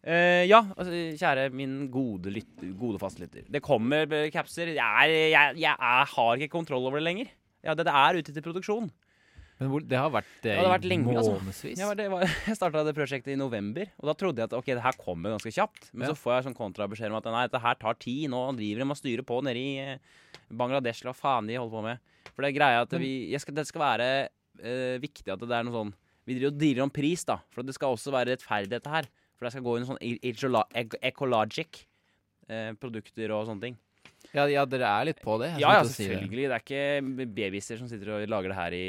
Ja, 0.04 0.60
altså, 0.76 0.96
kjære 1.20 1.46
min 1.56 1.86
gode, 1.92 2.32
lyt, 2.36 2.64
gode 2.80 3.00
fastlytter. 3.00 3.46
Det 3.52 3.62
kommer 3.64 4.08
capser. 4.32 4.72
Jeg, 4.76 4.80
er, 4.80 5.14
jeg, 5.32 5.56
jeg 5.64 5.72
er, 5.72 6.12
har 6.12 6.36
ikke 6.36 6.56
kontroll 6.58 6.88
over 6.88 7.00
det 7.00 7.08
lenger. 7.08 7.32
Ja, 7.64 7.76
det, 7.76 7.88
det 7.88 7.96
er 7.96 8.20
ute 8.20 8.36
til 8.36 8.44
produksjon. 8.44 8.92
Men 9.60 9.70
hvor, 9.74 9.84
det 9.84 9.98
har 10.00 10.10
vært 10.14 10.28
det, 10.44 10.54
Ja, 10.56 10.62
det 10.64 10.70
har 10.70 10.78
vært 10.78 10.86
månedsvis? 10.90 11.18
altså. 11.20 11.34
månedsvis. 11.42 11.80
Ja, 11.84 11.88
det 12.00 12.06
var, 12.14 12.22
jeg 12.48 12.56
starta 12.56 12.84
det 12.88 12.94
prosjektet 12.96 13.34
i 13.34 13.40
november, 13.40 13.90
og 14.00 14.06
da 14.08 14.14
trodde 14.16 14.40
jeg 14.40 14.48
at 14.48 14.56
ok, 14.56 14.66
det 14.72 14.84
her 14.86 14.98
kommer 15.02 15.34
ganske 15.36 15.52
kjapt. 15.52 15.90
Men 15.94 16.08
Ja. 16.08 16.14
så 16.14 16.20
får 16.22 16.36
jeg 16.38 16.46
sånn 16.48 16.56
kontrabeskjed 16.60 17.12
om 17.12 17.18
at 17.20 17.28
nei, 17.28 17.44
dette 17.50 17.60
her 17.66 17.76
tar 17.82 17.98
tid. 18.00 18.30
Nå 18.32 18.40
driver 18.56 18.86
de 18.86 18.90
og 18.96 19.00
styrer 19.02 19.26
på 19.28 19.42
nede 19.44 19.60
i 19.60 19.74
eh, 19.84 19.98
Bangladesh, 20.50 21.04
hva 21.04 21.14
faen 21.14 21.48
de 21.52 21.58
holder 21.60 21.76
på 21.76 21.84
med. 21.84 22.00
For 22.34 22.42
det 22.46 22.52
er 22.54 22.58
greia 22.60 22.82
at 22.86 22.94
vi, 23.02 23.12
skal, 23.42 23.54
det 23.60 23.68
skal 23.68 23.84
være 23.84 24.08
eh, 24.64 24.96
viktig 25.04 25.28
at 25.34 25.44
det 25.44 25.52
er 25.60 25.68
noe 25.68 25.76
sånn 25.76 25.94
Vi 26.30 26.36
driver 26.38 26.54
og 26.54 26.60
dealer 26.62 26.84
om 26.86 26.92
pris, 26.94 27.26
da. 27.26 27.40
For 27.52 27.66
det 27.66 27.74
skal 27.76 27.96
også 27.98 28.12
være 28.14 28.36
rettferdig, 28.36 28.70
dette 28.78 28.90
her. 28.94 29.08
For 29.36 29.48
det 29.48 29.52
skal 29.56 29.64
gå 29.66 29.76
inn 29.80 29.88
sånn 29.88 30.00
ecolo- 30.04 30.66
ec- 30.78 31.00
ecologic 31.10 31.84
eh, 32.48 32.72
produkter 32.80 33.32
og 33.34 33.48
sånne 33.50 33.64
ting. 33.66 33.78
Ja, 34.36 34.46
ja, 34.52 34.64
dere 34.70 34.90
er 34.94 35.08
litt 35.10 35.22
på 35.26 35.40
det. 35.42 35.50
Ja, 35.58 35.72
ja, 35.80 35.86
selvfølgelig. 35.88 36.30
si 36.30 36.36
det. 36.38 36.50
Det 36.52 36.58
er 36.58 36.64
ikke 36.64 37.30
babyer 37.34 37.80
som 37.80 37.90
sitter 37.90 38.12
og 38.14 38.26
lager 38.30 38.54
det 38.54 38.58
her 38.60 38.76
i 38.78 38.84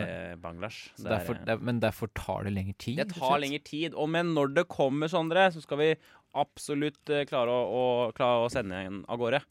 Nei. 0.00 0.36
Bangladesh. 0.40 0.88
Det 0.96 1.04
er, 1.04 1.10
derfor, 1.18 1.36
er, 1.36 1.44
det, 1.50 1.56
men 1.68 1.82
derfor 1.82 2.10
tar 2.16 2.48
det 2.48 2.54
lengre 2.56 2.76
tid? 2.80 3.02
Det 3.02 3.18
tar 3.18 3.42
lengre 3.42 3.60
tid. 3.66 3.96
Og 3.96 4.08
men 4.12 4.32
når 4.36 4.54
det 4.56 4.66
kommer, 4.72 5.10
Sondre, 5.12 5.50
så 5.52 5.60
skal 5.64 5.82
vi 5.82 5.90
absolutt 6.36 7.12
eh, 7.12 7.26
klare 7.28 7.52
å, 7.52 7.60
å, 7.68 7.84
klare 8.16 8.46
å 8.46 8.50
sende 8.52 8.80
en 8.88 9.02
av 9.12 9.20
gårde. 9.20 9.42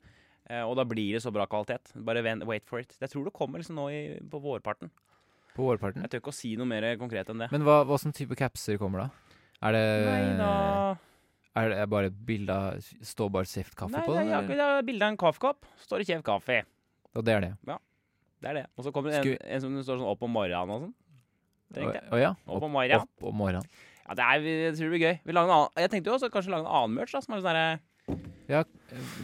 Eh, 0.49 0.62
og 0.65 0.75
da 0.79 0.86
blir 0.89 1.13
det 1.17 1.23
så 1.25 1.34
bra 1.34 1.45
kvalitet. 1.49 1.93
Bare 2.05 2.25
wait 2.45 2.65
for 2.69 2.81
it. 2.81 2.97
Jeg 3.01 3.13
tror 3.13 3.29
det 3.29 3.36
kommer 3.38 3.62
liksom 3.62 3.77
nå 3.77 3.89
i, 3.93 4.03
på 4.31 4.41
vårparten. 4.41 4.89
På 5.55 5.69
vårparten? 5.69 6.03
Jeg 6.05 6.15
tør 6.15 6.25
ikke 6.25 6.34
å 6.34 6.41
si 6.41 6.55
noe 6.60 6.69
mer 6.69 6.89
konkret 7.01 7.29
enn 7.31 7.45
det. 7.45 7.53
Men 7.53 7.65
hva, 7.67 7.84
hva 7.88 8.01
slags 8.01 8.17
type 8.17 8.38
capser 8.39 8.81
kommer 8.81 9.05
da? 9.05 9.10
Er 9.65 9.77
det, 9.77 9.86
Nei 10.10 10.23
da 10.41 10.53
er 11.55 11.69
det 11.71 11.89
bare 11.89 12.05
et 12.11 12.17
bilde 12.27 12.49
av 12.51 12.79
Står 13.01 13.29
bare 13.31 13.45
Saft 13.47 13.75
kaffe 13.79 13.91
Nei, 13.95 14.05
på 14.05 14.13
den? 14.17 14.27
jeg 14.29 14.43
ikke- 14.43 14.57
det 14.59 14.65
er 14.65 14.81
bilde 14.83 15.05
av 15.05 15.11
en 15.13 15.17
kaffekopp. 15.17 15.65
Står 15.85 15.99
det 16.03 16.07
Kjev 16.09 16.23
kaffe. 16.23 16.63
Og 17.15 17.23
det 17.23 17.33
er 17.33 17.41
det? 17.41 17.53
Ja. 17.67 17.77
Det 18.41 18.49
er 18.49 18.53
det. 18.59 18.65
Og 18.77 18.83
så 18.85 18.91
kommer 18.91 19.11
det 19.11 19.25
en, 19.25 19.37
en 19.55 19.61
som 19.61 19.75
står 19.83 19.97
sånn 20.01 20.09
opp 20.11 20.21
om 20.23 20.31
morgenen 20.31 20.69
og 20.69 20.81
sånn. 20.83 20.93
Jeg. 21.75 22.03
Å 22.11 22.19
ja? 22.21 22.29
Opp 22.45 22.57
Opp, 22.57 22.63
om 22.67 22.71
morgenen. 22.75 23.01
opp 23.01 23.23
om 23.23 23.35
morgenen. 23.35 23.63
Ja, 24.07 24.13
det 24.13 24.23
er, 24.23 24.39
jeg 24.45 24.73
tror 24.75 24.89
det 24.89 24.93
blir 24.93 25.05
gøy. 25.07 25.19
Vi 25.25 25.33
lager 25.33 25.49
en 25.49 25.55
annen, 25.55 25.69
jeg 25.81 25.89
tenkte 25.91 26.11
jo 26.11 26.17
også 26.19 26.29
kanskje 26.29 26.51
lage 26.53 26.65
en 26.67 26.73
annen 26.77 26.93
merch. 26.99 27.11
da, 27.15 27.21
som 27.21 27.33
er 27.33 27.41
sånn 27.41 27.49
derre 27.49 27.79
Ja, 28.47 28.63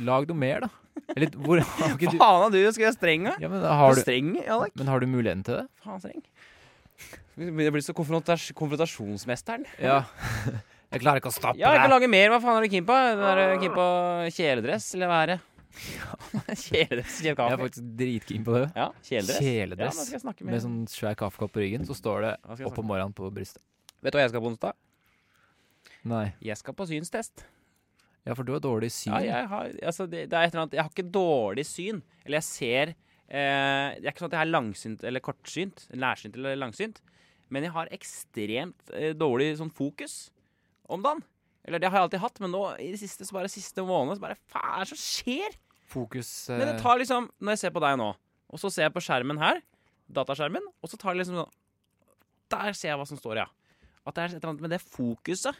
lag 0.01 0.25
noe 0.27 0.35
mer, 0.41 0.61
da. 0.61 0.69
Eller 1.15 1.27
hvor 1.37 1.59
har 1.61 1.93
ikke 1.97 2.09
du 2.11 2.17
Faen, 2.17 2.51
du 2.51 2.71
skal 2.71 2.87
være 2.87 2.97
streng, 2.97 3.23
da. 3.29 3.35
ja, 3.39 3.47
men, 3.51 3.61
har 3.61 3.93
Du 3.93 4.01
streng, 4.01 4.31
Alek. 4.47 4.73
men 4.75 4.87
har 4.87 4.99
du 4.99 5.05
muligheten 5.07 5.43
til 5.45 5.55
det? 5.61 5.67
Faen 5.83 5.99
streng. 6.01 6.23
Det 7.37 7.71
blir 7.71 7.81
så 7.85 7.93
konfrontas 7.93 8.51
konfrontasjonsmesteren. 8.57 9.65
Ja. 9.79 10.03
Jeg 10.91 11.03
klarer 11.05 11.21
ikke 11.21 11.31
å 11.31 11.35
stoppe 11.35 11.59
Ja, 11.59 11.71
jeg 11.71 11.85
kan 11.85 11.93
lage 11.93 12.09
mer. 12.11 12.33
Hva 12.33 12.41
faen 12.43 12.59
er 12.59 12.67
du 12.67 12.73
keen 12.73 12.87
på? 12.87 12.97
Du 13.15 13.61
keen 13.63 13.75
på 13.77 13.87
kjeledress, 14.35 14.89
eller 14.97 15.11
hva 15.11 15.21
er 15.23 15.33
det? 15.33 15.39
kjeledress, 15.79 16.65
kjeledress. 16.67 17.19
Jeg 17.23 17.35
er 17.37 17.61
faktisk 17.61 17.85
dritkeen 18.01 18.43
på 18.43 18.55
det. 18.57 18.65
Ja, 18.75 18.89
kjeledress. 19.07 19.37
Ja, 19.37 19.45
Kjeledress 19.45 19.99
nå 20.01 20.05
skal 20.09 20.19
jeg 20.19 20.27
med, 20.41 20.51
med 20.51 20.63
sånn 20.65 20.79
svær 20.91 21.15
kaffekopp 21.21 21.53
på 21.55 21.63
ryggen, 21.63 21.87
så 21.87 21.95
står 21.95 22.25
det 22.25 22.33
opp 22.43 22.59
snakke? 22.59 22.83
morgenen 22.89 23.15
på 23.15 23.29
brystet. 23.31 23.63
Vet 24.03 24.11
du 24.11 24.19
hva 24.19 24.25
jeg 24.25 24.33
skal 24.33 24.43
på 24.43 24.51
onsdag? 24.51 24.75
Nei. 26.11 26.25
Jeg 26.43 26.59
skal 26.59 26.75
på 26.75 26.87
synstest. 26.89 27.45
Ja, 28.27 28.35
for 28.35 28.45
du 28.45 28.51
har 28.53 28.61
dårlig 28.63 28.91
syn. 28.93 29.15
Ja, 29.15 29.39
jeg 29.39 29.49
har, 29.53 29.71
altså, 29.93 30.09
det, 30.09 30.25
det 30.29 30.37
er 30.37 30.49
et 30.49 30.51
eller 30.53 30.65
annet 30.65 30.75
Jeg 30.77 30.83
har 30.83 30.91
ikke 30.91 31.13
dårlig 31.15 31.65
syn. 31.69 32.03
Eller 32.25 32.41
jeg 32.41 32.47
ser 32.49 32.91
eh, 32.91 33.87
Det 33.95 34.03
er 34.03 34.11
ikke 34.11 34.25
sånn 34.25 34.31
at 34.33 34.37
jeg 34.37 34.43
er 34.43 34.51
langsynt 34.51 35.07
eller 35.07 35.23
kortsynt. 35.25 35.87
Nærsynt 35.95 36.37
eller 36.37 36.59
langsynt. 36.59 37.01
Men 37.51 37.65
jeg 37.65 37.73
har 37.79 37.89
ekstremt 37.95 38.93
eh, 38.93 39.15
dårlig 39.17 39.55
sånn 39.61 39.73
fokus 39.73 40.19
om 40.91 41.03
dagen. 41.05 41.23
Eller 41.67 41.81
det 41.81 41.91
har 41.91 41.99
jeg 41.99 42.07
alltid 42.07 42.23
hatt, 42.23 42.39
men 42.41 42.53
nå 42.55 42.61
i 42.81 42.89
det 42.93 42.99
siste 43.01 43.27
så 43.27 43.35
bare 43.37 43.51
siste 43.51 43.83
måned 43.85 44.17
så 44.17 44.23
bare 44.23 44.37
Faen, 44.49 44.63
hva 44.65 44.79
er 44.79 44.85
det 44.87 44.91
som 44.93 45.01
skjer? 45.01 45.57
Fokus 45.91 46.29
Men 46.49 46.63
det 46.63 46.75
eh, 46.77 46.81
tar 46.81 47.01
liksom 47.01 47.27
Når 47.43 47.53
jeg 47.53 47.61
ser 47.65 47.73
på 47.75 47.81
deg 47.83 47.97
nå, 47.99 48.07
og 48.51 48.61
så 48.61 48.71
ser 48.71 48.87
jeg 48.87 48.93
på 48.95 49.03
skjermen 49.03 49.41
her, 49.41 49.59
dataskjermen, 50.11 50.63
og 50.81 50.91
så 50.91 50.97
tar 50.99 51.13
det 51.13 51.21
liksom 51.21 51.41
sånn 51.41 51.57
Der 52.55 52.77
ser 52.77 52.93
jeg 52.93 53.01
hva 53.01 53.07
som 53.09 53.19
står, 53.19 53.43
ja. 53.43 53.47
At 54.01 54.17
det 54.17 54.23
er 54.23 54.31
et 54.31 54.37
eller 54.39 54.53
annet 54.53 54.65
med 54.65 54.73
det 54.73 54.81
fokuset. 54.81 55.59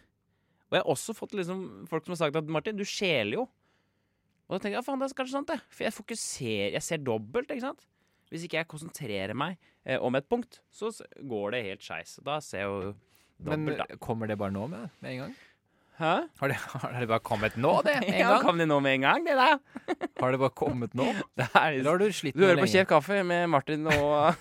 Og 0.71 0.77
jeg 0.77 0.81
har 0.81 0.89
også 0.89 1.13
fått 1.13 1.35
liksom 1.37 1.59
folk 1.91 2.07
som 2.07 2.15
har 2.15 2.21
sagt 2.23 2.39
at 2.39 2.49
Martin, 2.49 2.79
du 2.79 2.87
skjeler 2.87 3.37
jo. 3.37 3.45
Og 4.47 4.55
da 4.55 4.59
tenker 4.63 4.79
jeg 4.79 4.81
ja, 4.81 4.85
faen, 4.87 4.99
det 4.99 5.07
er 5.11 5.17
kanskje 5.19 5.35
sant, 5.37 5.51
det. 5.51 5.59
For 5.69 5.85
jeg 5.85 5.95
fokuserer 5.95 6.75
Jeg 6.75 6.85
ser 6.87 7.03
dobbelt, 7.05 7.53
ikke 7.53 7.67
sant. 7.67 7.85
Hvis 8.31 8.47
ikke 8.47 8.61
jeg 8.61 8.69
konsentrerer 8.71 9.35
meg 9.37 9.59
eh, 9.85 9.99
om 9.99 10.15
et 10.17 10.27
punkt, 10.31 10.61
så 10.71 10.89
går 11.27 11.53
det 11.53 11.63
helt 11.67 11.85
skeis. 11.85 12.17
Da 12.25 12.39
ser 12.43 12.63
jeg 12.63 12.71
jo 12.71 12.93
Men 13.45 13.65
da. 13.79 13.85
kommer 14.03 14.29
det 14.29 14.37
bare 14.39 14.53
nå 14.53 14.67
med, 14.69 14.89
med 15.01 15.11
en 15.15 15.19
gang? 15.23 15.31
Hæ? 16.01 16.11
Har 16.41 16.49
det, 16.49 16.55
har 16.81 16.95
det 16.97 17.07
bare 17.11 17.21
kommet 17.25 17.57
nå, 17.61 17.71
det? 17.85 17.93
Med 18.01 18.09
en 18.09 18.19
Ja, 18.19 18.29
gang? 18.35 18.45
kom 18.47 18.57
det 18.61 18.65
nå 18.69 18.77
med 18.81 18.95
en 18.97 19.03
gang, 19.05 19.25
det 19.27 19.35
der? 19.37 19.59
Har 20.21 20.31
det 20.33 20.39
bare 20.41 20.53
kommet 20.57 20.95
nå? 20.97 21.05
Det 21.37 21.45
er 21.53 21.75
Eller 21.77 21.89
har 21.91 21.99
du 22.01 22.07
slitt 22.15 22.33
Du 22.35 22.41
med 22.41 22.47
hører 22.49 22.61
på 22.63 22.69
Kjev 22.71 22.87
Kaffe 22.89 23.19
med 23.27 23.47
Martin 23.53 23.85
og 23.89 24.33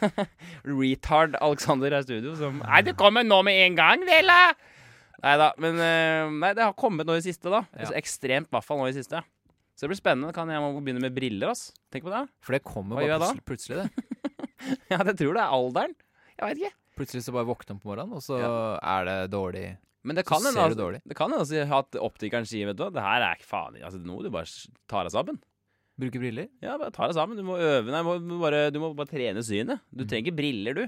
retard 0.65 1.37
Alexander 1.41 1.93
her 1.93 2.05
i 2.05 2.07
studio 2.09 2.33
som 2.39 2.63
Nei, 2.63 2.81
det 2.87 2.95
kommer 3.01 3.25
nå 3.27 3.43
med 3.45 3.61
en 3.67 3.77
gang, 3.77 4.05
det, 4.09 4.23
eller? 4.23 4.55
Nei 5.21 5.35
da. 5.37 5.51
Men 5.61 5.81
eh, 5.85 6.31
nei, 6.33 6.53
det 6.57 6.65
har 6.65 6.73
kommet 6.81 7.09
nå 7.09 7.19
i 7.19 7.25
siste, 7.25 7.51
da. 7.53 7.61
Ja. 7.75 7.83
Altså, 7.85 7.97
ekstremt, 8.01 8.49
i 8.49 8.57
hvert 8.57 8.65
fall 8.65 8.81
nå 8.81 8.89
i 8.89 8.97
siste. 8.97 9.21
Så 9.77 9.85
det 9.85 9.91
blir 9.93 10.01
spennende. 10.01 10.33
Kan 10.37 10.49
jeg 10.53 10.61
må 10.65 10.71
begynne 10.81 11.03
med 11.05 11.13
briller, 11.17 11.53
ass. 11.53 11.67
Tenk 11.93 12.07
på 12.07 12.13
det. 12.13 12.23
For 12.45 12.57
det 12.57 12.63
kommer 12.65 13.01
Hva 13.05 13.19
bare 13.21 13.35
plutselig, 13.45 13.85
plutselig, 13.85 13.85
det. 13.85 14.79
Ja, 14.93 15.03
det 15.05 15.19
tror 15.21 15.37
det 15.37 15.45
er 15.45 15.53
alderen. 15.57 15.93
Jeg 16.37 16.47
veit 16.47 16.63
ikke. 16.65 16.73
Plutselig 17.01 17.25
så 17.27 17.33
bare 17.35 17.49
våkner 17.49 17.75
man 17.77 17.81
på 17.83 17.91
morgenen, 17.91 18.17
og 18.19 18.25
så 18.25 18.39
er 18.81 19.07
det 19.09 19.19
dårlig. 19.33 19.65
Men 20.05 20.17
det 20.17 20.25
kan 20.29 20.41
hende 20.41 20.63
altså, 20.65 20.87
det 21.05 21.17
kan 21.17 21.29
hende 21.29 21.43
altså 21.45 21.61
at 21.77 21.97
optikeren 22.01 22.47
sier 22.49 22.71
vet 22.71 22.77
du 22.79 22.87
hva, 22.87 22.93
det 22.95 23.03
her 23.05 23.21
er 23.27 23.37
ikke 23.37 23.49
faen 23.51 23.75
altså, 23.85 23.99
Nå 24.01 24.15
må 24.17 24.23
du 24.25 24.31
bare 24.33 24.49
tar 24.49 24.71
ta 24.89 25.03
deg 25.05 25.13
sammen. 25.13 25.41
Bruker 26.01 26.23
briller. 26.23 26.47
Ja, 26.65 26.79
bare 26.81 26.93
ta 26.97 27.05
deg 27.11 27.17
sammen. 27.19 27.37
Du 27.37 27.45
må 27.45 27.59
øve 27.61 27.93
Nei, 27.93 28.01
du, 28.01 28.25
må 28.31 28.39
bare, 28.41 28.63
du 28.73 28.79
må 28.81 28.95
bare 28.97 29.11
trene 29.11 29.43
synet. 29.45 29.83
Du 29.93 30.05
Mm. 30.05 30.09
trenger 30.09 30.25
ikke 30.31 30.39
briller, 30.39 30.79
du. 30.79 30.87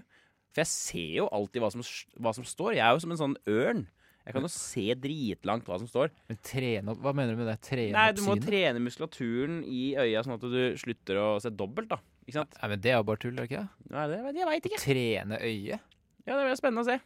For 0.54 0.62
jeg 0.64 0.70
ser 0.72 1.10
jo 1.18 1.26
alltid 1.32 1.60
hva 1.64 1.68
som, 1.74 1.82
hva 2.24 2.32
som 2.36 2.44
står. 2.48 2.74
Jeg 2.78 2.84
er 2.86 2.96
jo 2.96 3.02
som 3.04 3.12
en 3.12 3.20
sånn 3.20 3.36
ørn. 3.52 3.84
Jeg 4.24 4.32
kan 4.36 4.44
jo 4.46 4.50
se 4.54 4.84
dritlangt 5.02 5.66
hva 5.68 5.76
som 5.82 5.88
står. 5.90 6.12
Men 6.30 6.38
trene 6.46 6.92
opp 6.94 7.00
Hva 7.02 7.12
mener 7.18 7.34
du 7.34 7.40
med 7.42 7.48
det? 7.50 7.58
Trene 7.68 7.92
Nei, 7.96 8.12
du 8.16 8.22
må 8.24 8.36
synet? 8.38 8.46
trene 8.48 8.80
muskulaturen 8.84 9.60
i 9.66 9.84
øya 9.98 10.22
sånn 10.24 10.36
at 10.38 10.44
du 10.48 10.76
slutter 10.80 11.18
å 11.20 11.28
se 11.42 11.50
dobbelt, 11.52 11.88
da. 11.92 11.98
Ikke 12.24 12.38
sant? 12.40 12.54
Nei, 12.62 12.68
men 12.72 12.80
det 12.80 12.92
er 12.94 13.00
jo 13.00 13.06
bare 13.08 13.20
tull, 13.24 13.34
er 13.36 13.44
det 13.44 13.50
ikke? 13.50 13.64
Nei, 13.92 14.04
det, 14.12 14.20
jeg 14.38 14.48
veit 14.54 14.68
ikke. 14.70 14.80
Trene 14.86 15.40
øyet. 15.42 15.80
Ja, 16.26 16.36
det 16.36 16.46
blir 16.46 16.58
spennende 16.58 16.84
å 16.84 16.90
se 16.90 16.98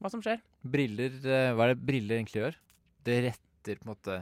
hva 0.00 0.10
som 0.12 0.22
skjer. 0.24 0.40
Briller 0.64 1.16
eh, 1.20 1.52
Hva 1.52 1.66
er 1.66 1.74
det 1.74 1.82
briller 1.84 2.16
egentlig 2.20 2.44
gjør? 2.44 2.60
Det 3.04 3.16
retter 3.26 3.80
på 3.80 3.84
en 3.84 3.92
måte 3.92 4.20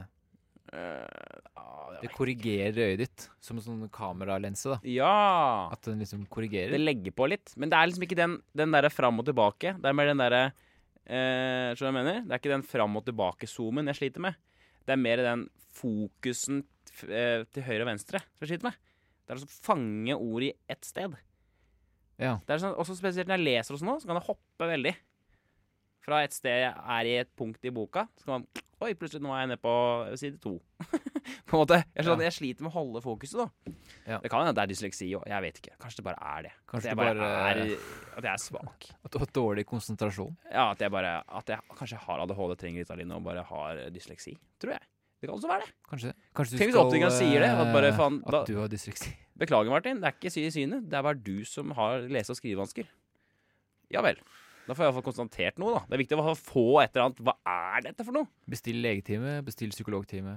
Eh, 0.69 1.37
ah, 1.57 1.95
det 1.97 2.11
korrigerer 2.13 2.91
øyet 2.91 3.01
ditt 3.01 3.23
som 3.41 3.57
en 3.57 3.63
sånn 3.65 3.85
kameralense, 3.93 4.75
da. 4.75 4.77
ja. 4.85 5.69
At 5.73 5.87
den 5.87 6.03
liksom 6.03 6.27
korrigerer. 6.29 6.75
Det 6.75 6.81
legger 6.81 7.15
på 7.15 7.29
litt. 7.31 7.55
Men 7.57 7.71
det 7.71 7.79
er 7.79 7.89
liksom 7.89 8.05
ikke 8.05 8.19
den, 8.19 8.35
den 8.57 8.75
derre 8.75 8.91
fram 8.93 9.21
og 9.21 9.25
tilbake. 9.29 9.73
Det 9.79 9.89
er 9.89 9.97
mer 9.97 10.11
den 10.11 10.21
derre 10.21 10.43
eh, 10.45 11.71
Skjønner 11.73 11.79
du 11.79 11.85
hva 11.85 11.89
jeg 11.89 11.97
mener? 11.97 12.19
Det 12.25 12.35
er 12.35 12.43
ikke 12.43 12.53
den 12.53 12.67
fram 12.69 12.99
og 12.99 13.07
tilbake-zoomen 13.07 13.89
jeg 13.91 14.01
sliter 14.01 14.25
med. 14.27 14.37
Det 14.85 14.93
er 14.93 15.01
mer 15.01 15.23
den 15.25 15.47
fokusen 15.79 16.61
eh, 17.07 17.47
til 17.49 17.65
høyre 17.65 17.83
og 17.85 17.91
venstre 17.93 18.21
som 18.21 18.45
jeg 18.45 18.53
sliter 18.53 18.69
med. 18.69 18.85
Det 19.25 19.35
er 19.35 19.41
å 19.41 19.51
fange 19.69 20.21
ord 20.21 20.45
i 20.45 20.53
ett 20.69 20.85
sted. 20.85 21.17
Ja. 22.19 22.37
Det 22.45 22.57
er 22.57 22.63
sånn, 22.65 22.75
også 22.79 22.97
spesielt 22.99 23.29
når 23.31 23.39
jeg 23.39 23.47
leser 23.47 23.75
og 23.77 23.79
sånn, 23.83 24.01
så 24.01 24.09
kan 24.09 24.19
det 24.19 24.25
hoppe 24.27 24.67
veldig. 24.69 24.95
Fra 26.05 26.23
et 26.25 26.33
sted 26.33 26.63
jeg 26.63 26.73
er 26.73 27.07
i 27.07 27.15
et 27.21 27.29
punkt 27.37 27.63
i 27.67 27.71
boka, 27.75 28.07
så 28.19 28.27
kan 28.27 28.39
man 28.41 28.65
Oi, 28.79 28.93
plutselig 28.95 29.19
nå 29.25 29.33
er 29.35 29.41
jeg 29.41 29.47
nede 29.49 29.59
på 29.59 29.71
side 30.15 30.37
to. 30.39 30.53
på 31.49 31.57
en 31.57 31.59
måte. 31.59 31.81
Jeg, 31.97 32.05
skjønner, 32.05 32.23
jeg 32.29 32.35
sliter 32.37 32.63
med 32.63 32.71
å 32.71 32.75
holde 32.77 33.01
fokuset, 33.03 33.41
da. 33.41 33.73
Ja. 34.07 34.19
Det 34.23 34.29
kan 34.31 34.39
hende 34.39 34.53
det 34.55 34.63
er 34.63 34.69
dysleksi 34.71 35.09
òg. 35.17 35.25
Jeg 35.27 35.43
vet 35.43 35.59
ikke. 35.59 35.73
Kanskje 35.83 35.99
det 35.99 36.05
bare 36.05 36.29
er 36.37 36.45
det. 36.47 36.51
Kanskje 36.71 36.85
at 36.87 36.93
jeg 36.93 36.99
bare, 37.01 37.17
bare- 37.19 37.49
er 37.49 38.15
At 38.21 38.23
jeg 38.23 38.31
er 38.31 38.39
svak. 38.39 38.87
At 39.03 39.11
du 39.11 39.17
har 39.19 39.33
dårlig 39.35 39.65
konsentrasjon. 39.67 40.31
Ja, 40.47 40.69
at 40.71 40.79
jeg 40.79 40.93
bare 40.95 41.11
At 41.27 41.51
jeg 41.51 41.59
kanskje 41.75 41.99
har 42.05 42.23
ADHD, 42.23 42.55
trenger 42.63 42.85
Ritalin 42.85 43.11
og 43.17 43.27
bare 43.27 43.43
har 43.51 43.83
dysleksi. 43.91 44.37
Tror 44.63 44.77
jeg. 44.77 44.87
Det 45.19 45.27
kan 45.27 45.35
også 45.35 45.51
være 45.51 45.65
det. 45.67 45.73
Kanskje, 45.91 46.13
kanskje 46.39 46.55
du 46.55 46.61
Tenk 46.63 46.71
hvis 46.71 46.79
optikeren 46.79 47.17
sier 47.19 47.43
det, 47.43 47.51
at 47.51 47.73
bare 47.75 47.91
eh, 47.91 47.99
faen, 47.99 48.21
da- 48.23 48.45
At 48.45 48.47
du 48.47 48.55
har 48.61 48.71
dysleksi. 48.71 49.11
Beklager, 49.39 49.71
Martin. 49.71 50.01
Det 50.01 50.09
er 50.09 50.15
ikke 50.17 50.31
sy 50.33 50.43
i 50.45 50.51
synet. 50.53 50.85
Det 50.91 50.97
er 50.99 51.05
bare 51.05 51.19
du 51.23 51.45
som 51.47 51.71
har 51.77 52.03
lese- 52.11 52.33
og 52.35 52.39
skrivevansker. 52.39 52.89
Ja 53.93 54.03
vel. 54.05 54.19
Da 54.67 54.75
får 54.75 54.83
jeg 54.85 54.91
iallfall 54.91 55.05
konstatert 55.07 55.57
noe, 55.61 55.77
da. 55.79 55.81
Det 55.89 55.95
er 55.97 56.01
viktig 56.03 56.19
å 56.19 56.35
få 56.37 56.65
et 56.83 56.91
eller 56.93 57.07
annet. 57.07 57.21
Hva 57.25 57.33
er 57.49 57.85
dette 57.87 58.05
for 58.05 58.13
noe? 58.19 58.27
Bestill 58.51 58.77
legetime, 58.83 59.39
bestill 59.47 59.71
psykologtime. 59.73 60.35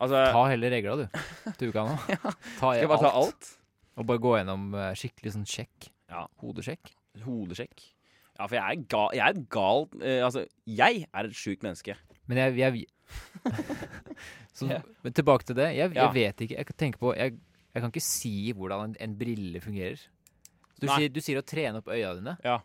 Altså, 0.00 0.22
Ta 0.32 0.44
heller 0.48 0.72
regla, 0.72 0.94
du. 1.02 1.52
Til 1.58 1.72
uka 1.72 1.84
nå. 1.88 1.98
Ta 2.60 2.70
skal 2.70 2.78
jeg 2.80 2.88
bare 2.92 3.04
ta 3.04 3.12
alt? 3.16 3.50
Og 3.96 4.08
bare 4.08 4.20
gå 4.24 4.32
gjennom 4.38 4.64
eh, 4.76 4.90
skikkelig 4.96 5.34
sånn 5.36 5.46
sjekk. 5.48 5.90
Ja. 6.12 6.24
Hodesjekk. 6.42 6.90
Hodesjekk. 7.24 7.84
Ja, 8.36 8.44
for 8.44 8.58
jeg 8.58 8.64
er 8.64 8.82
ga, 8.92 9.04
Jeg 9.16 9.22
er 9.24 9.32
et 9.32 9.46
gal 9.48 9.86
uh, 9.96 10.18
Altså, 10.26 10.42
jeg 10.68 11.06
er 11.08 11.28
et 11.30 11.36
sjukt 11.38 11.62
menneske. 11.64 11.94
Men 12.28 12.40
jeg, 12.42 12.56
jeg 12.60 12.84
så, 14.58 14.68
yeah. 14.68 14.82
men 15.04 15.14
Tilbake 15.16 15.46
til 15.48 15.56
det. 15.56 15.70
Jeg, 15.76 15.92
Ja. 15.96 16.04
jeg 16.08 16.14
vet 16.18 16.44
ikke. 16.44 16.56
Jeg 16.60 16.66
kan 16.68 16.76
tenke 16.84 17.00
på 17.00 17.14
Jeg, 17.16 17.36
jeg 17.76 17.84
kan 17.84 17.92
ikke 17.92 18.04
si 18.04 18.36
hvordan 18.56 18.86
en, 18.88 18.94
en 19.04 19.16
brille 19.20 19.60
fungerer. 19.60 20.00
Du 20.80 20.86
sier, 20.88 21.10
du 21.12 21.20
sier 21.24 21.40
å 21.40 21.44
trene 21.44 21.82
opp 21.82 21.90
øya 21.92 22.14
dine. 22.16 22.32
Ja. 22.44 22.62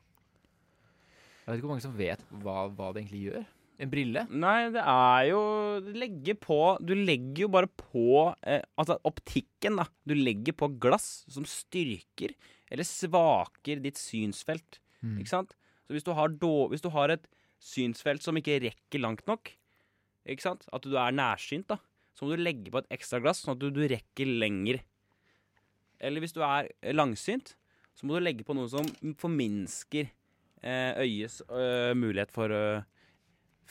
Jeg 1.41 1.49
vet 1.49 1.57
ikke 1.57 1.67
hvor 1.67 1.73
mange 1.73 1.83
som 1.83 1.97
vet 1.97 2.23
hva, 2.43 2.55
hva 2.71 2.91
det 2.93 3.03
egentlig 3.03 3.25
gjør. 3.25 3.43
En 3.81 3.91
brille? 3.91 4.23
Nei, 4.29 4.69
det 4.69 4.81
er 4.85 5.23
jo 5.31 5.39
Du 5.81 5.87
legger 5.97 6.35
på 6.37 6.57
Du 6.85 6.91
legger 6.93 7.47
jo 7.47 7.49
bare 7.49 7.65
på 7.65 8.27
eh, 8.45 8.61
Altså 8.77 8.99
optikken, 9.09 9.79
da. 9.79 9.87
Du 10.05 10.13
legger 10.13 10.53
på 10.53 10.69
glass 10.83 11.23
som 11.31 11.47
styrker 11.49 12.35
eller 12.71 12.87
svaker 12.87 13.81
ditt 13.83 13.97
synsfelt. 13.99 14.77
Mm. 15.03 15.17
Ikke 15.19 15.31
sant? 15.33 15.49
Så 15.83 15.91
hvis 15.91 16.05
du 16.07 16.13
har, 16.15 16.31
då, 16.39 16.69
hvis 16.71 16.83
du 16.85 16.87
har 16.93 17.11
et 17.11 17.25
synsfelt 17.59 18.23
som 18.23 18.37
ikke 18.39 18.61
rekker 18.63 19.01
langt 19.03 19.25
nok, 19.27 19.51
ikke 20.23 20.45
sant? 20.45 20.63
at 20.71 20.85
du 20.87 20.95
er 20.95 21.11
nærsynt, 21.11 21.67
da, 21.67 21.81
så 22.15 22.23
må 22.23 22.31
du 22.31 22.45
legge 22.45 22.71
på 22.71 22.79
et 22.79 22.87
ekstra 22.95 23.19
glass, 23.19 23.41
sånn 23.43 23.57
at 23.57 23.59
du, 23.59 23.67
du 23.75 23.83
rekker 23.91 24.31
lenger. 24.39 24.79
Eller 26.01 26.23
hvis 26.23 26.33
du 26.35 26.41
er 26.45 26.67
eh, 26.81 26.93
langsynt, 26.97 27.53
så 27.97 28.07
må 28.07 28.17
du 28.17 28.23
legge 28.25 28.45
på 28.47 28.55
noe 28.57 28.69
som 28.71 28.87
forminsker 29.21 30.07
eh, 30.09 31.01
øyets 31.03 31.41
øh, 31.47 31.91
mulighet 31.99 32.31
for 32.33 32.51
øh, 32.55 32.81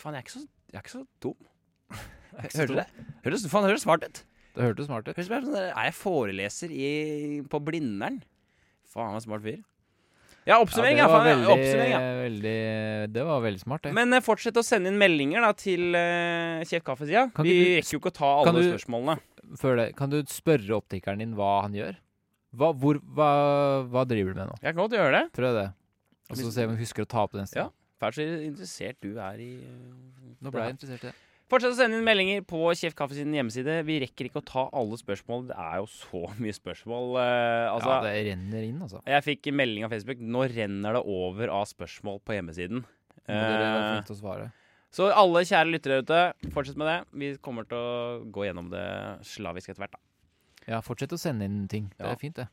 Faen, 0.01 0.15
jeg 0.17 0.23
er 0.23 0.27
ikke 0.29 0.33
så, 0.39 0.45
jeg 0.71 0.79
er 0.79 0.85
ikke 0.85 0.93
så 0.95 1.05
dum. 1.21 1.49
Hørte 2.41 2.67
du 2.71 2.77
det? 2.79 2.87
Høres, 3.25 3.43
faen, 3.53 3.67
høres 3.69 3.83
smart 3.85 4.05
ut. 4.07 4.21
Det 4.55 4.65
hørtes 4.65 4.87
smart 4.89 5.09
ut. 5.09 5.17
Høres 5.19 5.29
sånn 5.29 5.59
er 5.61 5.75
jeg 5.91 5.97
foreleser 5.99 6.73
i, 6.73 6.89
på 7.51 7.61
Blindern? 7.67 8.21
Faen, 8.91 9.13
hva 9.13 9.21
smart 9.23 9.45
fyr. 9.45 9.59
Ja, 10.49 10.57
oppsummering. 10.63 10.97
det 10.97 11.03
Ja, 11.05 11.09
var 11.11 11.21
faen, 11.21 11.29
veldig, 11.29 11.51
oppsummering, 11.53 11.93
ja. 11.93 11.99
veldig 12.25 12.55
Det 13.13 13.25
var 13.29 13.43
veldig 13.45 13.61
smart, 13.61 13.83
det. 13.85 13.93
Men 13.99 14.17
eh, 14.17 14.23
fortsett 14.25 14.57
å 14.57 14.65
sende 14.65 14.89
inn 14.91 14.97
meldinger 14.99 15.45
da 15.45 15.51
til 15.59 15.91
uh, 15.93 16.63
Kjeft 16.67 16.87
Kaffe-sida. 16.87 17.27
Vi 17.45 17.57
rekker 17.77 17.93
jo 17.99 18.01
ikke 18.01 18.13
å 18.15 18.17
ta 18.17 18.31
kan 18.47 18.55
alle 18.55 18.65
du- 18.65 18.71
spørsmålene. 18.73 19.19
Før 19.61 19.77
det, 19.83 19.87
kan 19.99 20.13
du 20.13 20.21
spørre 20.31 20.77
optikeren 20.79 21.21
din 21.21 21.35
hva 21.37 21.51
han 21.67 21.75
gjør? 21.77 21.99
Hva, 22.57 22.73
hvor, 22.75 22.99
hva, 23.15 23.31
hva 23.87 24.03
driver 24.11 24.35
du 24.35 24.41
med 24.41 24.49
nå? 24.51 24.57
Jeg 24.63 24.75
kan 24.75 24.81
godt 24.83 24.97
gjøre 24.99 25.13
det. 25.15 25.25
Prøv 25.37 25.55
det. 25.55 25.67
Og 26.31 26.37
så 26.37 26.43
Hvis- 26.43 26.55
se 26.55 26.65
om 26.67 26.75
du 26.77 26.81
husker 26.83 27.03
å 27.05 27.09
ta 27.09 27.27
på 27.27 27.39
den 27.39 27.47
Ja. 27.55 27.69
Fælt 28.01 28.15
så 28.17 28.25
interessert 28.47 28.97
du 29.03 29.19
er 29.21 29.37
i 29.39 29.51
øh, 29.61 30.37
Nå 30.41 30.51
ble 30.51 30.63
jeg 30.65 30.73
interessert 30.79 31.05
i 31.05 31.07
det. 31.11 31.15
Fortsett 31.51 31.73
å 31.75 31.77
sende 31.77 31.99
inn 31.99 32.05
meldinger 32.07 32.45
på 32.47 32.61
Kjeft 32.79 32.95
Kaffe 32.97 33.13
sin 33.19 33.33
hjemmeside. 33.35 33.85
Vi 33.85 33.99
rekker 34.01 34.29
ikke 34.31 34.41
å 34.41 34.45
ta 34.47 34.63
alle 34.73 34.97
spørsmål. 34.97 35.49
Det 35.49 35.57
er 35.59 35.77
jo 35.83 35.87
så 35.91 36.23
mye 36.43 36.55
spørsmål. 36.55 37.19
eh, 37.19 37.67
altså, 37.75 37.91
ja, 37.91 38.01
det 38.07 38.15
renner 38.31 38.63
inn, 38.69 38.79
altså. 38.87 39.03
Jeg 39.05 39.23
fikk 39.27 39.51
melding 39.53 39.85
av 39.85 39.91
Facebook. 39.91 40.19
Nå 40.23 40.47
renner 40.55 40.95
det 40.95 41.03
over 41.05 41.49
av 41.51 41.67
spørsmål 41.67 42.21
på 42.25 42.39
hjemmesiden. 42.39 42.85
Må 42.87 43.35
dere 43.35 43.59
være 43.59 43.75
Eh, 43.75 43.91
flinke 43.91 44.07
til 44.07 44.17
å 44.17 44.21
svare. 44.23 44.53
så 44.91 45.11
alle 45.15 45.43
kjære 45.47 45.71
lyttere 45.75 45.99
ute, 46.03 46.21
fortsett 46.55 46.77
med 46.81 46.87
det. 46.89 46.99
Vi 47.13 47.37
kommer 47.39 47.67
til 47.69 47.79
å 47.79 48.31
gå 48.31 48.47
gjennom 48.49 48.71
det 48.71 48.87
slavisk 49.27 49.69
etter 49.75 49.83
hvert. 49.85 49.93
da. 49.93 49.99
Ja, 50.71 50.79
fortsett 50.87 51.13
å 51.17 51.19
sende 51.19 51.45
inn 51.51 51.65
ting. 51.71 51.91
Det 51.99 52.07
Ja. 52.07 52.13
er 52.15 52.21
fint, 52.21 52.37
det. 52.39 52.49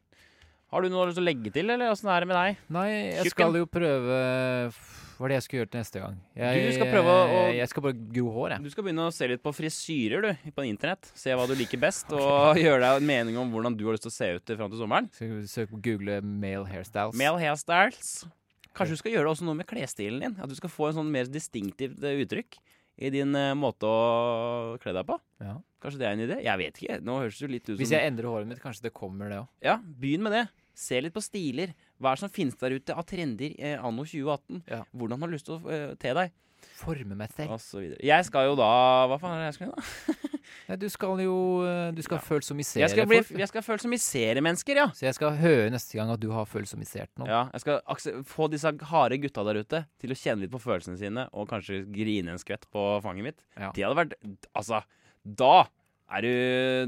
Har 0.74 0.82
du 0.84 0.90
noe 0.92 1.06
lyst 1.08 1.16
til 1.16 1.24
å 1.24 1.28
legge 1.30 1.52
til, 1.54 1.70
eller 1.72 1.92
åssen 1.94 2.10
er 2.12 2.20
det 2.26 2.28
med 2.28 2.36
deg? 2.36 2.58
Nei, 2.76 2.88
jeg 2.90 3.14
Tjukken. 3.28 3.32
skal 3.38 3.54
jo 3.62 3.66
prøve 3.72 4.74
Hva 5.18 5.26
er 5.26 5.30
det 5.32 5.36
jeg 5.38 5.44
skal 5.48 5.58
gjøre 5.60 5.70
til 5.72 5.80
neste 5.82 6.00
gang? 6.02 6.18
Jeg, 6.36 6.66
Du 6.68 6.74
skal 6.76 6.92
prøve 6.94 7.14
å- 7.14 7.54
Jeg 7.56 7.70
skal 7.70 7.82
bare 7.88 7.94
gro 8.14 8.26
hår, 8.36 8.50
jeg. 8.52 8.64
Du 8.64 8.70
skal 8.70 8.84
begynne 8.84 9.08
å 9.08 9.14
se 9.14 9.28
litt 9.28 9.42
på 9.42 9.54
frisyrer 9.56 10.22
du, 10.22 10.52
på 10.52 10.62
internett. 10.68 11.10
Se 11.16 11.32
hva 11.32 11.48
du 11.48 11.56
liker 11.56 11.80
best, 11.80 12.12
og 12.12 12.56
gjøre 12.66 12.82
deg 12.84 13.02
en 13.02 13.08
mening 13.08 13.38
om 13.38 13.50
hvordan 13.52 13.78
du 13.78 13.86
har 13.86 13.94
lyst 13.96 14.04
til 14.04 14.12
å 14.12 14.18
se 14.18 14.36
ut 14.36 14.46
fram 14.58 14.70
til 14.70 14.78
sommeren. 14.80 15.10
Skal 15.14 15.30
vi 15.30 15.48
søke 15.48 15.72
på 15.72 15.82
Google 15.82 16.22
male 16.22 16.66
hairstyles. 16.68 17.16
Male 17.16 17.40
hairstyles. 17.40 18.28
Kanskje 18.76 18.90
du 18.94 18.98
skal 18.98 19.12
gjøre 19.14 19.32
også 19.34 19.42
noe 19.48 19.56
med 19.56 19.66
klesstilen 19.66 20.20
din? 20.22 20.36
At 20.40 20.50
du 20.50 20.54
skal 20.56 20.70
få 20.70 20.90
en 20.90 20.96
sånn 21.02 21.10
mer 21.10 21.26
distinktivt 21.26 22.04
eh, 22.04 22.22
uttrykk 22.26 22.60
i 22.98 23.12
din 23.14 23.36
eh, 23.38 23.54
måte 23.58 23.90
å 23.90 24.78
kle 24.82 24.94
deg 24.98 25.06
på? 25.08 25.18
Ja. 25.44 25.58
Kanskje 25.84 26.02
det 26.02 26.08
er 26.08 26.16
en 26.16 26.24
idé? 26.26 26.38
Jeg 26.46 26.62
vet 26.64 26.80
ikke. 26.82 27.00
Nå 27.06 27.20
høres 27.22 27.38
det 27.38 27.46
jo 27.46 27.52
litt 27.54 27.68
ut 27.68 27.74
som 27.76 27.82
Hvis 27.84 27.94
jeg 27.94 28.10
endrer 28.10 28.30
håret 28.32 28.50
mitt, 28.50 28.62
kanskje 28.64 28.88
det 28.88 28.94
kommer, 28.98 29.30
det 29.30 29.42
òg. 29.44 29.52
Ja, 29.66 29.78
begynn 29.78 30.26
med 30.26 30.34
det. 30.34 30.48
Se 30.78 31.00
litt 31.02 31.14
på 31.14 31.22
stiler. 31.26 31.74
Hva 32.02 32.12
er 32.12 32.18
det 32.18 32.24
som 32.26 32.34
finnes 32.34 32.58
der 32.58 32.76
ute 32.78 32.98
av 32.98 33.06
trender 33.10 33.54
eh, 33.58 33.78
anno 33.78 34.06
2018? 34.06 34.64
Ja. 34.70 34.82
Hvordan 34.98 35.22
har 35.22 35.30
du 35.30 35.36
lyst 35.38 35.50
til 35.50 35.58
å 35.58 35.74
eh, 35.74 35.94
te 36.02 36.14
deg? 36.18 36.34
Forme 36.78 37.16
meg 37.18 37.32
selv. 37.34 37.56
Og 37.56 37.62
så 37.64 37.80
videre. 37.82 37.98
Jeg 38.06 38.26
skal 38.28 38.52
jo 38.52 38.56
da 38.60 38.68
Hva 39.10 39.18
faen 39.22 39.34
er 39.38 39.40
det 39.42 39.48
jeg 39.50 39.56
skal 39.58 39.70
gjøre 39.70 39.82
da? 39.82 40.32
Nei, 40.68 40.76
du 40.80 40.86
skal 40.94 41.22
jo 41.24 41.38
eh, 41.68 41.88
Du 41.98 42.02
skal 42.06 42.20
Ja. 42.20 42.24
følsomisere 42.28 42.84
Jeg 42.84 42.92
skal, 42.94 43.08
bli, 43.10 43.20
jeg 43.42 43.50
skal 43.52 43.64
følsomisere 43.66 44.44
mennesker, 44.46 44.80
ja. 44.84 44.86
Så 44.96 45.08
jeg 45.08 45.16
skal 45.18 45.36
høre 45.40 45.72
neste 45.74 45.98
gang 45.98 46.12
at 46.14 46.22
du 46.22 46.30
har 46.36 46.46
følsomisert 46.50 47.10
noe. 47.20 47.28
ja 47.32 47.42
jeg 47.56 47.64
skal 47.66 48.22
få 48.30 48.48
disse 48.54 48.72
harde 48.92 49.18
gutta 49.24 49.44
der 49.48 49.62
ute 49.64 49.82
til 50.02 50.14
å 50.14 50.18
kjenne 50.20 50.46
litt 50.46 50.54
på 50.54 50.62
følelsene 50.62 51.00
sine, 51.00 51.26
og 51.34 51.50
kanskje 51.50 51.82
grine 51.90 52.36
en 52.36 52.42
skvett 52.42 52.68
på 52.74 52.84
fanget 53.04 53.26
mitt. 53.32 53.42
Ja. 53.58 53.72
Det 53.76 53.84
hadde 53.88 53.98
vært 54.04 54.16
Altså, 54.54 54.84
da 55.24 55.66
er 56.14 56.24
du, 56.24 56.32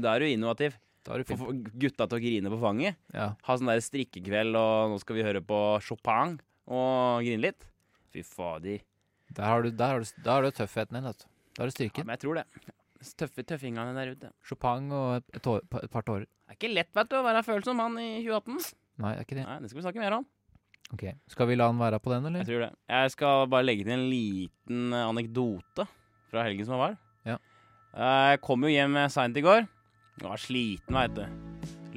da 0.04 0.14
er 0.14 0.22
du 0.22 0.30
innovativ. 0.30 0.78
Er 1.10 1.24
få 1.24 1.50
gutta 1.80 2.06
til 2.06 2.18
å 2.18 2.22
grine 2.22 2.52
på 2.52 2.60
fanget. 2.60 2.98
Ja. 3.16 3.32
Ha 3.46 3.56
sånn 3.56 3.70
der 3.72 3.80
strikkekveld, 3.82 4.54
og 4.54 4.92
nå 4.92 5.00
skal 5.02 5.16
vi 5.18 5.24
høre 5.26 5.40
på 5.42 5.58
Chopin 5.82 6.36
og 6.70 7.24
grine 7.24 7.48
litt. 7.48 7.66
Fy 8.12 8.22
fader. 8.26 8.82
Der 9.36 9.46
har 9.46 9.62
du, 9.62 9.70
der 9.70 9.86
har 9.94 10.00
du, 10.02 10.10
der 10.24 10.30
har 10.32 10.42
du 10.42 10.50
tøffheten 10.50 10.96
din, 10.98 11.06
vet 11.06 11.22
du. 11.22 11.26
Da 11.56 11.62
har 11.64 11.70
du 11.70 11.84
Ja, 11.84 12.04
men 12.04 12.14
jeg 12.16 12.22
tror 12.24 12.34
det. 12.40 12.44
Tøffe 13.16 13.42
tøffingene 13.48 13.94
der 13.96 14.10
ute. 14.12 14.30
Chopin 14.44 14.90
og 14.92 15.16
et, 15.20 15.24
et, 15.38 15.46
år, 15.48 15.62
et 15.82 15.90
par 15.90 16.02
tårer. 16.04 16.26
Det 16.26 16.52
er 16.52 16.58
ikke 16.58 16.72
lett 16.74 16.90
vet 16.94 17.08
du, 17.08 17.16
å 17.16 17.22
være 17.24 17.42
følsom 17.46 17.78
mann 17.80 17.96
i 18.02 18.08
2018. 18.26 18.74
Nei, 19.00 19.12
det 19.14 19.22
er 19.22 19.24
ikke 19.28 19.38
det. 19.38 19.46
Nei, 19.46 19.58
Det 19.62 19.70
skal 19.70 19.80
vi 19.80 19.84
snakke 19.86 20.02
mer 20.02 20.16
om. 20.18 20.26
Ok, 20.92 21.04
Skal 21.30 21.46
vi 21.46 21.56
la 21.56 21.68
han 21.70 21.78
være 21.78 22.00
på 22.02 22.10
den, 22.12 22.26
eller? 22.26 22.42
Jeg 22.42 22.48
tror 22.50 22.64
det. 22.66 22.70
Jeg 22.90 23.10
skal 23.14 23.46
bare 23.52 23.64
legge 23.64 23.86
til 23.86 23.94
en 23.94 24.08
liten 24.10 24.92
eh, 24.92 25.06
anekdote 25.06 25.86
fra 26.32 26.44
helgen 26.44 26.66
som 26.66 26.80
var. 26.82 26.98
Ja. 27.24 27.38
Eh, 27.94 28.34
Jeg 28.34 28.40
kom 28.44 28.66
jo 28.66 28.72
hjem 28.74 28.98
seint 29.14 29.38
i 29.38 29.44
går. 29.46 29.64
Jeg 30.20 30.26
var 30.28 30.42
sliten, 30.42 30.98
veit 30.98 31.14
du. 31.16 31.24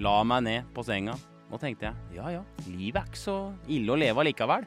La 0.05 0.19
meg 0.23 0.45
ned 0.45 0.69
på 0.77 0.85
senga. 0.85 1.17
Nå 1.49 1.59
tenkte 1.61 1.89
jeg 1.89 2.15
ja 2.21 2.29
ja, 2.33 2.43
livet 2.65 3.01
er 3.03 3.09
ikke 3.11 3.19
så 3.19 3.35
ille 3.69 3.91
å 3.93 3.97
leve 3.99 4.23
allikevel. 4.23 4.63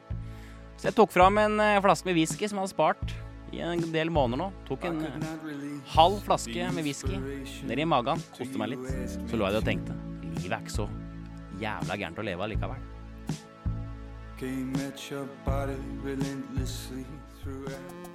Så 0.77 0.91
jeg 0.91 0.97
tok 0.97 1.13
fram 1.13 1.39
en 1.41 1.59
eh, 1.63 1.79
flaske 1.81 2.05
med 2.05 2.17
whisky 2.19 2.45
som 2.45 2.59
jeg 2.59 2.67
hadde 2.67 2.73
spart 2.75 3.15
i 3.55 3.61
en 3.65 3.81
del 3.93 4.11
måneder 4.13 4.43
nå. 4.43 4.49
Tok 4.67 4.85
en 4.89 5.01
eh, 5.07 5.15
halv 5.95 6.19
flaske 6.25 6.69
med 6.75 6.85
whisky 6.85 7.17
ned 7.67 7.81
i 7.81 7.87
magen, 7.87 8.21
koste 8.37 8.61
meg 8.61 8.75
litt. 8.75 8.85
Så 9.29 9.39
lå 9.39 9.47
jeg 9.47 9.57
der 9.57 9.63
og 9.63 9.71
tenkte 9.71 9.97
livet 10.37 10.53
er 10.53 10.61
ikke 10.61 10.75
så 10.75 10.87
jævla 11.57 11.97
gærent 11.97 12.21
å 12.21 12.27
leve 12.27 12.45
allikevel. 12.45 12.85
Came 14.37 14.75
at 14.85 15.11
your 15.11 15.25
body 15.45 15.79
relentlessly 16.03 17.05
throughout. 17.41 18.06